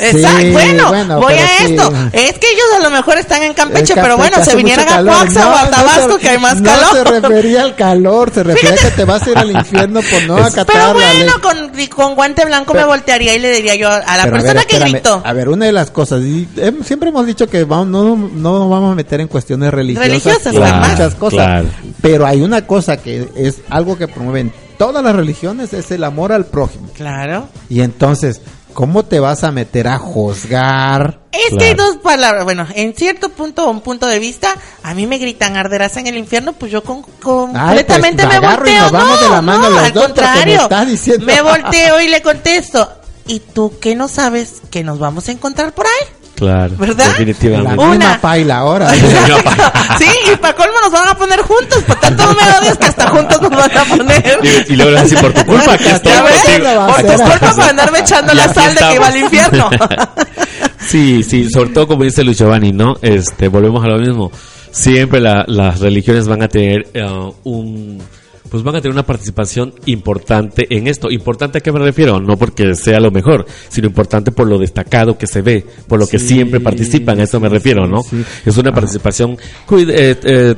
Exacto. 0.02 0.40
Sí, 0.42 0.50
bueno, 0.52 0.88
bueno, 0.90 1.20
voy 1.20 1.34
a 1.34 1.48
sí. 1.58 1.64
esto. 1.76 1.94
Es 2.14 2.34
que 2.40 2.48
ellos 2.52 2.66
a 2.78 2.84
lo 2.84 2.90
mejor 2.90 3.18
están 3.18 3.44
en 3.44 3.54
Campeche, 3.54 3.94
pero 3.96 4.18
bueno, 4.18 4.44
se 4.44 4.56
vinieran 4.56 4.88
a. 4.90 5.04
Coaxa 5.04 5.48
o 5.48 5.52
No, 5.52 5.58
a 5.58 5.64
no 5.66 5.70
Tabasco, 5.70 6.14
se- 6.14 6.20
que 6.20 6.30
hay 6.30 6.38
más 6.40 6.60
no 6.62 6.70
calor. 6.72 6.88
se 6.94 7.04
refería 7.04 7.62
al 7.64 7.76
calor, 7.76 8.32
se 8.34 8.44
refería 8.44 8.74
a 8.74 8.78
que 8.78 8.92
te 8.92 9.06
vas 9.06 9.22
a 9.28 9.30
ir 9.32 9.38
al 9.38 9.52
infierno 9.52 10.00
por 10.02 10.24
no 10.24 10.38
acatar 10.38 10.66
Pero 10.66 10.94
la 11.00 11.14
ley. 11.14 11.24
bueno, 11.24 11.42
con, 11.42 11.88
con 11.90 12.16
guante 12.16 12.46
blanco 12.46 12.74
me 12.74 12.84
voltearía 12.86 13.36
y 13.36 13.40
le 13.40 13.52
diría 13.52 13.76
yo 13.76 13.90
a 13.90 14.00
la 14.18 14.24
a 14.24 14.32
persona 14.32 14.54
ver, 14.54 14.66
que 14.68 14.76
espérame. 14.78 14.92
gritó. 14.92 15.22
A 15.24 15.34
ver, 15.34 15.50
una 15.50 15.66
de 15.66 15.72
las 15.72 15.92
cosas, 15.92 16.22
y 16.22 16.48
siempre 16.86 17.10
hemos 17.10 17.26
dicho 17.26 17.48
que 17.48 17.64
vamos, 17.64 17.88
no, 17.88 18.16
no 18.16 18.60
nos 18.60 18.70
vamos 18.70 18.92
a 18.94 18.96
meter 18.96 19.22
en 19.22 19.28
cuestiones 19.28 19.72
religiosas, 19.72 20.08
Religiosas, 20.10 20.48
además. 20.48 20.90
muchas 20.92 21.16
cosas. 21.16 21.38
Claro. 21.38 21.68
Pero 22.02 22.26
hay 22.26 22.42
una 22.42 22.66
cosa 22.66 22.98
que 22.98 23.30
es 23.36 23.58
algo 23.70 23.98
que 23.98 24.08
promueven 24.08 24.52
todas 24.78 25.04
las 25.04 25.16
religiones, 25.16 25.74
es 25.74 25.92
el 25.92 26.04
amor 26.04 26.32
al 26.32 26.46
prójimo. 26.46 26.90
Claro. 26.96 27.48
Y 27.70 27.82
entonces, 27.82 28.42
¿cómo 28.74 29.04
te 29.04 29.20
vas 29.20 29.44
a 29.44 29.52
meter 29.52 29.88
a 29.88 29.98
juzgar? 29.98 31.20
Es 31.32 31.58
que 31.58 31.64
hay 31.66 31.74
dos 31.74 31.98
palabras, 31.98 32.44
bueno, 32.44 32.68
en 32.76 32.94
cierto 32.94 33.30
punto 33.30 33.66
o 33.66 33.72
un 33.72 33.82
punto 33.82 34.06
de 34.08 34.20
vista, 34.20 34.54
a 34.84 34.94
mí 34.94 35.08
me 35.08 35.18
gritan 35.18 35.56
arderás 35.56 35.98
en 35.98 36.08
el 36.08 36.18
infierno, 36.18 36.54
pues 36.54 36.72
yo 36.72 36.84
con, 36.84 37.04
completamente 37.04 38.24
pues, 38.26 38.40
me 38.40 38.46
agarro 38.48 38.68
y 38.68 38.72
volteo. 38.72 38.84
nos 38.84 38.92
vamos 38.92 39.20
no, 39.22 39.24
de 39.28 39.30
la 39.34 39.42
mano 39.42 39.64
no, 39.64 39.70
los 39.70 39.80
al 39.84 39.94
dos 39.94 40.04
me 40.04 40.08
contrario. 40.14 40.70
diciendo- 40.88 41.26
Me 41.26 41.42
volteo 41.42 42.02
y 42.02 42.08
le 42.10 42.22
contesto. 42.22 42.92
¿Y 43.28 43.40
tú 43.40 43.74
qué 43.80 43.96
no 43.96 44.08
sabes 44.08 44.62
que 44.72 44.84
nos 44.84 45.00
vamos 45.00 45.30
a 45.30 45.32
encontrar 45.32 45.74
por 45.74 45.86
ahí? 45.86 46.08
Claro. 46.42 46.74
¿Verdad? 46.76 47.06
Definitivamente. 47.10 47.76
La 47.76 47.82
Una. 47.84 47.92
misma 47.98 48.18
paila 48.20 48.58
ahora. 48.58 48.90
Sí, 50.00 50.08
y 50.34 50.36
para 50.38 50.56
colmo 50.56 50.74
nos 50.82 50.92
van 50.92 51.08
a 51.10 51.14
poner 51.16 51.40
juntos, 51.42 51.84
por 51.84 52.00
tanto 52.00 52.26
no 52.26 52.34
me 52.34 52.42
odias 52.60 52.78
que 52.80 52.86
hasta 52.88 53.08
juntos 53.10 53.40
nos 53.40 53.52
van 53.52 53.78
a 53.78 53.84
poner. 53.86 54.40
Y, 54.42 54.74
y 54.74 54.76
luego 54.76 54.98
así 54.98 55.16
por 55.18 55.32
tu 55.34 55.46
culpa 55.46 55.78
que 55.78 55.92
estoy 55.92 56.12
¿Ya 56.12 56.24
ves? 56.24 56.34
contigo. 56.44 56.88
Por 56.88 57.02
tu 57.04 57.24
culpa 57.24 57.56
para 57.56 57.70
andarme 57.70 58.00
echando 58.00 58.34
la 58.34 58.52
sal 58.52 58.74
de 58.74 58.80
que 58.82 58.96
iba 58.96 59.08
al 59.08 59.18
infierno. 59.18 59.70
Sí, 60.88 61.24
sí, 61.24 61.48
sobre 61.50 61.70
todo 61.70 61.88
como 61.88 62.04
dice 62.04 62.24
Luis 62.24 62.38
Giovanni, 62.40 62.72
¿no? 62.74 62.96
Este, 63.04 63.48
volvemos 63.48 63.84
a 63.86 63.88
lo 63.88 63.98
mismo. 64.00 64.32
Siempre 64.72 65.22
la- 65.22 65.46
las 65.48 65.80
religiones 65.80 66.28
van 66.28 66.42
a 66.42 66.48
tener 66.48 66.88
eh, 66.94 67.32
un 67.44 68.02
pues 68.52 68.64
van 68.64 68.76
a 68.76 68.82
tener 68.82 68.94
una 68.94 69.06
participación 69.06 69.74
importante 69.86 70.68
en 70.70 70.88
esto. 70.88 71.10
¿Importante 71.10 71.60
a 71.60 71.62
qué 71.62 71.72
me 71.72 71.80
refiero? 71.80 72.20
No 72.20 72.36
porque 72.36 72.76
sea 72.76 73.00
lo 73.00 73.10
mejor, 73.10 73.46
sino 73.70 73.88
importante 73.88 74.34
por 74.34 74.46
lo 74.46 74.60
destacado 74.60 75.18
que 75.18 75.26
se 75.26 75.42
ve, 75.42 75.66
por 75.88 76.00
lo 76.00 76.06
que 76.06 76.20
siempre 76.20 76.60
participan, 76.60 77.22
a 77.22 77.24
eso 77.24 77.40
me 77.40 77.48
refiero, 77.48 77.88
¿no? 77.88 78.04
sí. 78.04 78.22
Es 78.46 78.58
una 78.58 78.74
participación 78.74 79.38
eh, 79.72 80.18
eh, 80.24 80.56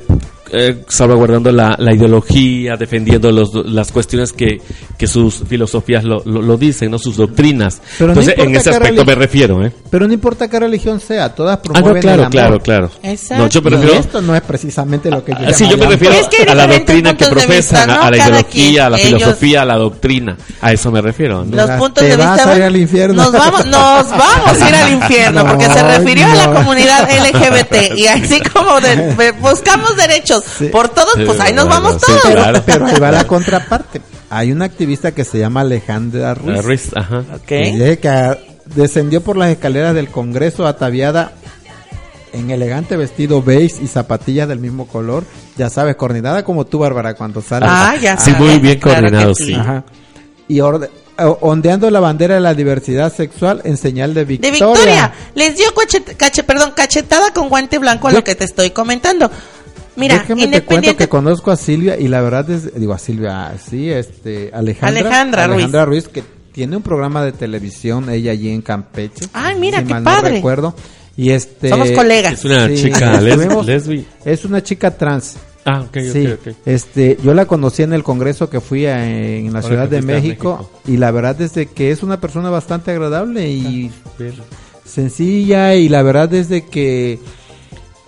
eh, 0.54 0.84
salvaguardando 0.88 1.52
la, 1.52 1.76
la 1.78 1.94
ideología, 1.94 2.76
defendiendo 2.78 3.32
los, 3.32 3.50
las 3.66 3.92
cuestiones 3.92 4.32
que, 4.32 4.62
que 4.98 5.08
sus 5.08 5.44
filosofías 5.48 6.04
lo, 6.04 6.22
lo, 6.26 6.42
lo 6.42 6.58
dicen, 6.58 6.92
¿no? 6.92 7.00
Sus 7.00 7.18
doctrinas. 7.18 7.82
Pero 7.98 8.14
no 8.14 8.22
Entonces, 8.22 8.36
en 8.38 8.46
importa 8.50 8.60
ese 8.60 8.70
aspecto 8.70 9.06
me 9.06 9.16
refiero, 9.16 9.66
¿eh? 9.66 9.72
Pero 9.90 10.08
no 10.08 10.14
importa 10.14 10.48
qué 10.50 10.60
religión 10.60 11.00
sea, 11.00 11.34
todas 11.34 11.58
Ah, 11.58 11.62
promueven 11.62 11.96
no, 11.96 12.02
claro, 12.02 12.16
el 12.16 12.20
amor. 12.26 12.32
claro, 12.32 12.60
claro. 12.60 12.92
Exacto. 13.04 13.44
No, 13.44 13.50
yo 13.50 13.62
me 13.62 13.70
Y 13.70 13.74
refiero 13.74 13.96
esto 14.00 14.22
no 14.22 14.36
es 14.36 14.42
precisamente 14.42 15.10
lo 15.12 15.24
que 15.26 15.32
yo 15.34 15.38
Ah, 15.48 15.54
Sí, 15.54 15.68
yo 15.70 15.78
me 15.78 15.86
refiero 15.88 16.14
Es 16.16 16.28
que 16.28 16.44
a 16.50 16.56
la 16.56 16.68
doctrina 16.68 17.18
que 17.18 17.26
profesan, 17.26 17.88
vista, 17.88 17.88
¿no? 17.88 17.94
a 18.02 18.12
la 18.12 18.18
Cada 18.18 18.30
ideología, 18.30 18.52
quien, 18.72 18.82
a 18.86 18.90
la 18.90 18.98
ellos- 18.98 19.08
filosofía, 19.20 19.62
a 19.62 19.66
la 19.66 19.76
doctrina. 19.78 20.38
A 20.62 20.72
eso 20.72 20.92
me 20.92 21.02
refiero. 21.02 21.44
¿no? 21.44 21.56
Los 21.56 21.70
puntos 21.72 22.04
de 22.04 22.16
vas 22.16 22.36
vista 22.36 22.52
a 22.52 22.58
ir 22.58 22.64
al 22.64 22.78
infierno. 22.78 23.24
nos 23.24 23.32
vamos 23.32 23.66
nos 23.66 24.10
vamos 24.10 24.62
a 24.62 24.70
ir 24.70 24.76
al 24.76 24.92
infierno 24.92 25.44
No, 25.44 25.50
porque 25.50 25.66
se 25.66 25.84
refirió 25.98 26.26
a 26.28 26.36
la 26.36 26.48
no. 26.48 26.54
comunidad 26.54 27.10
LGBT 27.10 27.98
y 27.98 28.08
así 28.08 28.40
como 28.42 28.80
de- 28.80 29.32
buscamos 29.42 29.96
derechos 29.96 30.43
por 30.72 30.90
todos 30.90 31.14
pues 31.26 31.40
ahí 31.40 31.54
nos 31.54 31.66
bueno, 31.68 31.82
vamos 31.82 32.02
sí, 32.02 32.06
todos 32.08 32.22
claro. 32.22 32.62
Pero 32.66 32.86
ahí 32.86 33.00
va 33.00 33.12
la 33.12 33.26
contraparte. 33.28 34.02
Hay 34.30 34.52
una 34.52 34.66
activista 34.66 35.12
que 35.12 35.24
se 35.26 35.38
llama 35.40 35.62
Alejandra 35.62 36.34
Ruiz. 36.34 36.58
Ah, 36.58 36.62
Ruiz, 36.62 36.90
ajá. 36.96 37.24
que 37.46 37.58
dice 37.72 38.00
que 38.00 38.08
ah, 38.10 38.38
descendió 38.76 39.22
por 39.22 39.38
las 39.38 39.50
escaleras 39.50 39.94
del 39.94 40.10
Congreso 40.10 40.66
ataviada 40.66 41.34
en 42.32 42.50
elegante 42.50 42.98
vestido 42.98 43.44
beige 43.44 43.84
y 43.84 43.88
zapatillas 43.88 44.48
del 44.48 44.60
mismo 44.60 44.88
color. 44.88 45.24
Ya 45.56 45.70
sabes, 45.70 45.96
coordinada 45.96 46.44
como 46.44 46.66
tú, 46.66 46.80
Bárbara, 46.80 47.14
cuando 47.14 47.42
sales. 47.42 47.70
Ah, 47.72 47.96
ya 48.02 48.18
Sí, 48.18 48.32
muy 48.40 48.58
bien 48.58 48.80
claro 48.80 49.02
que 49.02 49.12
coordinado, 49.12 49.36
sí. 49.36 49.44
sí. 49.46 49.54
Ajá. 49.54 49.84
Y 50.48 50.60
orde- 50.62 50.90
ondeando 51.42 51.92
la 51.92 52.00
bandera 52.00 52.34
de 52.34 52.42
la 52.42 52.56
diversidad 52.56 53.14
sexual 53.14 53.62
en 53.66 53.78
señal 53.78 54.16
de 54.16 54.22
de 54.22 54.26
victoria. 54.26 54.52
Victoria 54.52 55.14
les 55.36 55.56
dio 55.56 55.68
cachet- 55.76 56.18
cache- 56.18 56.42
perdón, 56.44 56.72
cachetada 56.76 57.32
con 57.32 57.50
guante 57.50 57.78
blanco 57.78 58.08
a 58.08 58.12
lo 58.14 58.24
que 58.24 58.34
te 58.34 58.46
estoy 58.46 58.72
comentando 58.72 59.30
mira 59.96 60.16
Déjame 60.20 60.28
te 60.28 60.36
cuento 60.36 60.44
independiente 60.58 60.98
que 60.98 61.10
conozco 61.10 61.52
a 61.52 61.56
Silvia 61.58 61.98
y 62.00 62.08
la 62.08 62.22
verdad 62.22 62.50
es, 62.50 62.74
digo 62.80 62.94
a 62.94 62.98
Silvia, 63.00 63.54
sí, 63.64 63.90
este, 63.90 64.50
Alejandra, 64.54 64.88
Alejandra 65.02 65.48
Ruiz. 65.48 65.54
Alejandra 65.56 65.86
Ruiz, 65.86 66.08
que 66.08 66.24
tiene 66.52 66.78
un 66.78 66.84
programa 66.84 67.24
de 67.26 67.32
televisión, 67.32 68.10
ella 68.10 68.32
allí 68.32 68.50
en 68.50 68.62
Campeche. 68.62 69.26
Ay, 69.34 69.56
mira, 69.60 69.80
si 69.80 69.86
qué 69.86 69.94
mal 69.94 70.04
padre. 70.04 70.30
No 70.30 70.36
recuerdo. 70.36 70.76
Y 71.18 71.30
este. 71.32 71.70
Somos 71.70 71.92
colegas. 71.92 72.34
Es 72.34 72.46
una 72.46 72.74
chica 72.74 73.22
les- 73.22 73.34
estuvimos- 73.38 73.66
lesbi. 73.66 74.06
Es 74.26 74.46
una 74.46 74.62
chica 74.64 74.92
trans. 74.98 75.36
Ah, 75.66 75.80
ok, 75.82 75.88
ok, 75.98 76.12
Sí, 76.12 76.28
ok. 76.28 76.56
este, 76.66 77.18
yo 77.24 77.34
la 77.34 77.46
conocí 77.46 77.84
en 77.84 77.94
el 77.94 78.04
congreso 78.04 78.50
que 78.50 78.60
fui 78.60 78.86
a- 78.86 79.08
en 79.08 79.46
la 79.54 79.60
Ahora 79.60 79.68
Ciudad 79.70 79.88
de 79.90 80.02
México, 80.02 80.58
México. 80.58 80.82
y 80.88 80.98
la 80.98 81.10
verdad 81.12 81.40
es 81.42 81.54
de 81.54 81.68
que 81.68 81.90
es 81.92 82.04
una 82.04 82.20
persona 82.20 82.50
bastante 82.50 82.92
agradable 82.92 83.50
y 83.50 83.90
Bien. 84.20 84.34
sencilla 84.86 85.76
y 85.76 85.90
la 85.90 86.04
verdad 86.04 86.34
es 86.34 86.50
de 86.50 86.66
que 86.66 87.20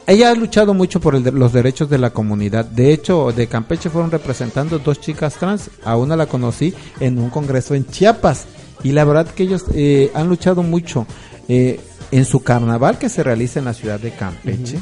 ella 0.07 0.29
ha 0.31 0.35
luchado 0.35 0.73
mucho 0.73 0.99
por 0.99 1.15
el 1.15 1.23
de- 1.23 1.31
los 1.31 1.51
derechos 1.53 1.89
de 1.89 1.97
la 1.97 2.11
comunidad. 2.11 2.65
De 2.65 2.91
hecho, 2.93 3.31
de 3.31 3.47
Campeche 3.47 3.89
fueron 3.89 4.11
representando 4.11 4.79
dos 4.79 4.99
chicas 5.01 5.35
trans. 5.35 5.69
A 5.83 5.97
una 5.97 6.15
la 6.15 6.25
conocí 6.27 6.73
en 6.99 7.17
un 7.19 7.29
congreso 7.29 7.73
en 7.75 7.85
Chiapas. 7.87 8.45
Y 8.83 8.91
la 8.91 9.03
verdad 9.05 9.27
que 9.27 9.43
ellos 9.43 9.65
eh, 9.73 10.11
han 10.13 10.27
luchado 10.29 10.61
mucho 10.63 11.07
eh, 11.47 11.79
en 12.11 12.25
su 12.25 12.43
carnaval 12.43 12.97
que 12.99 13.09
se 13.09 13.23
realiza 13.23 13.59
en 13.59 13.65
la 13.65 13.73
ciudad 13.73 13.99
de 13.99 14.11
Campeche. 14.11 14.79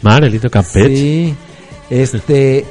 Marelito 0.00 0.48
Campeche. 0.50 0.88
Sí. 0.96 1.34
Este, 1.90 2.64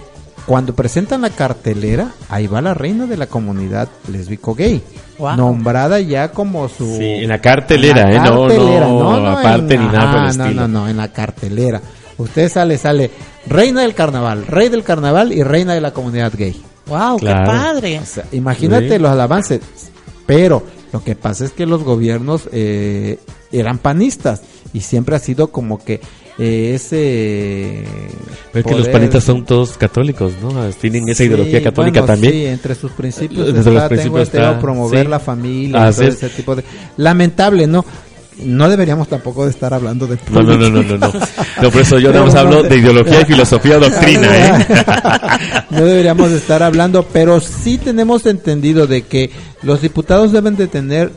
cuando 0.45 0.73
presentan 0.75 1.21
la 1.21 1.29
cartelera, 1.29 2.11
ahí 2.29 2.47
va 2.47 2.61
la 2.61 2.73
reina 2.73 3.05
de 3.05 3.15
la 3.17 3.27
comunidad 3.27 3.87
lésbico 4.11 4.55
gay. 4.55 4.81
Wow. 5.17 5.35
Nombrada 5.37 5.99
ya 5.99 6.31
como 6.31 6.67
su... 6.67 6.97
Sí, 6.97 7.03
en 7.05 7.29
la 7.29 7.39
cartelera, 7.39 8.01
en 8.01 8.07
la 8.09 8.15
¿eh? 8.15 8.29
No, 8.29 8.47
cartelera, 8.47 8.87
no, 8.87 9.27
aparte 9.29 9.75
en- 9.75 9.81
ni 9.81 9.87
nada 9.87 10.11
por 10.11 10.19
el 10.21 10.25
ajá, 10.29 10.33
no, 10.37 10.43
estilo. 10.45 10.61
no, 10.61 10.67
no, 10.67 10.89
en 10.89 10.97
la 10.97 11.07
cartelera. 11.13 11.81
Usted 12.17 12.49
sale, 12.51 12.77
sale 12.77 13.11
reina 13.47 13.81
del 13.81 13.93
carnaval, 13.93 14.45
rey 14.47 14.69
del 14.69 14.83
carnaval 14.83 15.31
y 15.31 15.43
reina 15.43 15.73
de 15.73 15.81
la 15.81 15.91
comunidad 15.91 16.33
gay. 16.35 16.59
wow 16.87 17.17
Claro. 17.17 17.39
qué 17.43 17.45
padre 17.57 17.99
O 17.99 18.05
sea, 18.05 18.25
imagínate 18.31 18.89
Sí. 18.89 18.97
los 18.99 19.11
avances. 19.17 19.61
Pero 20.25 20.63
lo 20.91 21.03
que 21.03 21.15
pasa 21.15 21.45
es 21.45 21.51
que 21.51 21.65
los 21.65 21.83
gobiernos 21.83 22.49
eh, 22.51 23.19
eran 23.51 23.77
panistas 23.77 24.41
y 24.73 24.81
siempre 24.81 25.15
ha 25.15 25.19
sido 25.19 25.51
como 25.51 25.77
que 25.83 26.01
eh, 26.37 26.73
ese... 26.75 27.83
Que 28.53 28.75
los 28.75 28.87
panitas 28.87 29.23
son 29.23 29.45
todos 29.45 29.77
católicos, 29.77 30.33
¿no? 30.41 30.69
Tienen 30.71 31.07
esa 31.09 31.19
Sí, 31.19 31.23
ideología 31.25 31.63
católica 31.63 32.01
bueno, 32.01 32.13
también. 32.13 32.33
Sí, 32.33 32.45
entre 32.45 32.75
sus 32.75 32.91
principios 32.91 33.47
está, 33.47 33.53
los 33.53 33.65
tengo 33.65 33.87
principios 33.87 34.27
entendido, 34.27 34.51
está, 34.51 34.59
promover 34.59 35.05
sí. 35.05 35.09
la 35.09 35.19
familia 35.19 35.91
todo 35.91 36.01
es. 36.03 36.15
ese 36.15 36.29
tipo 36.29 36.55
de... 36.55 36.63
Lamentable, 36.97 37.67
¿no? 37.67 37.85
No 38.43 38.69
deberíamos 38.69 39.07
tampoco 39.07 39.45
de 39.45 39.51
estar 39.51 39.73
hablando 39.73 40.07
de 40.07 40.17
No, 40.31 40.41
no, 40.41 40.57
no, 40.57 40.69
no, 40.69 40.81
no, 40.81 40.97
no. 40.97 41.11
No, 41.61 41.69
por 41.69 41.81
eso 41.81 41.99
yo 41.99 42.11
nada 42.11 42.25
más 42.25 42.35
hablo 42.35 42.63
de 42.63 42.77
ideología 42.77 43.21
y 43.21 43.25
filosofía 43.25 43.77
doctrina, 43.77 44.27
¿eh? 44.37 44.65
no 45.69 45.85
deberíamos 45.85 46.31
de 46.31 46.37
estar 46.37 46.63
hablando, 46.63 47.05
pero 47.11 47.39
sí 47.39 47.77
tenemos 47.77 48.25
entendido 48.25 48.87
de 48.87 49.03
que 49.03 49.29
los 49.63 49.81
diputados 49.81 50.31
deben 50.31 50.55
de 50.55 50.67
tener, 50.67 51.11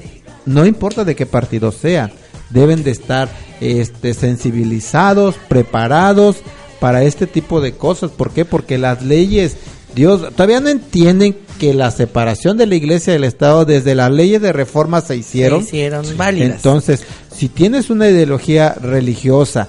no 0.45 0.67
importa 0.67 1.05
de 1.05 1.15
qué 1.15 1.25
partido 1.25 1.73
sea, 1.73 2.11
deben 2.51 2.85
de 2.85 2.91
estar 2.91 3.29
este, 3.61 4.15
sensibilizados, 4.15 5.37
preparados 5.49 6.37
para 6.81 7.03
este 7.03 7.27
tipo 7.27 7.61
de 7.61 7.73
cosas. 7.73 8.11
¿Por 8.11 8.31
qué? 8.31 8.45
Porque 8.45 8.79
las 8.79 9.03
leyes, 9.03 9.57
Dios, 9.95 10.33
todavía 10.35 10.61
no 10.61 10.69
entienden 10.69 11.37
que 11.59 11.73
la 11.73 11.91
separación 11.91 12.57
de 12.57 12.67
la 12.67 12.75
iglesia 12.75 13.13
y 13.13 13.15
del 13.15 13.25
Estado 13.25 13.65
desde 13.65 13.95
las 13.95 14.11
leyes 14.11 14.43
de 14.43 14.53
reforma 14.53 15.01
se 15.01 15.17
hicieron. 15.17 15.61
Se 15.61 15.69
hicieron 15.69 16.05
válidas. 16.17 16.57
Entonces, 16.57 17.05
si 17.35 17.49
tienes 17.49 17.91
una 17.91 18.09
ideología 18.09 18.75
religiosa, 18.75 19.69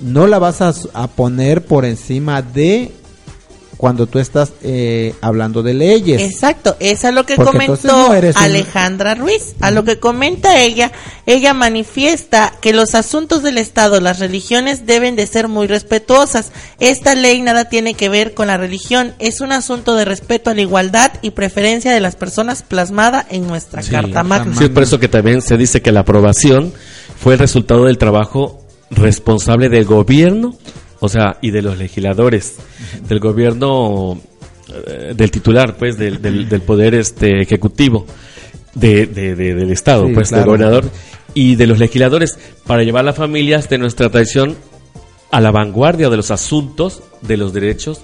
no 0.00 0.26
la 0.26 0.38
vas 0.38 0.60
a, 0.60 0.74
a 0.94 1.08
poner 1.08 1.64
por 1.64 1.84
encima 1.84 2.42
de 2.42 2.92
cuando 3.80 4.06
tú 4.06 4.18
estás 4.18 4.52
eh, 4.62 5.14
hablando 5.22 5.62
de 5.62 5.72
leyes. 5.72 6.20
Exacto, 6.20 6.76
es 6.80 7.02
a 7.06 7.12
lo 7.12 7.24
que 7.24 7.36
Porque 7.36 7.52
comentó 7.52 7.78
no 8.08 8.12
eres 8.12 8.36
un- 8.36 8.42
Alejandra 8.42 9.14
Ruiz, 9.14 9.54
a 9.60 9.70
lo 9.70 9.84
que 9.84 9.98
comenta 9.98 10.60
ella, 10.60 10.92
ella 11.24 11.54
manifiesta 11.54 12.52
que 12.60 12.74
los 12.74 12.94
asuntos 12.94 13.42
del 13.42 13.56
Estado, 13.56 13.98
las 14.00 14.18
religiones 14.18 14.84
deben 14.84 15.16
de 15.16 15.26
ser 15.26 15.48
muy 15.48 15.66
respetuosas. 15.66 16.52
Esta 16.78 17.14
ley 17.14 17.40
nada 17.40 17.70
tiene 17.70 17.94
que 17.94 18.10
ver 18.10 18.34
con 18.34 18.48
la 18.48 18.58
religión, 18.58 19.14
es 19.18 19.40
un 19.40 19.50
asunto 19.50 19.94
de 19.94 20.04
respeto 20.04 20.50
a 20.50 20.54
la 20.54 20.60
igualdad 20.60 21.12
y 21.22 21.30
preferencia 21.30 21.90
de 21.90 22.00
las 22.00 22.16
personas 22.16 22.62
plasmada 22.62 23.24
en 23.30 23.46
nuestra 23.46 23.82
Sí, 23.82 23.92
Carta 23.92 24.22
Magna. 24.24 24.54
Sí, 24.58 24.64
es 24.64 24.70
por 24.70 24.82
eso 24.82 25.00
que 25.00 25.08
también 25.08 25.40
se 25.40 25.56
dice 25.56 25.80
que 25.80 25.90
la 25.90 26.00
aprobación 26.00 26.74
fue 27.18 27.32
el 27.32 27.38
resultado 27.38 27.86
del 27.86 27.96
trabajo 27.96 28.60
responsable 28.90 29.70
del 29.70 29.86
gobierno, 29.86 30.54
o 31.00 31.08
sea, 31.08 31.38
y 31.40 31.50
de 31.50 31.62
los 31.62 31.78
legisladores, 31.78 32.56
del 33.08 33.18
gobierno, 33.20 34.20
eh, 34.86 35.12
del 35.16 35.30
titular, 35.30 35.76
pues, 35.76 35.96
del, 35.98 36.20
del, 36.22 36.48
del 36.48 36.60
poder 36.60 36.94
este 36.94 37.40
ejecutivo 37.42 38.06
de, 38.74 39.06
de- 39.06 39.34
de- 39.34 39.54
del 39.54 39.70
Estado, 39.72 40.06
Sí, 40.06 40.12
pues, 40.14 40.28
claro. 40.28 40.42
del 40.42 40.46
gobernador 40.50 40.90
y 41.34 41.56
de 41.56 41.66
los 41.66 41.78
legisladores, 41.78 42.38
para 42.66 42.82
llevar 42.82 43.04
las 43.04 43.16
familias 43.16 43.68
de 43.68 43.78
nuestra 43.78 44.08
tradición 44.10 44.56
a 45.32 45.40
la 45.40 45.50
vanguardia 45.50 46.08
de 46.10 46.16
los 46.16 46.30
asuntos 46.30 47.02
de 47.22 47.36
los 47.36 47.52
derechos 47.52 48.00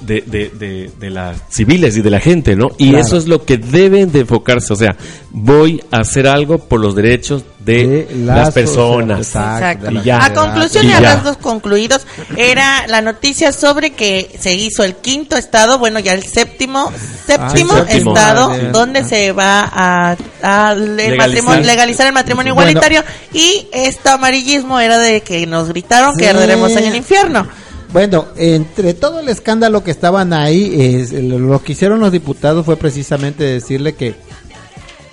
de, 0.00 0.22
de, 0.26 0.50
de, 0.50 0.90
de 1.00 1.10
las 1.10 1.36
civiles 1.48 1.96
y 1.96 2.02
de 2.02 2.10
la 2.10 2.20
gente, 2.20 2.56
¿no? 2.56 2.70
Y 2.78 2.90
Claro. 2.90 3.04
eso 3.06 3.16
es 3.16 3.26
lo 3.26 3.44
que 3.44 3.56
deben 3.58 4.12
de 4.12 4.20
enfocarse, 4.20 4.72
o 4.72 4.76
sea, 4.76 4.96
voy 5.30 5.82
a 5.90 6.00
hacer 6.00 6.26
algo 6.26 6.58
por 6.58 6.80
los 6.80 6.94
derechos 6.94 7.44
de, 7.60 8.08
las, 8.14 8.36
las 8.36 8.54
personas. 8.54 9.20
Exacto, 9.20 9.90
Y 9.90 10.02
ya. 10.02 10.22
A 10.22 10.34
conclusión 10.34 10.84
Y 10.84 10.88
ya. 10.88 10.98
a 10.98 11.00
rasgos 11.00 11.36
concluidos, 11.38 12.06
era 12.36 12.86
la 12.88 13.00
noticia 13.00 13.52
sobre 13.52 13.90
que 13.92 14.36
se 14.38 14.52
hizo 14.54 14.84
el 14.84 14.96
quinto 14.96 15.36
estado, 15.36 15.78
bueno, 15.78 15.98
ya 16.00 16.12
el 16.12 16.22
séptimo, 16.24 16.92
séptimo, 17.26 17.72
Ah, 17.74 17.78
el 17.80 17.88
séptimo. 17.88 18.14
estado, 18.16 18.48
Vale. 18.50 18.70
donde 18.72 19.04
se 19.04 19.32
va 19.32 19.62
a, 19.72 20.16
a 20.42 20.72
el 20.72 20.96
Legalizar. 20.96 21.28
matrimonio- 21.28 21.66
legalizar 21.66 22.06
el 22.08 22.12
matrimonio 22.12 22.54
Bueno. 22.54 22.70
igualitario. 22.70 23.02
Y 23.32 23.68
este 23.72 24.10
amarillismo 24.10 24.78
era 24.80 24.98
de 24.98 25.22
que 25.22 25.46
nos 25.46 25.68
gritaron 25.68 26.14
que 26.18 26.28
arderemos 26.28 26.72
en 26.72 26.84
el 26.84 26.94
infierno. 26.96 27.46
Bueno, 27.94 28.26
entre 28.36 28.92
todo 28.92 29.20
el 29.20 29.28
escándalo 29.30 29.82
que 29.84 29.92
estaban 29.92 30.32
ahí, 30.34 30.74
es- 30.78 31.12
lo 31.12 31.62
que 31.62 31.72
hicieron 31.72 32.00
los 32.00 32.10
diputados 32.12 32.66
fue 32.66 32.76
precisamente 32.76 33.44
decirle 33.44 33.94
que 33.94 34.16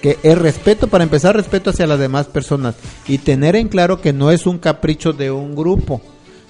que 0.02 0.18
el 0.24 0.38
respeto, 0.38 0.88
para 0.88 1.04
empezar, 1.04 1.36
respeto 1.36 1.70
hacia 1.70 1.86
las 1.86 2.00
demás 2.00 2.26
personas 2.26 2.74
y 3.08 3.20
tener 3.20 3.56
en 3.56 3.68
claro 3.68 4.02
que 4.02 4.14
no 4.14 4.32
es 4.32 4.48
un 4.48 4.58
capricho 4.58 5.14
de 5.14 5.30
un 5.30 5.54
grupo, 5.56 6.02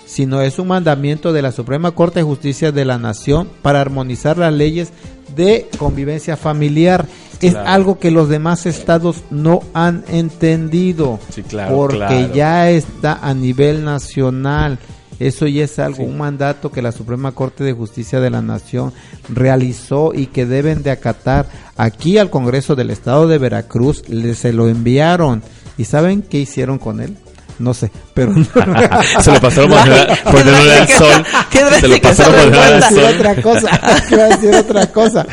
sino 0.05 0.39
es 0.41 0.57
un 0.57 0.69
mandamiento 0.69 1.33
de 1.33 1.41
la 1.41 1.51
Suprema 1.51 1.91
Corte 1.91 2.19
de 2.19 2.23
Justicia 2.23 2.71
de 2.71 2.85
la 2.85 2.97
Nación 2.97 3.49
para 3.61 3.81
armonizar 3.81 4.37
las 4.37 4.53
leyes 4.53 4.93
de 5.35 5.67
convivencia 5.77 6.37
familiar. 6.37 7.07
Es 7.41 7.51
Claro. 7.51 7.67
algo 7.67 7.99
que 7.99 8.09
los 8.09 8.29
demás 8.29 8.65
estados 8.65 9.17
no 9.31 9.63
han 9.73 10.05
entendido, 10.07 11.19
Sí, 11.29 11.43
claro, 11.43 11.75
porque 11.75 11.97
claro. 11.97 12.33
ya 12.33 12.69
está 12.69 13.19
a 13.21 13.33
nivel 13.33 13.83
nacional. 13.83 14.79
Eso 15.21 15.45
ya 15.45 15.65
es 15.65 15.77
algo, 15.77 16.03
un 16.03 16.17
mandato 16.17 16.71
que 16.71 16.81
la 16.81 16.91
Suprema 16.91 17.31
Corte 17.33 17.63
de 17.63 17.73
Justicia 17.73 18.19
de 18.19 18.31
la 18.31 18.41
Nación 18.41 18.91
realizó 19.29 20.13
y 20.15 20.25
que 20.27 20.45
deben 20.47 20.81
de 20.81 20.89
acatar. 20.91 21.45
Aquí 21.77 22.17
al 22.17 22.29
Congreso 22.31 22.75
del 22.75 22.89
Estado 22.89 23.27
de 23.27 23.37
Veracruz 23.37 24.07
le, 24.09 24.33
se 24.33 24.51
lo 24.51 24.67
enviaron. 24.67 25.43
¿Y 25.77 25.85
saben 25.85 26.23
qué 26.23 26.39
hicieron 26.39 26.79
con 26.79 27.01
él? 27.01 27.17
No 27.59 27.75
sé, 27.75 27.91
pero 28.15 28.33
Se 29.21 29.31
lo 29.31 29.39
pasaron 29.41 29.69
por 29.69 30.43
debajo 30.43 30.65
del 30.65 30.87
sol. 30.87 31.25
Se 31.79 31.87
lo 31.87 32.01
pasaron 32.01 32.33
por 32.33 32.51
debajo 32.51 32.55
Iba 32.55 32.65
a 32.65 32.71
del 32.71 32.81
decir 32.81 32.97
sol. 33.03 33.13
otra 33.15 33.41
cosa, 33.41 34.03
iba 34.11 34.23
a 34.23 34.27
decir 34.29 34.55
otra 34.55 34.87
cosa. 34.91 35.27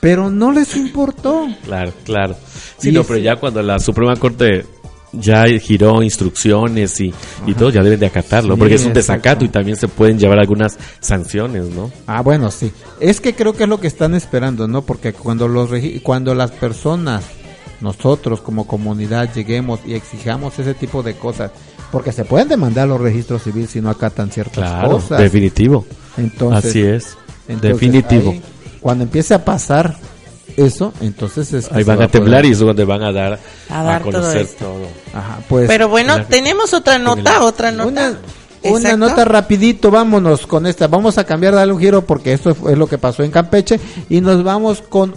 Pero 0.00 0.30
no 0.30 0.52
les 0.52 0.74
importó. 0.76 1.46
Claro, 1.64 1.92
claro. 2.04 2.34
Sí, 2.78 2.88
Y 2.88 2.92
no, 2.92 3.04
pero 3.04 3.18
ya 3.18 3.36
cuando 3.36 3.62
la 3.62 3.78
Suprema 3.78 4.16
Corte 4.16 4.64
ya 5.12 5.44
giró 5.58 6.02
instrucciones 6.02 7.00
y, 7.00 7.14
y 7.46 7.54
todo, 7.54 7.70
ya 7.70 7.82
deben 7.82 7.98
de 8.00 8.06
acatarlo, 8.06 8.54
Sí, 8.54 8.58
porque 8.58 8.74
es 8.74 8.82
un 8.82 8.88
exacto. 8.88 9.12
desacato 9.12 9.44
y 9.44 9.48
también 9.48 9.76
se 9.76 9.88
pueden 9.88 10.18
llevar 10.18 10.38
algunas 10.38 10.76
sanciones, 11.00 11.64
¿no? 11.70 11.90
Ah, 12.06 12.20
bueno, 12.22 12.50
sí. 12.50 12.72
Es 13.00 13.20
que 13.20 13.34
creo 13.34 13.54
que 13.54 13.62
es 13.64 13.68
lo 13.68 13.80
que 13.80 13.86
están 13.86 14.14
esperando, 14.14 14.68
¿no? 14.68 14.82
Porque 14.82 15.12
cuando 15.12 15.48
los 15.48 15.70
cuando 16.02 16.34
las 16.34 16.50
personas, 16.50 17.24
nosotros 17.80 18.40
como 18.40 18.66
comunidad 18.66 19.32
lleguemos 19.32 19.80
y 19.86 19.94
exijamos 19.94 20.58
ese 20.58 20.74
tipo 20.74 21.02
de 21.02 21.14
cosas, 21.14 21.52
porque 21.92 22.12
se 22.12 22.24
pueden 22.24 22.48
demandar 22.48 22.88
los 22.88 23.00
registros 23.00 23.42
civiles 23.44 23.70
si 23.70 23.80
no 23.80 23.88
acatan 23.90 24.30
ciertas 24.30 24.56
Claro, 24.68 24.90
cosas. 24.92 25.20
definitivo. 25.20 25.86
Entonces, 26.16 26.70
Así 26.70 26.80
es, 26.82 27.16
entonces, 27.48 27.80
definitivo. 27.80 28.32
ahí, 28.32 28.42
cuando 28.80 29.04
empiece 29.04 29.32
a 29.34 29.44
pasar 29.44 29.96
eso, 30.58 30.92
entonces 31.00 31.52
es 31.52 31.68
que 31.68 31.74
Ahí 31.78 31.84
van 31.84 32.00
va 32.00 32.04
a 32.04 32.08
temblar 32.08 32.40
poder- 32.42 32.50
y 32.50 32.52
es 32.52 32.58
donde 32.58 32.84
van 32.84 33.02
a 33.02 33.12
dar 33.12 33.38
A 33.70 33.80
a, 33.80 33.82
dar 33.84 34.02
todo 34.02 34.12
conocer 34.12 34.46
todo. 34.58 34.86
Ajá, 35.14 35.38
pues 35.48 35.66
Pero 35.68 35.88
bueno, 35.88 36.18
la- 36.18 36.24
tenemos 36.26 36.74
otra 36.74 36.98
nota, 36.98 37.42
otra 37.42 37.70
nota. 37.72 38.14
Una 38.60 38.76
Exacto. 38.76 38.96
nota 38.96 39.24
rapidito, 39.24 39.90
vámonos 39.92 40.46
con 40.46 40.66
esta. 40.66 40.88
Vamos 40.88 41.16
a 41.16 41.24
cambiar, 41.24 41.54
darle 41.54 41.72
un 41.72 41.78
giro 41.78 42.02
porque 42.04 42.32
esto 42.32 42.50
es 42.68 42.76
lo 42.76 42.88
que 42.88 42.98
pasó 42.98 43.22
en 43.22 43.30
Campeche 43.30 43.78
y 44.10 44.20
nos 44.20 44.42
vamos 44.42 44.82
con 44.82 45.14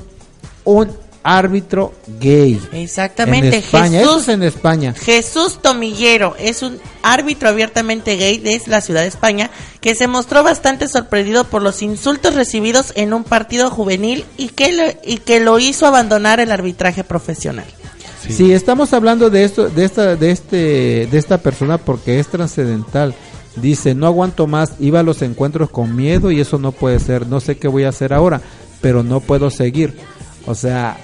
un 0.63 0.89
árbitro 1.23 1.93
gay. 2.19 2.59
Exactamente, 2.71 3.47
En 3.47 3.53
España, 3.53 4.01
eso 4.01 4.09
Jesús 4.09 4.23
es 4.23 4.33
en 4.33 4.43
España. 4.43 4.93
Jesús 4.93 5.59
Tomillero 5.61 6.35
es 6.39 6.61
un 6.63 6.79
árbitro 7.03 7.49
abiertamente 7.49 8.15
gay 8.15 8.37
de 8.37 8.61
la 8.67 8.81
ciudad 8.81 9.01
de 9.01 9.07
España 9.07 9.49
que 9.79 9.95
se 9.95 10.07
mostró 10.07 10.43
bastante 10.43 10.87
sorprendido 10.87 11.45
por 11.45 11.61
los 11.61 11.81
insultos 11.81 12.35
recibidos 12.35 12.93
en 12.95 13.13
un 13.13 13.23
partido 13.23 13.69
juvenil 13.69 14.25
y 14.37 14.49
que 14.49 14.71
lo, 14.71 14.83
y 15.03 15.17
que 15.17 15.39
lo 15.39 15.59
hizo 15.59 15.85
abandonar 15.85 16.39
el 16.39 16.51
arbitraje 16.51 17.03
profesional. 17.03 17.65
Sí. 18.29 18.53
estamos 18.53 18.93
hablando 18.93 19.29
de 19.29 19.43
esto, 19.43 19.69
de 19.69 19.83
esta, 19.83 20.15
de 20.15 20.31
este, 20.31 21.07
de 21.09 21.17
esta 21.17 21.39
persona 21.39 21.77
porque 21.77 22.19
es 22.19 22.27
trascendental. 22.27 23.15
Dice, 23.55 23.95
no 23.95 24.05
aguanto 24.05 24.47
más, 24.47 24.73
iba 24.79 25.01
a 25.01 25.03
los 25.03 25.21
encuentros 25.21 25.69
con 25.69 25.95
miedo 25.95 26.31
y 26.31 26.39
eso 26.39 26.57
no 26.57 26.71
puede 26.71 26.99
ser. 26.99 27.27
No 27.27 27.39
sé 27.39 27.57
qué 27.57 27.67
voy 27.67 27.83
a 27.83 27.89
hacer 27.89 28.13
ahora, 28.13 28.41
pero 28.79 29.03
no 29.03 29.19
puedo 29.19 29.49
seguir. 29.49 29.97
O 30.45 30.55
sea, 30.55 30.97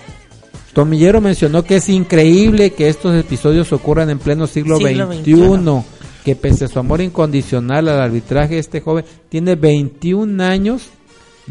Tomillero 0.78 1.22
mencionó 1.22 1.64
que 1.64 1.78
es 1.78 1.90
increíble 1.90 2.70
que 2.70 2.88
estos 2.88 3.16
episodios 3.16 3.74
ocurran 3.74 4.12
en 4.12 4.20
pleno 4.20 4.46
siglo, 4.46 4.78
Siglo 4.78 5.12
XXI. 5.12 5.84
Que 6.24 6.36
pese 6.36 6.66
a 6.66 6.68
su 6.68 6.78
amor 6.78 7.02
incondicional 7.02 7.88
al 7.88 8.00
arbitraje, 8.00 8.60
este 8.60 8.80
joven 8.80 9.04
tiene 9.28 9.56
21 9.56 10.44
años, 10.44 10.90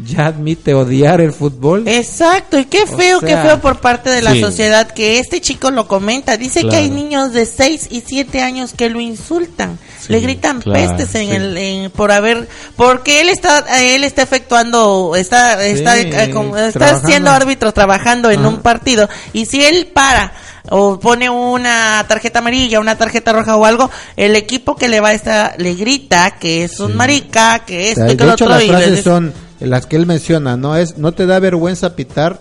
ya 0.03 0.27
admite 0.27 0.73
odiar 0.75 1.21
el 1.21 1.33
fútbol. 1.33 1.87
Exacto, 1.87 2.59
y 2.59 2.65
qué 2.65 2.83
O 2.83 2.87
feo, 2.97 3.19
qué 3.19 3.27
sea, 3.27 3.43
feo 3.43 3.59
por 3.61 3.79
parte 3.79 4.09
de 4.09 4.21
la 4.21 4.33
sí. 4.33 4.41
sociedad 4.41 4.87
que 4.91 5.17
este 5.19 5.41
chico 5.41 5.71
lo 5.71 5.87
comenta. 5.87 6.37
Dice 6.37 6.67
que 6.67 6.75
hay 6.75 6.89
niños 6.89 7.33
de 7.33 7.45
6 7.45 7.87
y 7.89 8.01
7 8.05 8.41
años 8.41 8.73
que 8.77 8.89
lo 8.89 8.99
insultan, 9.01 9.79
Sí, 9.99 10.11
le 10.13 10.19
gritan 10.19 10.61
claro, 10.61 10.79
pestes 10.95 11.15
en 11.15 11.29
sí. 11.29 11.35
el 11.35 11.57
en- 11.57 11.91
por 11.91 12.11
haber 12.11 12.47
porque 12.75 13.21
él 13.21 13.29
está 13.29 13.65
él 13.81 14.03
está 14.03 14.21
efectuando 14.21 15.15
está 15.15 15.63
está 15.65 15.95
Sí, 15.95 16.09
eh, 16.11 16.29
como- 16.31 16.55
está 16.55 16.71
trabajando. 16.79 17.07
siendo 17.09 17.31
árbitro 17.31 17.71
trabajando 17.73 18.29
en 18.29 18.39
Ajá. 18.41 18.49
un 18.49 18.57
partido 18.61 19.09
y 19.33 19.45
si 19.47 19.63
él 19.63 19.87
para 19.93 20.31
o 20.69 20.99
pone 20.99 21.29
una 21.29 22.05
tarjeta 22.07 22.39
amarilla, 22.39 22.79
una 22.81 22.97
tarjeta 22.97 23.31
roja 23.33 23.55
o 23.55 23.65
algo, 23.65 23.89
el 24.17 24.35
equipo 24.35 24.75
que 24.75 24.89
le 24.89 24.99
va 24.99 25.09
a 25.09 25.13
estar 25.13 25.55
le 25.57 25.73
grita 25.75 26.31
que 26.39 26.65
es 26.65 26.79
un 26.81 26.95
marica, 26.95 27.59
que 27.65 27.77
O 27.77 27.81
esto 27.87 28.01
sea, 28.01 28.11
y 28.13 28.17
que 28.17 28.23
de 28.23 28.25
lo 28.27 28.33
hecho, 28.33 28.45
otro 28.45 28.55
las 28.55 28.63
y 28.63 28.67
les 28.91 29.03
son 29.03 29.33
las 29.59 29.85
que 29.85 29.95
él 29.95 30.05
menciona, 30.05 30.57
no 30.57 30.75
es, 30.75 30.97
no 30.97 31.11
te 31.13 31.25
da 31.25 31.39
vergüenza 31.39 31.95
pitar 31.95 32.39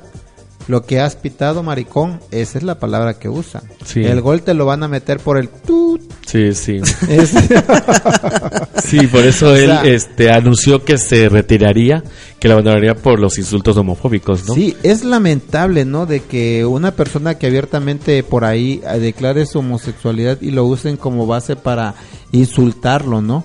lo 0.69 0.83
que 0.83 1.01
has 1.01 1.17
pitado, 1.17 1.63
maricón. 1.63 2.21
Esa 2.31 2.59
es 2.59 2.65
la 2.65 2.79
palabra 2.79 3.19
que 3.19 3.29
usan. 3.29 3.63
Sí. 3.85 4.03
El 4.03 4.21
gol 4.21 4.43
te 4.43 4.55
lo 4.55 4.67
van 4.67 4.83
a 4.83 4.89
meter 4.89 5.19
por 5.19 5.39
el 5.39 5.49
tut. 5.49 6.03
Sí, 6.27 6.53
sí. 6.55 6.81
Sí, 8.85 9.07
por 9.09 9.25
eso 9.25 9.49
O 9.49 9.55
él 9.57 9.67
sea, 9.67 9.83
este 9.83 10.31
anunció 10.31 10.85
que 10.85 10.97
se 10.97 11.29
retiraría, 11.29 12.05
que 12.39 12.47
la 12.47 12.55
abandonaría 12.55 12.95
por 12.95 13.19
los 13.19 13.37
insultos 13.37 13.77
homofóbicos, 13.77 14.47
¿no? 14.47 14.55
Sí, 14.55 14.77
es 14.85 15.05
lamentable, 15.05 15.85
¿no? 15.85 16.07
De 16.07 16.21
que 16.21 16.65
una 16.65 16.93
persona 16.93 17.37
que 17.37 17.49
abiertamente 17.49 18.23
por 18.23 18.45
ahí 18.45 18.81
eh, 18.89 19.01
declare 19.01 19.45
su 19.47 19.59
homosexualidad 19.59 20.41
y 20.41 20.53
lo 20.53 20.65
usen 20.67 20.97
como 20.97 21.27
base 21.27 21.57
para 21.57 21.95
insultarlo, 22.31 23.21
¿no? 23.23 23.45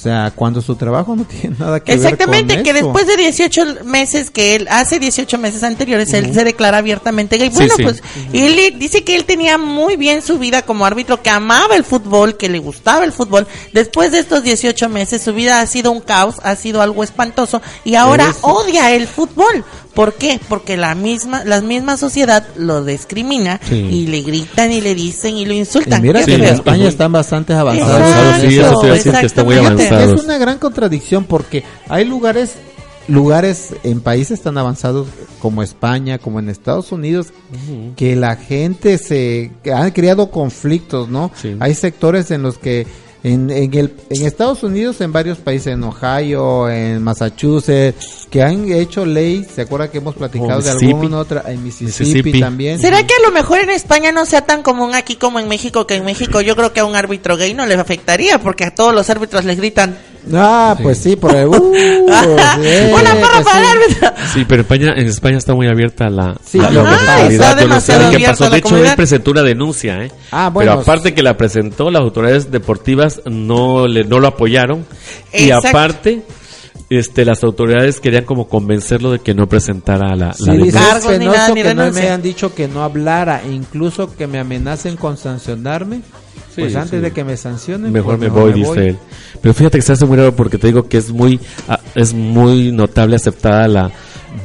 O 0.00 0.02
sea, 0.02 0.32
cuando 0.34 0.62
su 0.62 0.76
trabajo 0.76 1.14
no 1.14 1.24
tiene 1.24 1.56
nada 1.58 1.78
que 1.80 1.92
Exactamente, 1.92 2.56
ver 2.56 2.64
con 2.64 2.64
que 2.64 2.78
eso. 2.78 2.86
después 2.86 3.06
de 3.06 3.16
18 3.18 3.84
meses 3.84 4.30
que 4.30 4.54
él, 4.54 4.66
hace 4.70 4.98
18 4.98 5.36
meses 5.36 5.62
anteriores, 5.62 6.10
él 6.14 6.32
se 6.32 6.42
declara 6.42 6.78
abiertamente 6.78 7.36
gay. 7.36 7.50
Sí, 7.50 7.54
Bueno, 7.56 7.74
sí. 7.76 7.82
pues, 7.82 8.02
y 8.32 8.38
él 8.40 8.78
dice 8.78 9.04
que 9.04 9.14
él 9.14 9.26
tenía 9.26 9.58
muy 9.58 9.96
bien 9.96 10.22
su 10.22 10.38
vida 10.38 10.62
como 10.62 10.86
árbitro, 10.86 11.20
que 11.22 11.28
amaba 11.28 11.76
el 11.76 11.84
fútbol, 11.84 12.38
que 12.38 12.48
le 12.48 12.60
gustaba 12.60 13.04
el 13.04 13.12
fútbol. 13.12 13.46
Después 13.74 14.10
de 14.12 14.20
estos 14.20 14.42
18 14.42 14.88
meses, 14.88 15.20
su 15.20 15.34
vida 15.34 15.60
ha 15.60 15.66
sido 15.66 15.90
un 15.92 16.00
caos, 16.00 16.36
ha 16.44 16.56
sido 16.56 16.80
algo 16.80 17.04
espantoso, 17.04 17.60
y 17.84 17.96
ahora 17.96 18.30
Eso. 18.30 18.38
odia 18.46 18.92
el 18.94 19.06
fútbol. 19.06 19.64
¿Por 19.94 20.14
qué? 20.14 20.40
Porque 20.48 20.76
la 20.76 20.94
misma, 20.94 21.44
la 21.44 21.60
misma 21.60 21.96
sociedad 21.96 22.46
lo 22.56 22.84
discrimina 22.84 23.60
Sí. 23.68 23.74
y 23.74 24.06
le 24.06 24.22
gritan 24.22 24.70
y 24.70 24.80
le 24.80 24.94
dicen 24.94 25.36
y 25.36 25.44
lo 25.44 25.52
Y 25.52 25.58
insultan. 25.58 26.00
mira 26.00 26.20
Qué 26.20 26.26
que 26.26 26.34
en. 26.36 26.44
España 26.44 26.88
están 26.88 27.10
bastante 27.10 27.52
avanzados. 27.54 28.00
Avanzados, 28.00 28.40
sí, 28.40 28.58
eso 28.60 28.80
decir 28.82 29.12
que 29.12 29.26
está 29.26 29.42
muy 29.44 29.56
Fíjate, 29.56 29.74
avanzados. 29.90 30.20
Es 30.20 30.24
una 30.24 30.38
gran 30.38 30.58
contradicción 30.58 31.24
porque 31.24 31.64
hay 31.88 32.04
lugares 32.04 32.56
lugares 33.08 33.74
en 33.82 34.00
países 34.00 34.40
tan 34.40 34.56
avanzados 34.56 35.08
como 35.40 35.62
España, 35.62 36.18
como 36.18 36.38
en 36.38 36.48
Estados 36.48 36.92
Unidos, 36.92 37.32
que 37.96 38.14
la 38.14 38.36
gente 38.36 38.98
se 38.98 39.50
que 39.62 39.72
han 39.72 39.90
creado 39.90 40.30
conflictos, 40.30 41.08
¿no? 41.08 41.30
Sí. 41.34 41.56
Hay 41.60 41.74
sectores 41.74 42.30
en 42.30 42.42
los 42.42 42.58
que 42.58 42.86
en, 43.22 43.50
en, 43.50 43.74
el, 43.74 43.94
en 44.08 44.26
Estados 44.26 44.62
Unidos, 44.62 45.00
en 45.00 45.12
varios 45.12 45.38
países, 45.38 45.68
en 45.68 45.84
Ohio, 45.84 46.68
en 46.68 47.02
Massachusetts, 47.02 48.26
que 48.30 48.42
han 48.42 48.70
hecho 48.72 49.04
ley, 49.04 49.44
¿se 49.44 49.62
acuerda 49.62 49.90
que 49.90 49.98
hemos 49.98 50.14
platicado 50.14 50.60
de 50.62 50.70
alguna 50.70 51.18
otra? 51.18 51.44
En 51.46 51.62
Mississippi, 51.62 52.04
Mississippi. 52.04 52.40
también. 52.40 52.78
¿Será 52.78 53.06
que 53.06 53.14
a 53.14 53.28
lo 53.28 53.32
mejor 53.32 53.58
en 53.58 53.70
España 53.70 54.12
no 54.12 54.24
sea 54.24 54.46
tan 54.46 54.62
común 54.62 54.94
aquí 54.94 55.16
como 55.16 55.38
en 55.38 55.48
México? 55.48 55.86
Que 55.86 55.96
en 55.96 56.04
México 56.04 56.40
yo 56.40 56.56
creo 56.56 56.72
que 56.72 56.80
a 56.80 56.84
un 56.84 56.96
árbitro 56.96 57.36
gay 57.36 57.52
no 57.52 57.66
le 57.66 57.74
afectaría 57.74 58.38
porque 58.38 58.64
a 58.64 58.74
todos 58.74 58.94
los 58.94 59.10
árbitros 59.10 59.44
les 59.44 59.56
gritan. 59.56 59.96
Ah, 60.32 60.76
pues 60.82 60.98
sí, 60.98 61.16
por 61.16 61.34
el... 61.34 61.48
Uh, 61.48 61.54
Una 61.54 62.20
porra 62.90 63.14
pues 63.20 63.44
para 63.44 63.44
sí. 63.44 63.58
el 63.58 63.64
árbitro. 63.64 64.12
Sí, 64.34 64.44
pero 64.48 64.62
España, 64.62 64.92
en 64.96 65.06
España 65.06 65.38
está 65.38 65.54
muy 65.54 65.66
abierta 65.66 66.08
la, 66.10 66.36
Sí, 66.44 66.58
la, 66.58 66.70
la 66.70 67.30
Yo 67.60 67.68
no 67.68 67.80
sé 67.80 67.94
qué 68.16 68.24
pasó. 68.26 68.50
De 68.50 68.58
hecho, 68.58 68.64
comunidad. 68.68 68.90
él 68.90 68.96
presentó 68.96 69.30
una 69.30 69.42
denuncia, 69.42 70.04
¿eh? 70.04 70.12
Ah, 70.30 70.50
bueno. 70.52 70.72
Pero 70.72 70.82
aparte 70.82 71.14
que 71.14 71.22
la 71.22 71.36
presentó, 71.36 71.90
las 71.90 72.02
autoridades 72.02 72.50
deportivas 72.50 73.22
no 73.26 73.86
le, 73.86 74.04
no 74.04 74.18
lo 74.20 74.28
apoyaron. 74.28 74.84
Y 75.32 75.50
aparte, 75.50 76.22
este, 76.90 77.24
las 77.24 77.42
autoridades 77.44 78.00
querían 78.00 78.24
como 78.24 78.48
convencerlo 78.48 79.12
de 79.12 79.20
que 79.20 79.34
no 79.34 79.48
presentara 79.48 80.14
la, 80.16 80.32
Sí, 80.34 80.44
denuncia. 80.50 80.80
es 80.80 80.86
Cargos 80.86 81.18
ni 81.18 81.26
nada, 81.26 81.48
ni 81.48 81.62
que 81.62 81.74
no 81.74 81.90
me 81.92 82.00
hayan 82.00 82.22
dicho 82.22 82.54
que 82.54 82.68
no 82.68 82.82
hablara, 82.82 83.42
incluso 83.50 84.14
que 84.14 84.26
me 84.26 84.38
amenacen 84.38 84.96
con 84.96 85.16
sancionarme. 85.16 86.02
Sí, 86.54 86.62
pues 86.62 86.74
antes 86.76 86.90
sí. 86.90 86.98
de 86.98 87.10
que 87.12 87.24
me 87.24 87.36
sancionen, 87.36 87.92
Mejor 87.92 88.18
pues 88.18 88.30
me 88.32 88.40
voy, 88.40 88.52
dice 88.52 88.88
él. 88.88 88.98
Pero 89.40 89.54
fíjate 89.54 89.78
que 89.78 89.82
se 89.82 89.92
hace 89.92 90.04
muy 90.06 90.16
raro 90.16 90.34
porque 90.34 90.58
te 90.58 90.66
digo 90.66 90.88
que 90.88 90.98
es 90.98 91.10
muy, 91.10 91.38
ah, 91.68 91.78
es 91.94 92.12
muy 92.12 92.72
notable 92.72 93.16
aceptada 93.16 93.68
la, 93.68 93.90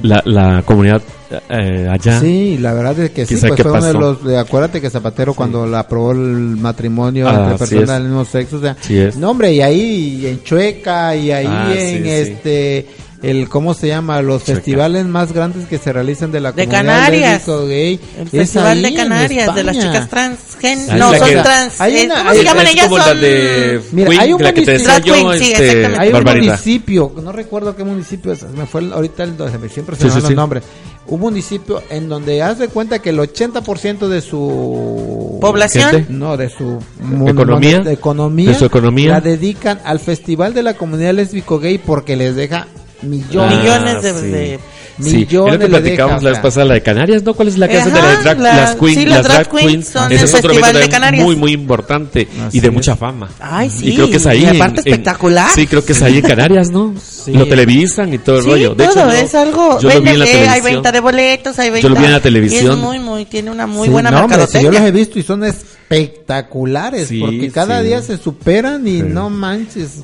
la, 0.01 0.21
la 0.25 0.61
comunidad 0.65 1.01
eh, 1.49 1.87
allá. 1.91 2.19
Sí, 2.19 2.57
la 2.59 2.73
verdad 2.73 2.99
es 2.99 3.09
que 3.11 3.25
sí, 3.25 3.29
¿Quién 3.35 3.39
sabe 3.41 3.51
pues 3.53 3.61
fue 3.63 3.71
uno 3.71 3.85
de 3.87 3.93
los, 3.93 4.37
acuérdate 4.37 4.79
que 4.79 4.89
Zapatero 4.89 5.33
cuando 5.33 5.65
la 5.65 5.79
aprobó 5.79 6.11
el 6.11 6.19
matrimonio 6.19 7.27
Ah, 7.27 7.49
entre 7.51 7.57
personas 7.57 7.97
del 7.99 8.03
mismo 8.03 8.25
sexo, 8.25 8.57
o 8.57 8.61
sea, 8.61 8.77
es. 8.89 9.17
no 9.17 9.31
hombre, 9.31 9.53
y 9.53 9.61
ahí 9.61 10.27
en 10.27 10.43
Chueca 10.43 11.15
y 11.15 11.31
ahí 11.31 11.47
Ah, 11.49 11.71
sí, 11.73 11.79
en 11.79 12.03
sí. 12.03 12.09
este 12.09 12.87
el 13.29 13.49
¿cómo 13.49 13.73
se 13.73 13.87
llama? 13.87 14.21
Los 14.21 14.43
festivales 14.43 15.05
más 15.05 15.31
grandes 15.33 15.67
que 15.67 15.77
se 15.77 15.91
realizan 15.93 16.31
de 16.31 16.39
la 16.41 16.51
De 16.51 16.65
comunidad 16.65 16.85
Canarias. 16.95 17.43
gay. 17.47 17.99
El 18.17 18.23
es 18.25 18.29
Festival 18.31 18.81
de 18.81 18.93
Canarias, 18.93 19.55
de 19.55 19.63
las 19.63 19.75
chicas 19.77 20.09
transgen... 20.09 20.79
Ah, 20.89 20.95
No, 20.97 21.13
son 21.15 21.27
que- 21.29 21.35
trans... 21.37 21.81
hay 21.81 21.95
eh, 21.97 22.05
una- 22.05 22.17
¿Cómo 22.19 22.29
hay- 22.29 22.37
se 22.37 22.43
llaman 22.43 22.67
ellas? 22.67 22.89
Son... 22.89 23.21
de 23.21 23.81
Mira, 23.91 24.09
Queen, 24.09 24.21
hay 24.21 24.33
un 24.33 24.43
la 24.43 24.53
que 24.53 24.61
te 24.61 24.71
decía 24.71 24.87
Drag 24.87 25.03
yo, 25.03 25.13
Queen, 25.13 25.39
sí, 25.39 25.51
este. 25.51 25.85
Hay 25.97 26.09
un 26.13 26.23
municipio, 26.23 27.11
no 27.23 27.31
recuerdo 27.31 27.75
qué 27.75 27.83
municipio 27.83 28.31
es, 28.31 28.43
me 28.55 28.65
fue 28.65 28.81
el- 28.81 28.93
ahorita 28.93 29.23
el 29.23 29.35
siempre 29.69 29.95
se 29.95 30.01
Sí, 30.03 30.07
me 30.07 30.11
van 30.13 30.21
sí, 30.21 30.27
los 30.27 30.35
nombres. 30.35 30.63
Un 31.07 31.19
municipio 31.19 31.83
en 31.91 32.09
donde 32.09 32.41
haz 32.41 32.57
de 32.57 32.67
cuenta 32.67 32.97
que 32.99 33.11
el 33.11 33.19
80% 33.19 34.07
de 34.07 34.21
su 34.21 35.37
¿Población? 35.39 35.91
Gente. 35.91 36.11
no, 36.13 36.35
de 36.37 36.49
su 36.49 36.79
¿Economía? 37.27 37.79
de 37.81 37.93
economía, 37.93 38.49
¿De 38.49 38.55
su 38.55 38.65
economía? 38.65 39.09
la 39.11 39.21
dedican 39.21 39.79
al 39.85 39.99
Festival 39.99 40.53
de 40.55 40.63
la 40.63 40.73
Comunidad 40.73 41.13
Lésbico 41.13 41.59
Gay 41.59 41.77
porque 41.77 42.15
les 42.15 42.35
deja 42.35 42.67
millones, 43.05 43.57
Millones 43.59 44.01
de- 44.03 44.09
Ah, 44.09 44.13
sí. 44.19 44.27
de- 44.27 44.59
Sí, 44.97 45.07
es 45.07 45.33
lo 45.33 45.43
millones 45.43 45.59
que 45.59 45.67
platicamos 45.67 46.23
la 46.23 46.29
vez 46.29 46.39
pasada, 46.39 46.65
la 46.67 46.73
de 46.75 46.81
Canarias, 46.81 47.21
¿no? 47.21 47.33
¿Cuál 47.33 47.49
es 47.49 47.57
la 47.57 47.67
que 47.67 47.79
hacen 47.79 47.91
de 47.91 47.99
Ajá, 47.99 48.13
las 48.13 48.23
drag, 48.23 48.39
la- 48.39 48.55
las 48.55 48.75
queen, 48.75 48.95
sí, 48.95 49.05
las 49.05 49.23
drag 49.25 49.37
drag 49.39 49.49
queens 49.49 49.67
queens? 49.71 49.87
son 49.89 50.11
Ese 50.13 50.23
es 50.23 50.33
otro 50.35 50.49
Festival 50.51 50.69
evento 50.69 50.87
de 50.87 50.89
Canarias. 50.89 51.23
muy, 51.25 51.35
muy 51.35 51.51
importante 51.51 52.27
Así 52.47 52.57
y 52.57 52.61
de 52.61 52.67
es. 52.67 52.73
mucha 52.73 52.95
fama. 52.95 53.29
Ay, 53.41 53.69
sí. 53.69 53.89
Y 53.89 53.95
creo 53.95 54.09
que 54.09 54.15
es 54.15 54.25
ahí. 54.25 54.43
Y 54.43 54.45
en- 54.45 54.55
aparte 54.55 54.81
en- 54.85 54.87
espectacular. 54.87 55.49
sí, 55.53 55.67
creo 55.67 55.83
que 55.83 55.91
es 55.91 56.01
ahí 56.01 56.19
en 56.19 56.21
Canarias, 56.29 56.69
¿no? 56.69 56.93
Sí. 57.05 57.33
Lo 57.33 57.45
televisan 57.45 58.13
y 58.13 58.19
todo 58.19 58.37
el 58.37 58.43
Sí, 58.43 58.49
rollo. 58.51 58.69
De 58.73 58.85
todo, 58.87 58.91
hecho, 58.93 59.11
yo- 59.11 59.25
es 59.25 59.35
algo... 59.35 59.79
yo 59.81 59.89
lo 59.89 60.01
vi 60.01 60.09
en 60.11 60.19
la 60.19 60.25
eh, 60.25 60.29
hay 60.29 60.31
televisión. 60.45 60.63
venta 60.75 60.91
de 60.93 60.99
boletos, 61.01 61.59
hay 61.59 61.69
venta... 61.71 61.81
Yo 61.81 61.89
lo 61.89 61.99
vi 61.99 62.05
en 62.05 62.11
la 62.13 62.17
Y 62.17 62.21
televisión. 62.21 62.71
es 62.71 62.77
muy, 62.77 62.99
muy... 62.99 63.25
Tiene 63.25 63.51
una 63.51 63.67
muy 63.67 63.87
Sí, 63.87 63.91
buena 63.91 64.11
no, 64.11 64.19
hombre, 64.21 64.35
si 64.35 64.39
mercadotecnia. 64.39 64.71
yo 64.71 64.79
los 64.79 64.87
he 64.87 64.91
visto 64.93 65.19
y 65.19 65.23
son 65.23 65.43
espectaculares 65.43 67.09
porque 67.19 67.51
cada 67.51 67.81
día 67.81 68.01
se 68.01 68.17
superan 68.17 68.87
y 68.87 69.01
no 69.01 69.29
manches. 69.29 69.99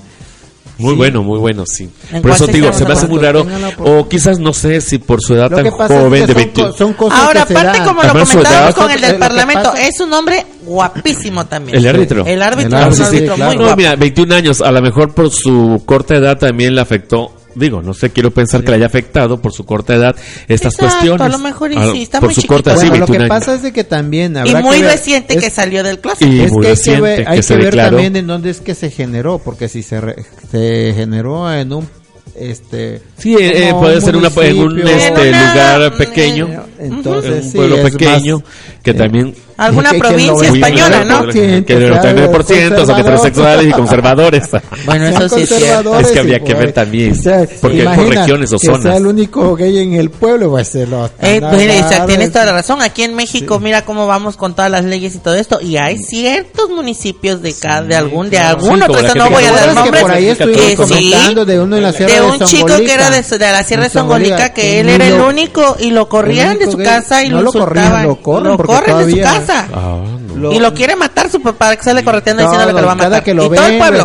Muy 0.82 0.92
Sí. 0.94 0.98
bueno, 0.98 1.24
muy 1.24 1.40
bueno, 1.40 1.64
sí. 1.66 1.90
En 2.12 2.22
Por 2.22 2.32
eso 2.32 2.46
te 2.46 2.54
digo, 2.54 2.74
se 2.74 2.86
me 2.86 2.94
hace 2.94 3.08
muy 3.08 3.20
raro. 3.20 3.46
O 3.80 4.08
quizás, 4.10 4.40
no 4.40 4.52
sé 4.54 4.82
si 4.82 4.98
por 4.98 5.22
su 5.22 5.36
edad 5.36 5.50
Lo 5.52 5.58
tan 5.58 5.70
joven 5.72 6.24
es 6.24 6.28
de 6.28 6.34
que 6.36 6.42
son, 6.42 6.54
20. 6.54 6.62
co- 6.64 6.72
son 6.74 6.94
cosas 6.94 7.20
Ahora, 7.20 7.46
que 7.46 7.54
se 7.54 7.60
aparte, 7.60 7.80
como 7.86 8.04
lo 8.04 8.10
comentábamos 8.14 8.76
con 8.76 8.92
el 8.92 9.02
del 9.02 9.16
Parlamento, 9.18 9.74
es 9.76 10.00
un 10.00 10.12
hombre 10.14 10.46
guapísimo 10.66 11.46
también. 11.46 11.78
El 11.78 11.88
árbitro. 11.88 12.26
El 12.26 12.42
árbitro, 12.42 12.68
El 12.68 12.74
es 12.74 12.80
un 12.80 12.84
árbitro, 12.86 13.06
sí, 13.06 13.16
árbitro 13.18 13.36
claro. 13.36 13.50
muy 13.52 13.58
No, 13.58 13.64
guapo. 13.66 13.78
mira, 13.78 13.96
21 13.96 14.32
años, 14.36 14.62
a 14.62 14.72
lo 14.72 14.82
mejor 14.82 15.14
por 15.14 15.30
su 15.30 15.84
corta 15.86 16.16
edad 16.16 16.38
también 16.38 16.76
le 16.76 16.82
afectó. 16.82 17.32
Digo, 17.56 17.82
no 17.82 17.94
sé, 17.94 18.10
quiero 18.12 18.32
pensar 18.32 18.64
que 18.64 18.70
le 18.72 18.78
haya 18.78 18.86
afectado 18.86 19.42
por 19.42 19.52
su 19.52 19.66
corta 19.66 19.94
edad 19.96 20.16
estas 20.48 20.74
Exacto, 20.74 20.86
cuestiones. 20.96 21.22
a 21.28 21.30
lo 21.30 21.40
mejor 21.40 21.72
y 21.72 21.76
Ah, 21.78 21.90
sí, 21.92 22.04
está 22.04 22.20
por 22.20 22.30
muy 22.30 22.36
su 22.36 22.48
corta, 22.48 22.72
sí, 22.78 22.88
Bueno, 22.88 22.92
lo 22.92 23.08
21 23.08 23.18
que 23.18 23.24
años. 23.34 23.40
pasa 23.46 23.56
es 23.56 23.62
de 23.64 23.74
que 23.74 23.84
también 23.84 24.38
Y 24.46 24.54
muy 24.56 24.78
que 24.78 24.82
ver- 24.84 24.92
reciente 24.92 25.34
es- 25.36 25.44
que 25.44 25.50
salió 25.50 25.84
del 25.84 26.00
closet. 26.00 26.28
Y 26.28 26.42
es 26.42 26.52
muy 26.52 26.62
que 26.62 26.68
hay 26.70 26.74
que 26.76 26.80
reciente, 26.80 27.02
ver, 27.02 27.20
hay 27.20 27.26
que 27.26 27.36
que 27.38 27.44
se 27.44 27.56
ver 27.58 27.76
también 27.76 28.16
en 28.16 28.28
dónde 28.28 28.50
es 28.50 28.62
que 28.62 28.74
se 28.76 28.90
generó, 28.90 29.40
porque 29.40 29.68
si 29.68 29.84
se, 29.84 30.00
re- 30.00 30.16
se 30.52 30.94
generó 30.96 31.52
en 31.54 31.74
un 31.74 31.90
este 32.36 33.02
Sí, 33.18 33.36
eh, 33.36 33.70
eh, 33.70 33.74
puede 33.80 33.96
un 33.98 34.02
ser 34.02 34.16
una, 34.16 34.30
en 34.30 34.60
un 34.60 34.80
este, 34.88 35.26
lugar 35.32 35.98
pequeño, 35.98 36.64
entonces 36.80 37.32
en 37.32 37.38
un 37.46 37.52
sí, 37.52 37.58
pueblo 37.58 37.76
es 37.78 37.92
pequeño, 37.92 38.38
más- 38.40 38.82
que 38.84 38.92
eh, 38.92 38.94
también... 38.96 39.36
Alguna 39.58 39.92
que- 39.92 39.98
que 39.98 40.02
provincia 40.08 40.48
el 40.50 40.56
española, 40.56 41.04
¿no? 41.04 41.24
99% 41.26 41.66
Que 41.66 41.74
el 41.74 41.84
sea 42.02 42.02
99% 42.02 42.86
son 42.88 43.00
heterosexuales 43.00 43.68
y 43.68 43.72
conservadores. 43.72 44.50
Bueno, 44.86 45.06
eso 45.06 45.30
sí 45.30 45.42
es 45.44 45.50
cierto. 45.50 45.66
conservadores 45.92 46.08
Es 46.08 46.14
que 46.14 46.20
habría 46.20 46.40
que 46.40 46.46
pues, 46.46 46.58
ver 46.58 46.72
también, 46.74 47.12
o 47.12 47.16
sea, 47.16 47.48
porque 47.62 47.84
por 47.84 48.08
regiones 48.10 48.52
o 48.54 48.58
que 48.58 48.66
sea 48.66 48.76
zonas. 48.78 48.98
el 48.98 49.06
único 49.06 49.56
gay 49.56 49.78
en 49.78 49.94
el 49.94 50.10
pueblo, 50.10 50.50
pues 50.50 50.68
se 50.70 50.88
lo 50.88 51.06
Eh, 51.22 51.38
agarrando. 51.44 52.06
tienes 52.08 52.32
toda 52.32 52.46
la 52.46 52.54
razón. 52.54 52.82
Aquí 52.82 53.04
en 53.04 53.14
México, 53.16 53.60
mira 53.60 53.86
cómo 53.86 54.08
vamos 54.08 54.36
con 54.36 54.56
todas 54.56 54.72
las 54.72 54.84
leyes 54.84 55.14
y 55.14 55.20
todo 55.20 55.36
esto. 55.36 55.60
Y 55.62 55.78
hay 55.78 56.00
ciertos 56.00 56.70
municipios 56.72 57.44
de 57.44 57.54
cada, 57.54 57.84
de 57.84 57.96
algún, 57.96 58.32
de 58.32 58.38
Sí, 58.38 58.44
que 59.14 59.20
no 59.20 59.30
voy 59.30 59.44
a 59.44 59.52
dar 59.52 59.70
que 59.70 59.76
nombres. 59.76 60.02
por 60.02 60.12
ahí 60.12 60.28
estuvimos 60.30 60.62
que 60.66 60.88
sí, 60.88 61.14
de 61.46 61.60
uno 61.60 61.78
en 61.78 61.84
la 61.84 61.94
Sierra 61.94 62.14
de 62.22 62.38
de 62.38 62.44
un 62.44 62.50
chico 62.50 62.68
que 62.68 62.94
era 62.94 63.10
de, 63.10 63.22
de 63.22 63.52
la 63.52 63.64
Sierra 63.64 63.84
de 63.84 63.90
Songolica, 63.90 64.54
que 64.54 64.80
él 64.80 64.90
era 64.90 65.08
el 65.08 65.20
único 65.22 65.76
y 65.80 65.92
lo 65.92 66.08
corrían 66.10 66.58
de 66.58 66.70
su 66.72 66.78
casa 66.78 67.24
y 67.24 67.30
No 67.30 67.38
lo 67.38 67.44
lo 67.44 67.52
corrían, 67.52 68.04
lo 68.04 68.16
corren, 68.22 68.58
de 69.06 69.12
su 69.12 69.20
casa. 69.22 69.68
Ah, 69.74 70.04
no. 70.36 70.52
Y 70.52 70.60
lo 70.60 70.74
quiere 70.74 70.96
matar 70.96 71.30
su 71.30 71.42
papá, 71.42 71.76
que 71.76 71.84
sale 71.84 72.04
correteando 72.04 72.44
diciéndole 72.44 72.74
que 72.74 72.82
lo 72.82 72.88
va 72.88 72.94
a 72.94 72.98
Todo, 72.98 73.10
matar. 73.10 73.24
Que 73.24 73.34
lo 73.34 73.46
y 73.46 73.50
ven, 73.50 73.58
todo 73.58 73.68
el 73.68 73.74
lo 73.74 73.80
pueblo. 73.80 73.98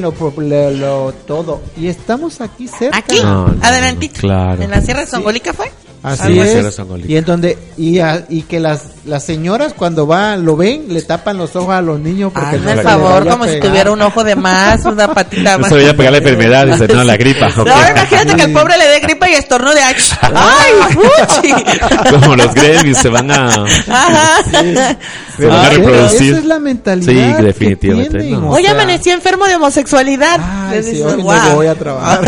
lo, 0.00 0.12
pro- 0.12 0.34
lo- 0.42 0.70
lo- 0.70 1.12
todo. 1.26 1.60
Y 1.76 1.86
estamos 1.88 2.40
aquí 2.40 2.66
cerca. 2.66 2.98
Aquí, 2.98 3.20
No, 3.22 3.48
no, 3.48 3.54
adelantito. 3.62 4.20
claro. 4.20 4.62
En 4.62 4.70
la 4.70 4.80
Sierra 4.80 5.00
de 5.00 5.06
Songolica 5.06 5.52
fue. 5.52 5.70
Así 6.02 6.38
es. 6.40 6.80
Y 7.06 7.16
en 7.16 7.24
donde 7.26 7.58
y, 7.76 7.98
a- 7.98 8.24
y 8.28 8.42
que 8.42 8.58
las 8.58 8.84
las 9.06 9.24
señoras 9.24 9.72
cuando 9.74 10.06
van 10.06 10.44
lo 10.44 10.56
ven 10.56 10.84
le 10.88 11.00
tapan 11.02 11.38
los 11.38 11.56
ojos 11.56 11.74
a 11.74 11.80
los 11.80 11.98
niños 12.00 12.32
porque 12.34 12.56
Hazme 12.56 12.74
no 12.74 12.80
el 12.80 12.86
favor, 12.86 13.26
a 13.26 13.30
como 13.30 13.46
si 13.46 13.58
tuviera 13.58 13.90
un 13.90 14.02
ojo 14.02 14.22
de 14.24 14.36
más, 14.36 14.84
una 14.84 15.08
patita 15.14 15.52
No 15.54 15.60
más. 15.60 15.68
se 15.70 15.76
veía 15.76 15.96
pegar 15.96 16.12
la 16.12 16.18
enfermedad, 16.18 16.66
dice, 16.66 16.86
no, 16.88 17.02
la 17.04 17.16
gripa. 17.16 17.46
ok. 17.48 17.56
No, 17.66 17.90
imagínate 17.90 18.34
que 18.36 18.42
el 18.42 18.52
pobre 18.52 18.76
le 18.78 18.86
dé 18.88 19.00
gripa 19.00 19.28
y 19.30 19.34
estornude. 19.34 19.80
¡Ay, 19.82 19.94
¡Ay, 20.34 20.72
fuchi! 20.94 21.54
Como 22.20 22.36
los 22.36 22.52
gremlins 22.54 22.98
se 22.98 23.08
van 23.08 23.30
a, 23.30 23.46
Ajá. 23.88 24.42
se 25.36 25.46
van 25.46 25.64
a 25.64 25.70
reproducir. 25.70 26.30
Esa 26.32 26.38
es 26.40 26.44
la 26.44 26.58
mentalidad. 26.58 27.30
Sí, 27.30 27.36
que 27.36 27.42
definitivamente, 27.42 28.18
tienen, 28.18 28.40
no. 28.40 28.50
o 28.50 28.54
Hoy 28.56 28.62
sea, 28.62 28.72
amanecí 28.72 29.10
enfermo 29.10 29.46
de 29.46 29.56
homosexualidad. 29.56 30.38
ay, 30.40 30.82
sí, 30.82 30.90
dices, 30.90 31.06
hoy 31.06 31.22
"Guau". 31.22 31.48
no 31.48 31.54
voy 31.56 31.66
a 31.66 31.74
trabajar. 31.74 32.20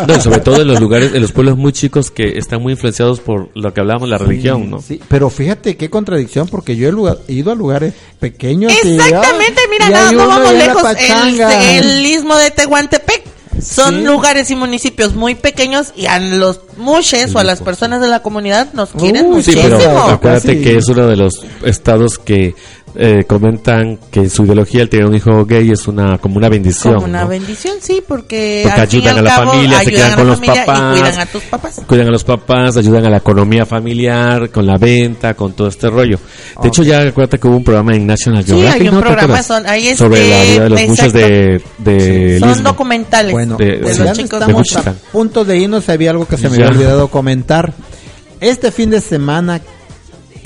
No, 0.06 0.20
sobre 0.20 0.40
todo 0.40 0.62
en 0.62 0.68
los 0.68 0.80
lugares, 0.80 1.12
en 1.14 1.22
los 1.22 1.32
pueblos 1.32 1.56
muy 1.56 1.72
chicos 1.72 2.10
que 2.10 2.38
están 2.38 2.62
muy 2.62 2.72
influenciados 2.72 3.20
por 3.20 3.48
lo 3.54 3.72
que 3.74 3.80
hablábamos, 3.80 4.08
la 4.08 4.18
religión, 4.18 4.70
¿no? 4.70 4.80
Sí, 4.80 5.00
pero 5.08 5.30
fíjate 5.30 5.76
qué 5.76 5.90
contradicción, 5.90 6.19
porque 6.48 6.76
yo 6.76 6.88
he, 6.88 6.92
lugar- 6.92 7.18
he 7.28 7.32
ido 7.34 7.52
a 7.52 7.54
lugares 7.54 7.94
pequeños. 8.18 8.72
Exactamente, 8.82 9.60
mira, 9.70 9.88
y 9.88 9.90
nada, 9.92 10.12
no 10.12 10.26
vamos 10.28 10.52
lejos. 10.54 10.82
El, 10.98 11.40
el 11.84 12.06
istmo 12.06 12.36
de 12.36 12.50
Tehuantepec. 12.50 13.24
Son 13.60 13.94
Sí. 13.96 14.00
lugares 14.06 14.50
y 14.50 14.56
municipios 14.56 15.14
muy 15.14 15.34
pequeños 15.34 15.92
y 15.94 16.06
a 16.06 16.18
los 16.18 16.60
mushes 16.78 17.34
o 17.34 17.40
a 17.40 17.44
las 17.44 17.60
personas 17.60 18.00
de 18.00 18.08
la 18.08 18.22
comunidad 18.22 18.72
nos 18.72 18.88
quieren 18.90 19.26
Uy, 19.26 19.42
Sí, 19.42 19.50
muchísimo. 19.50 19.76
pero 19.78 19.98
acuérdate 20.04 20.62
que 20.62 20.76
es 20.78 20.88
uno 20.88 21.06
de 21.06 21.16
los 21.16 21.44
estados 21.62 22.18
que 22.18 22.54
eh, 22.96 23.24
comentan 23.26 23.98
que 24.10 24.28
su 24.28 24.44
ideología 24.44 24.82
el 24.82 24.88
tener 24.88 25.06
un 25.06 25.14
hijo 25.14 25.44
gay 25.46 25.70
es 25.70 25.86
una 25.86 26.18
como 26.18 26.36
una 26.38 26.48
bendición. 26.48 26.94
Como 26.94 27.06
una 27.06 27.22
¿no? 27.22 27.28
bendición, 27.28 27.76
sí, 27.80 28.02
porque, 28.06 28.62
Porque 28.64 28.80
ayudan 28.80 29.18
a 29.18 29.22
la 29.22 29.30
cabo, 29.36 29.52
familia, 29.52 29.78
se 29.80 29.88
ayudan 29.90 29.94
quedan 30.06 30.18
con 30.18 30.26
los 30.26 30.40
papás. 30.40 30.96
Y 30.96 31.00
cuidan 31.00 31.20
a 31.20 31.26
tus 31.26 31.42
papás. 31.44 31.80
Cuidan 31.86 32.06
a 32.08 32.10
los 32.10 32.24
papás, 32.24 32.76
ayudan 32.76 33.06
a 33.06 33.10
la 33.10 33.16
economía 33.18 33.64
familiar, 33.66 34.50
con 34.50 34.66
la 34.66 34.76
venta, 34.76 35.34
con 35.34 35.52
todo 35.52 35.68
este 35.68 35.88
rollo. 35.88 36.18
De 36.62 36.68
hecho, 36.68 36.82
ya 36.82 37.00
acuérdate 37.02 37.38
que 37.38 37.46
hubo 37.48 37.56
un 37.56 37.64
programa 37.64 37.94
en 37.94 38.06
National 38.06 38.44
Sí, 38.44 38.50
Geographic, 38.52 38.80
hay 38.82 38.88
un 38.88 38.94
¿no? 38.94 39.00
¿Te 39.00 39.06
programa, 39.06 39.42
son, 39.42 39.66
ahí 39.66 39.88
es 39.88 39.98
sobre 39.98 40.28
la 40.28 40.42
vida 40.42 40.62
de 40.64 40.70
los 40.70 40.82
muchos 40.88 41.12
de, 41.12 41.62
de 41.78 42.38
Son 42.40 42.48
Lismo. 42.48 42.64
documentales 42.64 43.32
Bueno, 43.32 43.56
de- 43.56 43.78
de 43.78 43.94
sí. 43.94 43.98
los 44.00 44.08
ya 44.08 44.14
de 44.14 44.22
estamos 44.22 44.76
a 44.76 44.92
punto 45.12 45.44
de 45.44 45.58
irnos, 45.58 45.88
había 45.88 46.10
algo 46.10 46.26
que 46.26 46.36
se 46.36 46.48
me 46.48 46.56
había 46.56 46.68
olvidado 46.68 47.08
comentar. 47.08 47.72
Este 48.40 48.70
fin 48.72 48.88
de 48.90 49.00
semana, 49.02 49.60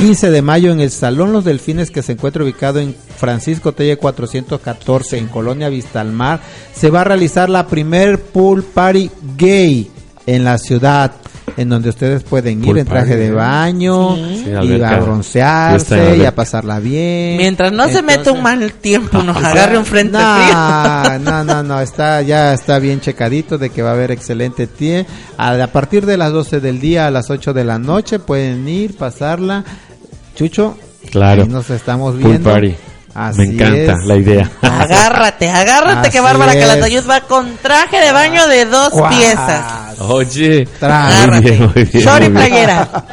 15 0.04 0.30
de 0.30 0.42
mayo, 0.42 0.70
en 0.70 0.80
el 0.80 0.90
Salón 0.90 1.32
Los 1.32 1.46
Delfines, 1.46 1.90
que 1.90 2.02
se 2.02 2.12
encuentra 2.12 2.44
ubicado 2.44 2.78
en 2.78 2.94
Francisco 3.16 3.72
Telle 3.72 3.96
414, 3.96 5.16
en 5.16 5.28
Colonia 5.28 5.70
Vistalmar, 5.70 6.40
se 6.74 6.90
va 6.90 7.00
a 7.00 7.04
realizar 7.04 7.48
la 7.48 7.66
primer 7.66 8.20
pool 8.20 8.64
party 8.64 9.10
gay 9.38 9.90
en 10.26 10.44
la 10.44 10.58
ciudad. 10.58 11.12
En 11.56 11.68
donde 11.68 11.88
ustedes 11.88 12.22
pueden 12.22 12.58
ir 12.60 12.64
Pool 12.64 12.78
en 12.78 12.86
traje 12.86 13.10
party, 13.10 13.20
de 13.20 13.26
¿eh? 13.26 13.32
baño 13.32 14.16
Sí, 14.16 14.46
y 14.46 14.82
a 14.82 14.98
broncearse 14.98 16.16
y 16.16 16.24
a 16.24 16.34
pasarla 16.34 16.80
bien. 16.80 17.36
Mientras 17.36 17.70
no 17.70 17.86
se 17.88 18.02
meta 18.02 18.32
un 18.32 18.42
mal 18.42 18.72
tiempo, 18.72 19.22
nos 19.22 19.36
agarre 19.44 19.78
un 19.78 19.84
frente 19.84 20.18
no, 20.18 20.34
frío. 20.36 21.18
No, 21.20 21.44
no, 21.44 21.62
no, 21.62 21.80
está 21.80 22.22
ya 22.22 22.52
está 22.54 22.78
bien 22.78 23.00
checadito 23.00 23.56
de 23.56 23.70
que 23.70 23.82
va 23.82 23.90
a 23.90 23.92
haber 23.92 24.10
excelente 24.10 24.66
tiempo. 24.66 25.10
A, 25.38 25.62
a 25.62 25.66
partir 25.68 26.06
de 26.06 26.16
las 26.16 26.32
12 26.32 26.60
del 26.60 26.80
día 26.80 27.06
a 27.06 27.10
las 27.10 27.30
8 27.30 27.52
de 27.52 27.64
la 27.64 27.78
noche 27.78 28.18
pueden 28.18 28.66
ir, 28.66 28.96
pasarla. 28.96 29.64
Chucho, 30.34 30.76
Claro. 31.10 31.42
ahí 31.42 31.48
nos 31.48 31.68
estamos 31.70 32.12
Pool 32.14 32.24
viendo. 32.24 32.50
party. 32.50 32.74
Así 33.14 33.38
Me 33.38 33.44
encanta 33.44 33.92
es. 33.92 34.04
la 34.06 34.16
idea. 34.16 34.50
Agárrate, 34.60 35.48
agárrate 35.48 36.10
que 36.10 36.18
Así 36.18 36.24
Bárbara 36.26 36.52
es. 36.54 36.66
Calatayud 36.66 37.08
va 37.08 37.20
con 37.20 37.56
traje 37.62 38.00
de 38.00 38.10
baño 38.10 38.48
de 38.48 38.64
dos 38.64 38.90
Guau. 38.90 39.08
piezas. 39.08 39.93
Oye, 40.00 40.66
Tra- 40.80 41.30
muy 41.30 41.40
bien, 41.40 41.70
muy 41.74 41.84
bien. 41.84 42.04
Short 42.04 42.22
y 42.24 42.28
muy 42.28 42.42
bien. 42.42 42.50
playera. 42.50 43.04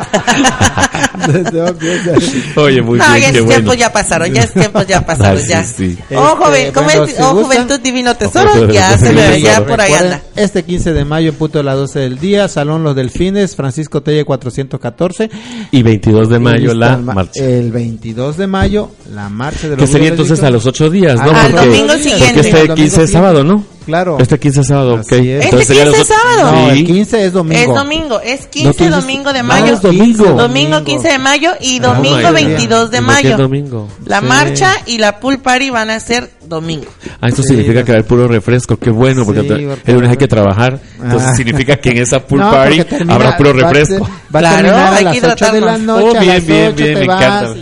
Oye, 2.55 2.82
muy 2.82 2.97
no, 2.99 3.05
bien, 3.13 3.21
ya 3.21 3.32
qué 3.32 3.38
es 3.38 3.43
bueno. 3.43 3.47
tiempos 3.59 3.77
ya 3.77 3.93
pasaron, 3.93 4.34
ya 4.34 4.41
es 4.43 4.53
tiempos 4.53 4.88
ya 4.88 5.05
pasaron, 5.05 5.38
Ah, 5.38 5.41
sí, 5.41 5.49
ya. 5.49 5.63
sí. 5.63 5.97
Oh, 6.15 6.36
joven, 6.38 6.61
Este, 6.61 6.73
¿cómo 6.73 6.86
bueno, 6.88 7.07
si 7.07 7.13
oh, 7.21 7.43
Juventud 7.43 7.79
Divino 7.79 8.15
Tesoro, 8.15 8.49
Juventud 8.51 8.73
ya 8.73 8.97
se 8.97 9.13
ve, 9.13 9.41
ya 9.41 9.65
por 9.65 9.79
ahí 9.82 9.93
anda. 9.93 10.21
Este 10.36 10.63
15 10.63 10.93
de 10.93 11.05
mayo 11.05 11.29
en 11.29 11.36
punto 11.36 11.59
de 11.59 11.63
las 11.63 11.75
12 11.75 11.99
del 11.99 12.19
día, 12.19 12.47
Salón 12.47 12.84
Los 12.84 12.95
Delfines, 12.95 13.55
Francisco 13.55 14.01
Telle 14.01 14.23
414. 14.25 15.29
Y 15.71 15.84
22 15.84 16.29
de 16.29 16.39
mayo 16.39 16.73
la 16.73 16.97
marcha. 16.97 17.43
El 17.43 17.71
22 17.71 18.38
de 18.38 18.47
mayo, 18.47 18.91
la 19.13 19.29
marcha 19.29 19.63
de 19.69 19.75
los 19.75 19.79
Que 19.79 19.88
sería 19.88 20.09
entonces 20.09 20.39
a 20.43 20.49
los 20.49 20.65
Lésbicos. 20.65 20.82
ocho 20.82 20.89
días, 20.89 21.15
¿no? 21.15 21.32
Al 21.32 21.51
Porque, 21.51 21.65
domingo 21.67 21.88
porque 21.88 22.03
siguiente. 22.03 22.25
porque 22.34 22.39
este 22.47 22.51
domingo 22.57 22.75
15 22.75 22.86
es 22.86 22.91
siguiente. 22.93 23.11
sábado, 23.13 23.43
¿no? 23.43 23.63
Claro. 23.86 24.17
Este 24.19 24.39
15 24.39 24.61
es 24.61 24.67
sábado, 24.67 24.93
ok. 24.95 25.11
Es. 25.11 25.45
Este 25.45 25.65
sería 25.65 25.84
15 25.86 25.86
los 25.86 25.99
es 25.99 26.07
sábado. 26.07 26.51
No, 26.51 26.71
Sí. 26.73 26.79
el 26.79 26.86
15 26.86 27.25
es 27.25 27.34
domingo. 27.34 27.59
Es 27.61 27.67
domingo, 27.67 28.21
es 28.21 28.41
No, 28.41 28.49
15 28.51 28.71
tú 28.77 28.84
dices- 28.84 28.91
domingo 29.01 29.34
de 29.34 29.39
No, 29.41 29.47
mayo. 29.47 29.73
es 29.73 29.82
domingo. 29.82 30.25
Domingo 30.25 30.84
15 30.84 31.07
de 31.07 31.19
mayo 31.19 31.51
y 31.59 31.79
Ah, 31.79 31.82
domingo 31.82 32.21
God. 32.21 32.34
22 32.34 32.91
de 32.91 32.97
¿Y 32.97 33.01
por 33.01 33.15
qué 33.17 33.23
mayo. 33.23 33.38
domingo? 33.38 33.88
La 34.05 34.19
Sí. 34.19 34.25
marcha 34.25 34.73
y 34.86 34.97
la 34.99 35.19
pool 35.19 35.39
party 35.39 35.69
van 35.71 35.89
a 35.89 35.99
ser 35.99 36.29
domingo. 36.45 36.86
Ah, 37.21 37.27
esto 37.29 37.41
Sí, 37.41 37.49
significa 37.49 37.84
que 37.84 37.91
va 37.91 37.95
a 37.95 37.99
haber 37.99 38.07
puro 38.07 38.27
refresco. 38.27 38.77
Qué 38.77 38.89
bueno, 38.91 39.25
porque 39.25 39.41
Sí, 39.41 39.47
el 39.86 39.93
lunes 39.95 40.11
hay 40.11 40.17
que 40.17 40.27
trabajar. 40.27 40.79
Entonces 41.01 41.29
Ah. 41.29 41.36
significa 41.36 41.77
que 41.77 41.89
en 41.89 41.97
esa 41.99 42.19
pool 42.19 42.39
No, 42.41 42.51
party 42.51 42.84
termina- 42.84 43.15
habrá 43.15 43.38
puro 43.38 43.53
va 43.53 43.67
a 43.69 43.71
refresco. 43.73 44.05
ser- 44.05 44.13
Va 44.36 44.39
a 44.39 44.55
terminar 44.55 44.93
a 44.93 45.01
las 45.01 45.23
8 45.23 45.51
de 45.51 45.61
la 45.61 45.77
noche. 45.77 46.05
Oh, 46.05 46.19
bien, 46.21 46.45
bien, 46.45 46.67
8 46.67 46.75
bien, 46.75 46.93
me 46.99 47.03
encanta. 47.05 47.53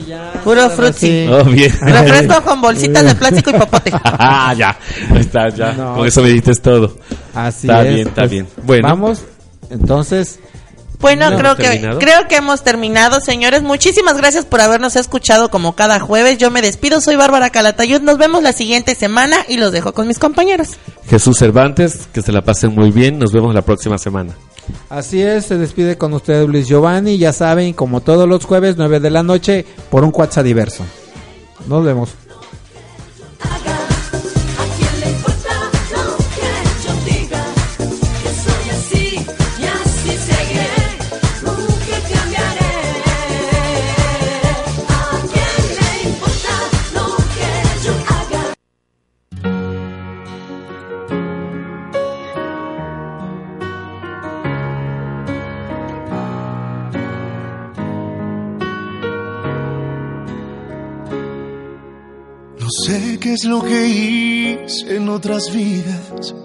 Puro 0.44 0.70
frutzi. 0.70 1.28
Oh, 1.30 1.44
bien. 1.44 1.72
Refresco 1.82 2.42
con 2.44 2.62
bolsitas 2.62 3.04
de 3.06 3.16
plástico 3.16 3.50
y 3.50 3.54
popote. 3.60 3.92
ah, 4.04 4.54
ya. 4.58 4.78
Está, 5.18 5.50
ya. 5.50 5.76
Eso 6.10 6.24
me 6.24 6.30
dices 6.30 6.60
todo. 6.60 6.98
Así 7.36 7.68
está 7.68 7.84
es, 7.84 7.94
bien, 7.94 8.08
está 8.08 8.22
pues, 8.22 8.32
bien. 8.32 8.48
Bueno. 8.64 8.88
Vamos, 8.88 9.22
entonces. 9.70 10.40
Bueno, 11.00 11.30
¿No 11.30 11.38
creo 11.38 11.56
que 11.56 11.64
terminado? 11.64 12.00
creo 12.00 12.28
que 12.28 12.36
hemos 12.38 12.64
terminado, 12.64 13.22
señores. 13.22 13.62
Muchísimas 13.62 14.18
gracias 14.18 14.46
por 14.46 14.60
habernos 14.60 14.96
escuchado 14.96 15.52
como 15.52 15.76
cada 15.76 16.00
jueves. 16.00 16.40
Yo 16.40 16.50
me 16.50 16.64
despido, 16.64 17.00
soy 17.00 17.16
Bárbara 17.16 17.52
Calatayud. 17.52 18.02
Nos 18.02 18.18
vemos 18.18 18.42
la 18.42 18.54
siguiente 18.54 18.96
semana 18.96 19.38
y 19.48 19.58
los 19.58 19.72
dejo 19.72 19.94
con 19.94 20.08
mis 20.08 20.18
compañeros. 20.18 20.78
Jesús 21.08 21.38
Cervantes, 21.38 22.08
que 22.12 22.24
se 22.24 22.32
la 22.32 22.42
pasen 22.42 22.74
muy 22.74 22.90
bien. 22.90 23.20
Nos 23.20 23.32
vemos 23.32 23.54
la 23.54 23.62
próxima 23.62 24.00
semana. 24.00 24.34
Así 24.90 25.22
es, 25.22 25.46
se 25.46 25.60
despide 25.60 25.96
con 25.96 26.12
ustedes 26.14 26.50
Luis 26.50 26.68
Giovanni. 26.68 27.20
Ya 27.20 27.34
saben, 27.34 27.74
como 27.74 28.02
todos 28.02 28.28
los 28.28 28.46
jueves, 28.46 28.76
9 28.78 29.00
de 29.00 29.10
la 29.12 29.22
noche, 29.22 29.68
por 29.92 30.04
un 30.04 30.12
WhatsApp 30.12 30.44
diverso. 30.44 30.84
Nos 31.68 31.86
vemos. 31.86 32.10
Lo 63.50 63.62
que 63.62 63.88
hice 63.88 64.96
en 64.96 65.10
otras 65.10 65.52
vidas, 65.52 66.36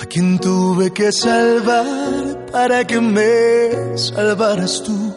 a 0.00 0.06
quien 0.06 0.38
tuve 0.38 0.92
que 0.92 1.12
salvar 1.12 2.46
para 2.50 2.84
que 2.86 3.00
me 3.00 3.96
salvaras 3.96 4.82
tú. 4.82 5.14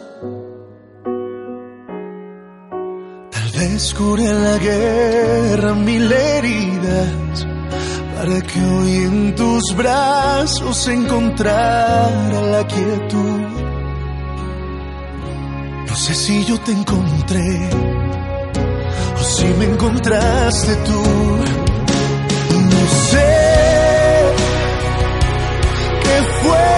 Tal 3.31 3.49
vez 3.59 3.93
curé 3.93 4.29
en 4.29 4.43
la 4.43 4.57
guerra 4.57 5.73
mil 5.73 6.11
heridas, 6.11 7.47
para 8.15 8.41
que 8.41 8.59
hoy 8.59 8.95
en 9.07 9.35
tus 9.35 9.75
brazos 9.75 10.87
encontrara 10.87 12.41
la 12.53 12.67
quietud. 12.67 13.41
No 15.87 15.95
sé 15.95 16.13
si 16.13 16.43
yo 16.45 16.59
te 16.59 16.71
encontré 16.71 17.69
si 19.35 19.45
me 19.45 19.65
encontraste 19.65 20.75
tú. 20.87 21.03
No 22.71 22.81
sé 23.09 23.31
qué 26.03 26.17
fue, 26.41 26.69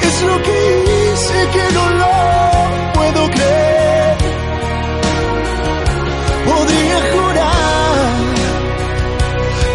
qué 0.00 0.06
es 0.08 0.22
lo 0.30 0.36
que 0.46 0.56
hice 0.88 1.38
que 1.54 1.64
no 1.76 1.84
lo 2.02 2.14
puedo 2.94 3.30
creer. 3.30 4.16
Podría 6.50 6.98
jurar 7.12 7.98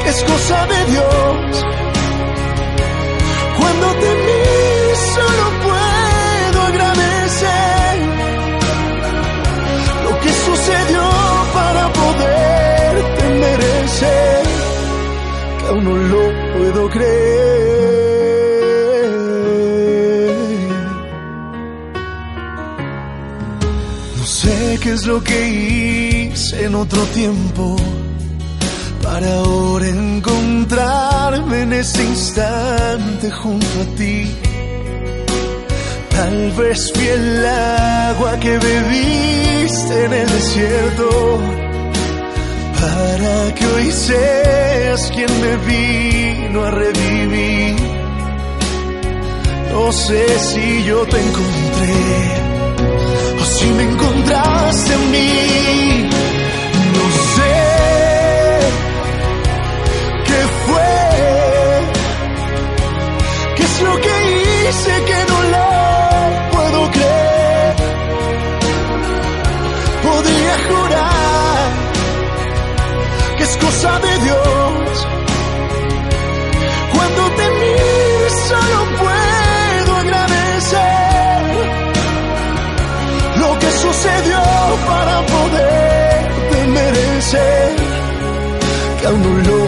que 0.04 0.10
es 0.10 0.24
cosa 0.24 0.58
de 0.68 0.86
Dios. 0.92 1.66
Cuando 3.58 3.88
te 4.02 4.33
no 15.82 15.96
lo 15.96 16.24
puedo 16.54 16.90
creer. 16.90 17.74
No 24.18 24.26
sé 24.26 24.80
qué 24.82 24.92
es 24.92 25.06
lo 25.06 25.24
que 25.24 25.50
hice 25.50 26.66
en 26.66 26.76
otro 26.76 27.02
tiempo 27.08 27.76
para 29.04 29.36
ahora 29.40 29.88
encontrarme 29.88 31.62
en 31.62 31.74
ese 31.74 32.04
instante 32.04 33.32
junto 33.32 33.82
a 33.82 33.96
ti. 33.96 34.36
Tal 36.10 36.52
vez 36.52 36.92
fui 36.94 37.08
el 37.08 37.46
agua 37.46 38.40
que 38.40 38.58
bebiste 38.58 40.06
en 40.06 40.14
el 40.14 40.30
desierto 40.30 41.62
para 42.84 43.56
que 43.56 43.66
hoy 43.66 43.92
seas 43.92 45.12
quien 45.14 45.32
me 45.44 45.54
vino 45.72 46.64
a 46.66 46.72
revivir. 46.72 47.76
No 49.72 49.92
sé 49.92 50.24
si 50.40 50.84
yo 50.84 51.06
te 51.06 51.18
encontré 51.28 52.02
o 53.42 53.46
si 53.56 53.68
me 53.78 53.84
encontraste 53.84 54.94
en 54.94 55.12
mí. 55.14 56.10
No 56.98 57.06
sé 57.36 57.56
qué 60.28 60.42
fue, 60.66 60.94
qué 63.56 63.64
es 63.64 63.82
lo 63.88 63.94
que 64.06 64.16
hice 64.36 64.94
que 65.10 65.23
que 73.64 73.70
es 73.70 73.76
cosa 73.76 73.99
de 73.99 74.18
Dios. 74.20 75.07
Cuando 76.93 77.30
te 77.38 77.49
miro 77.49 78.30
solo 78.49 78.78
puedo 79.01 79.95
agradecer 79.97 81.41
lo 83.39 83.59
que 83.59 83.72
sucedió 83.72 84.41
para 84.88 85.26
poderte 85.26 86.68
merecer, 86.68 87.76
que 88.99 89.07
aún 89.07 89.22
no 89.22 89.51
lo 89.51 89.62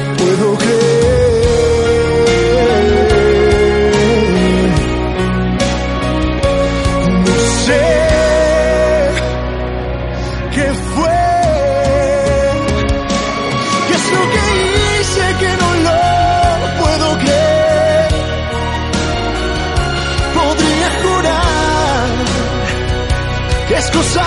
que 23.96 24.02
es 24.02 24.25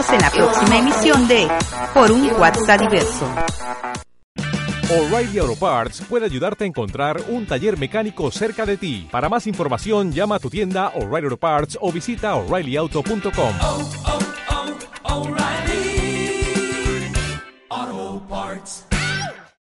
esperamos 0.00 0.10
en 0.10 0.20
la 0.20 0.30
próxima 0.30 0.78
emisión 0.78 1.28
de 1.28 1.48
Por 1.94 2.12
un 2.12 2.30
WhatsApp 2.38 2.80
diverso. 2.80 3.28
O'Reilly 4.88 5.38
Auto 5.38 5.56
Parts 5.56 6.02
puede 6.08 6.26
ayudarte 6.26 6.64
a 6.64 6.66
encontrar 6.66 7.20
un 7.28 7.46
taller 7.46 7.76
mecánico 7.76 8.30
cerca 8.30 8.64
de 8.64 8.76
ti. 8.76 9.08
Para 9.10 9.28
más 9.28 9.46
información, 9.46 10.12
llama 10.12 10.36
a 10.36 10.38
tu 10.38 10.48
tienda 10.48 10.92
O'Reilly 10.94 11.26
Auto 11.26 11.36
Parts 11.36 11.78
o 11.80 11.90
visita 11.90 12.34
oreillyauto.com. 12.36 13.54
oh, 13.62 14.05
oh, 14.05 14.05
O'Reilly. 14.05 14.05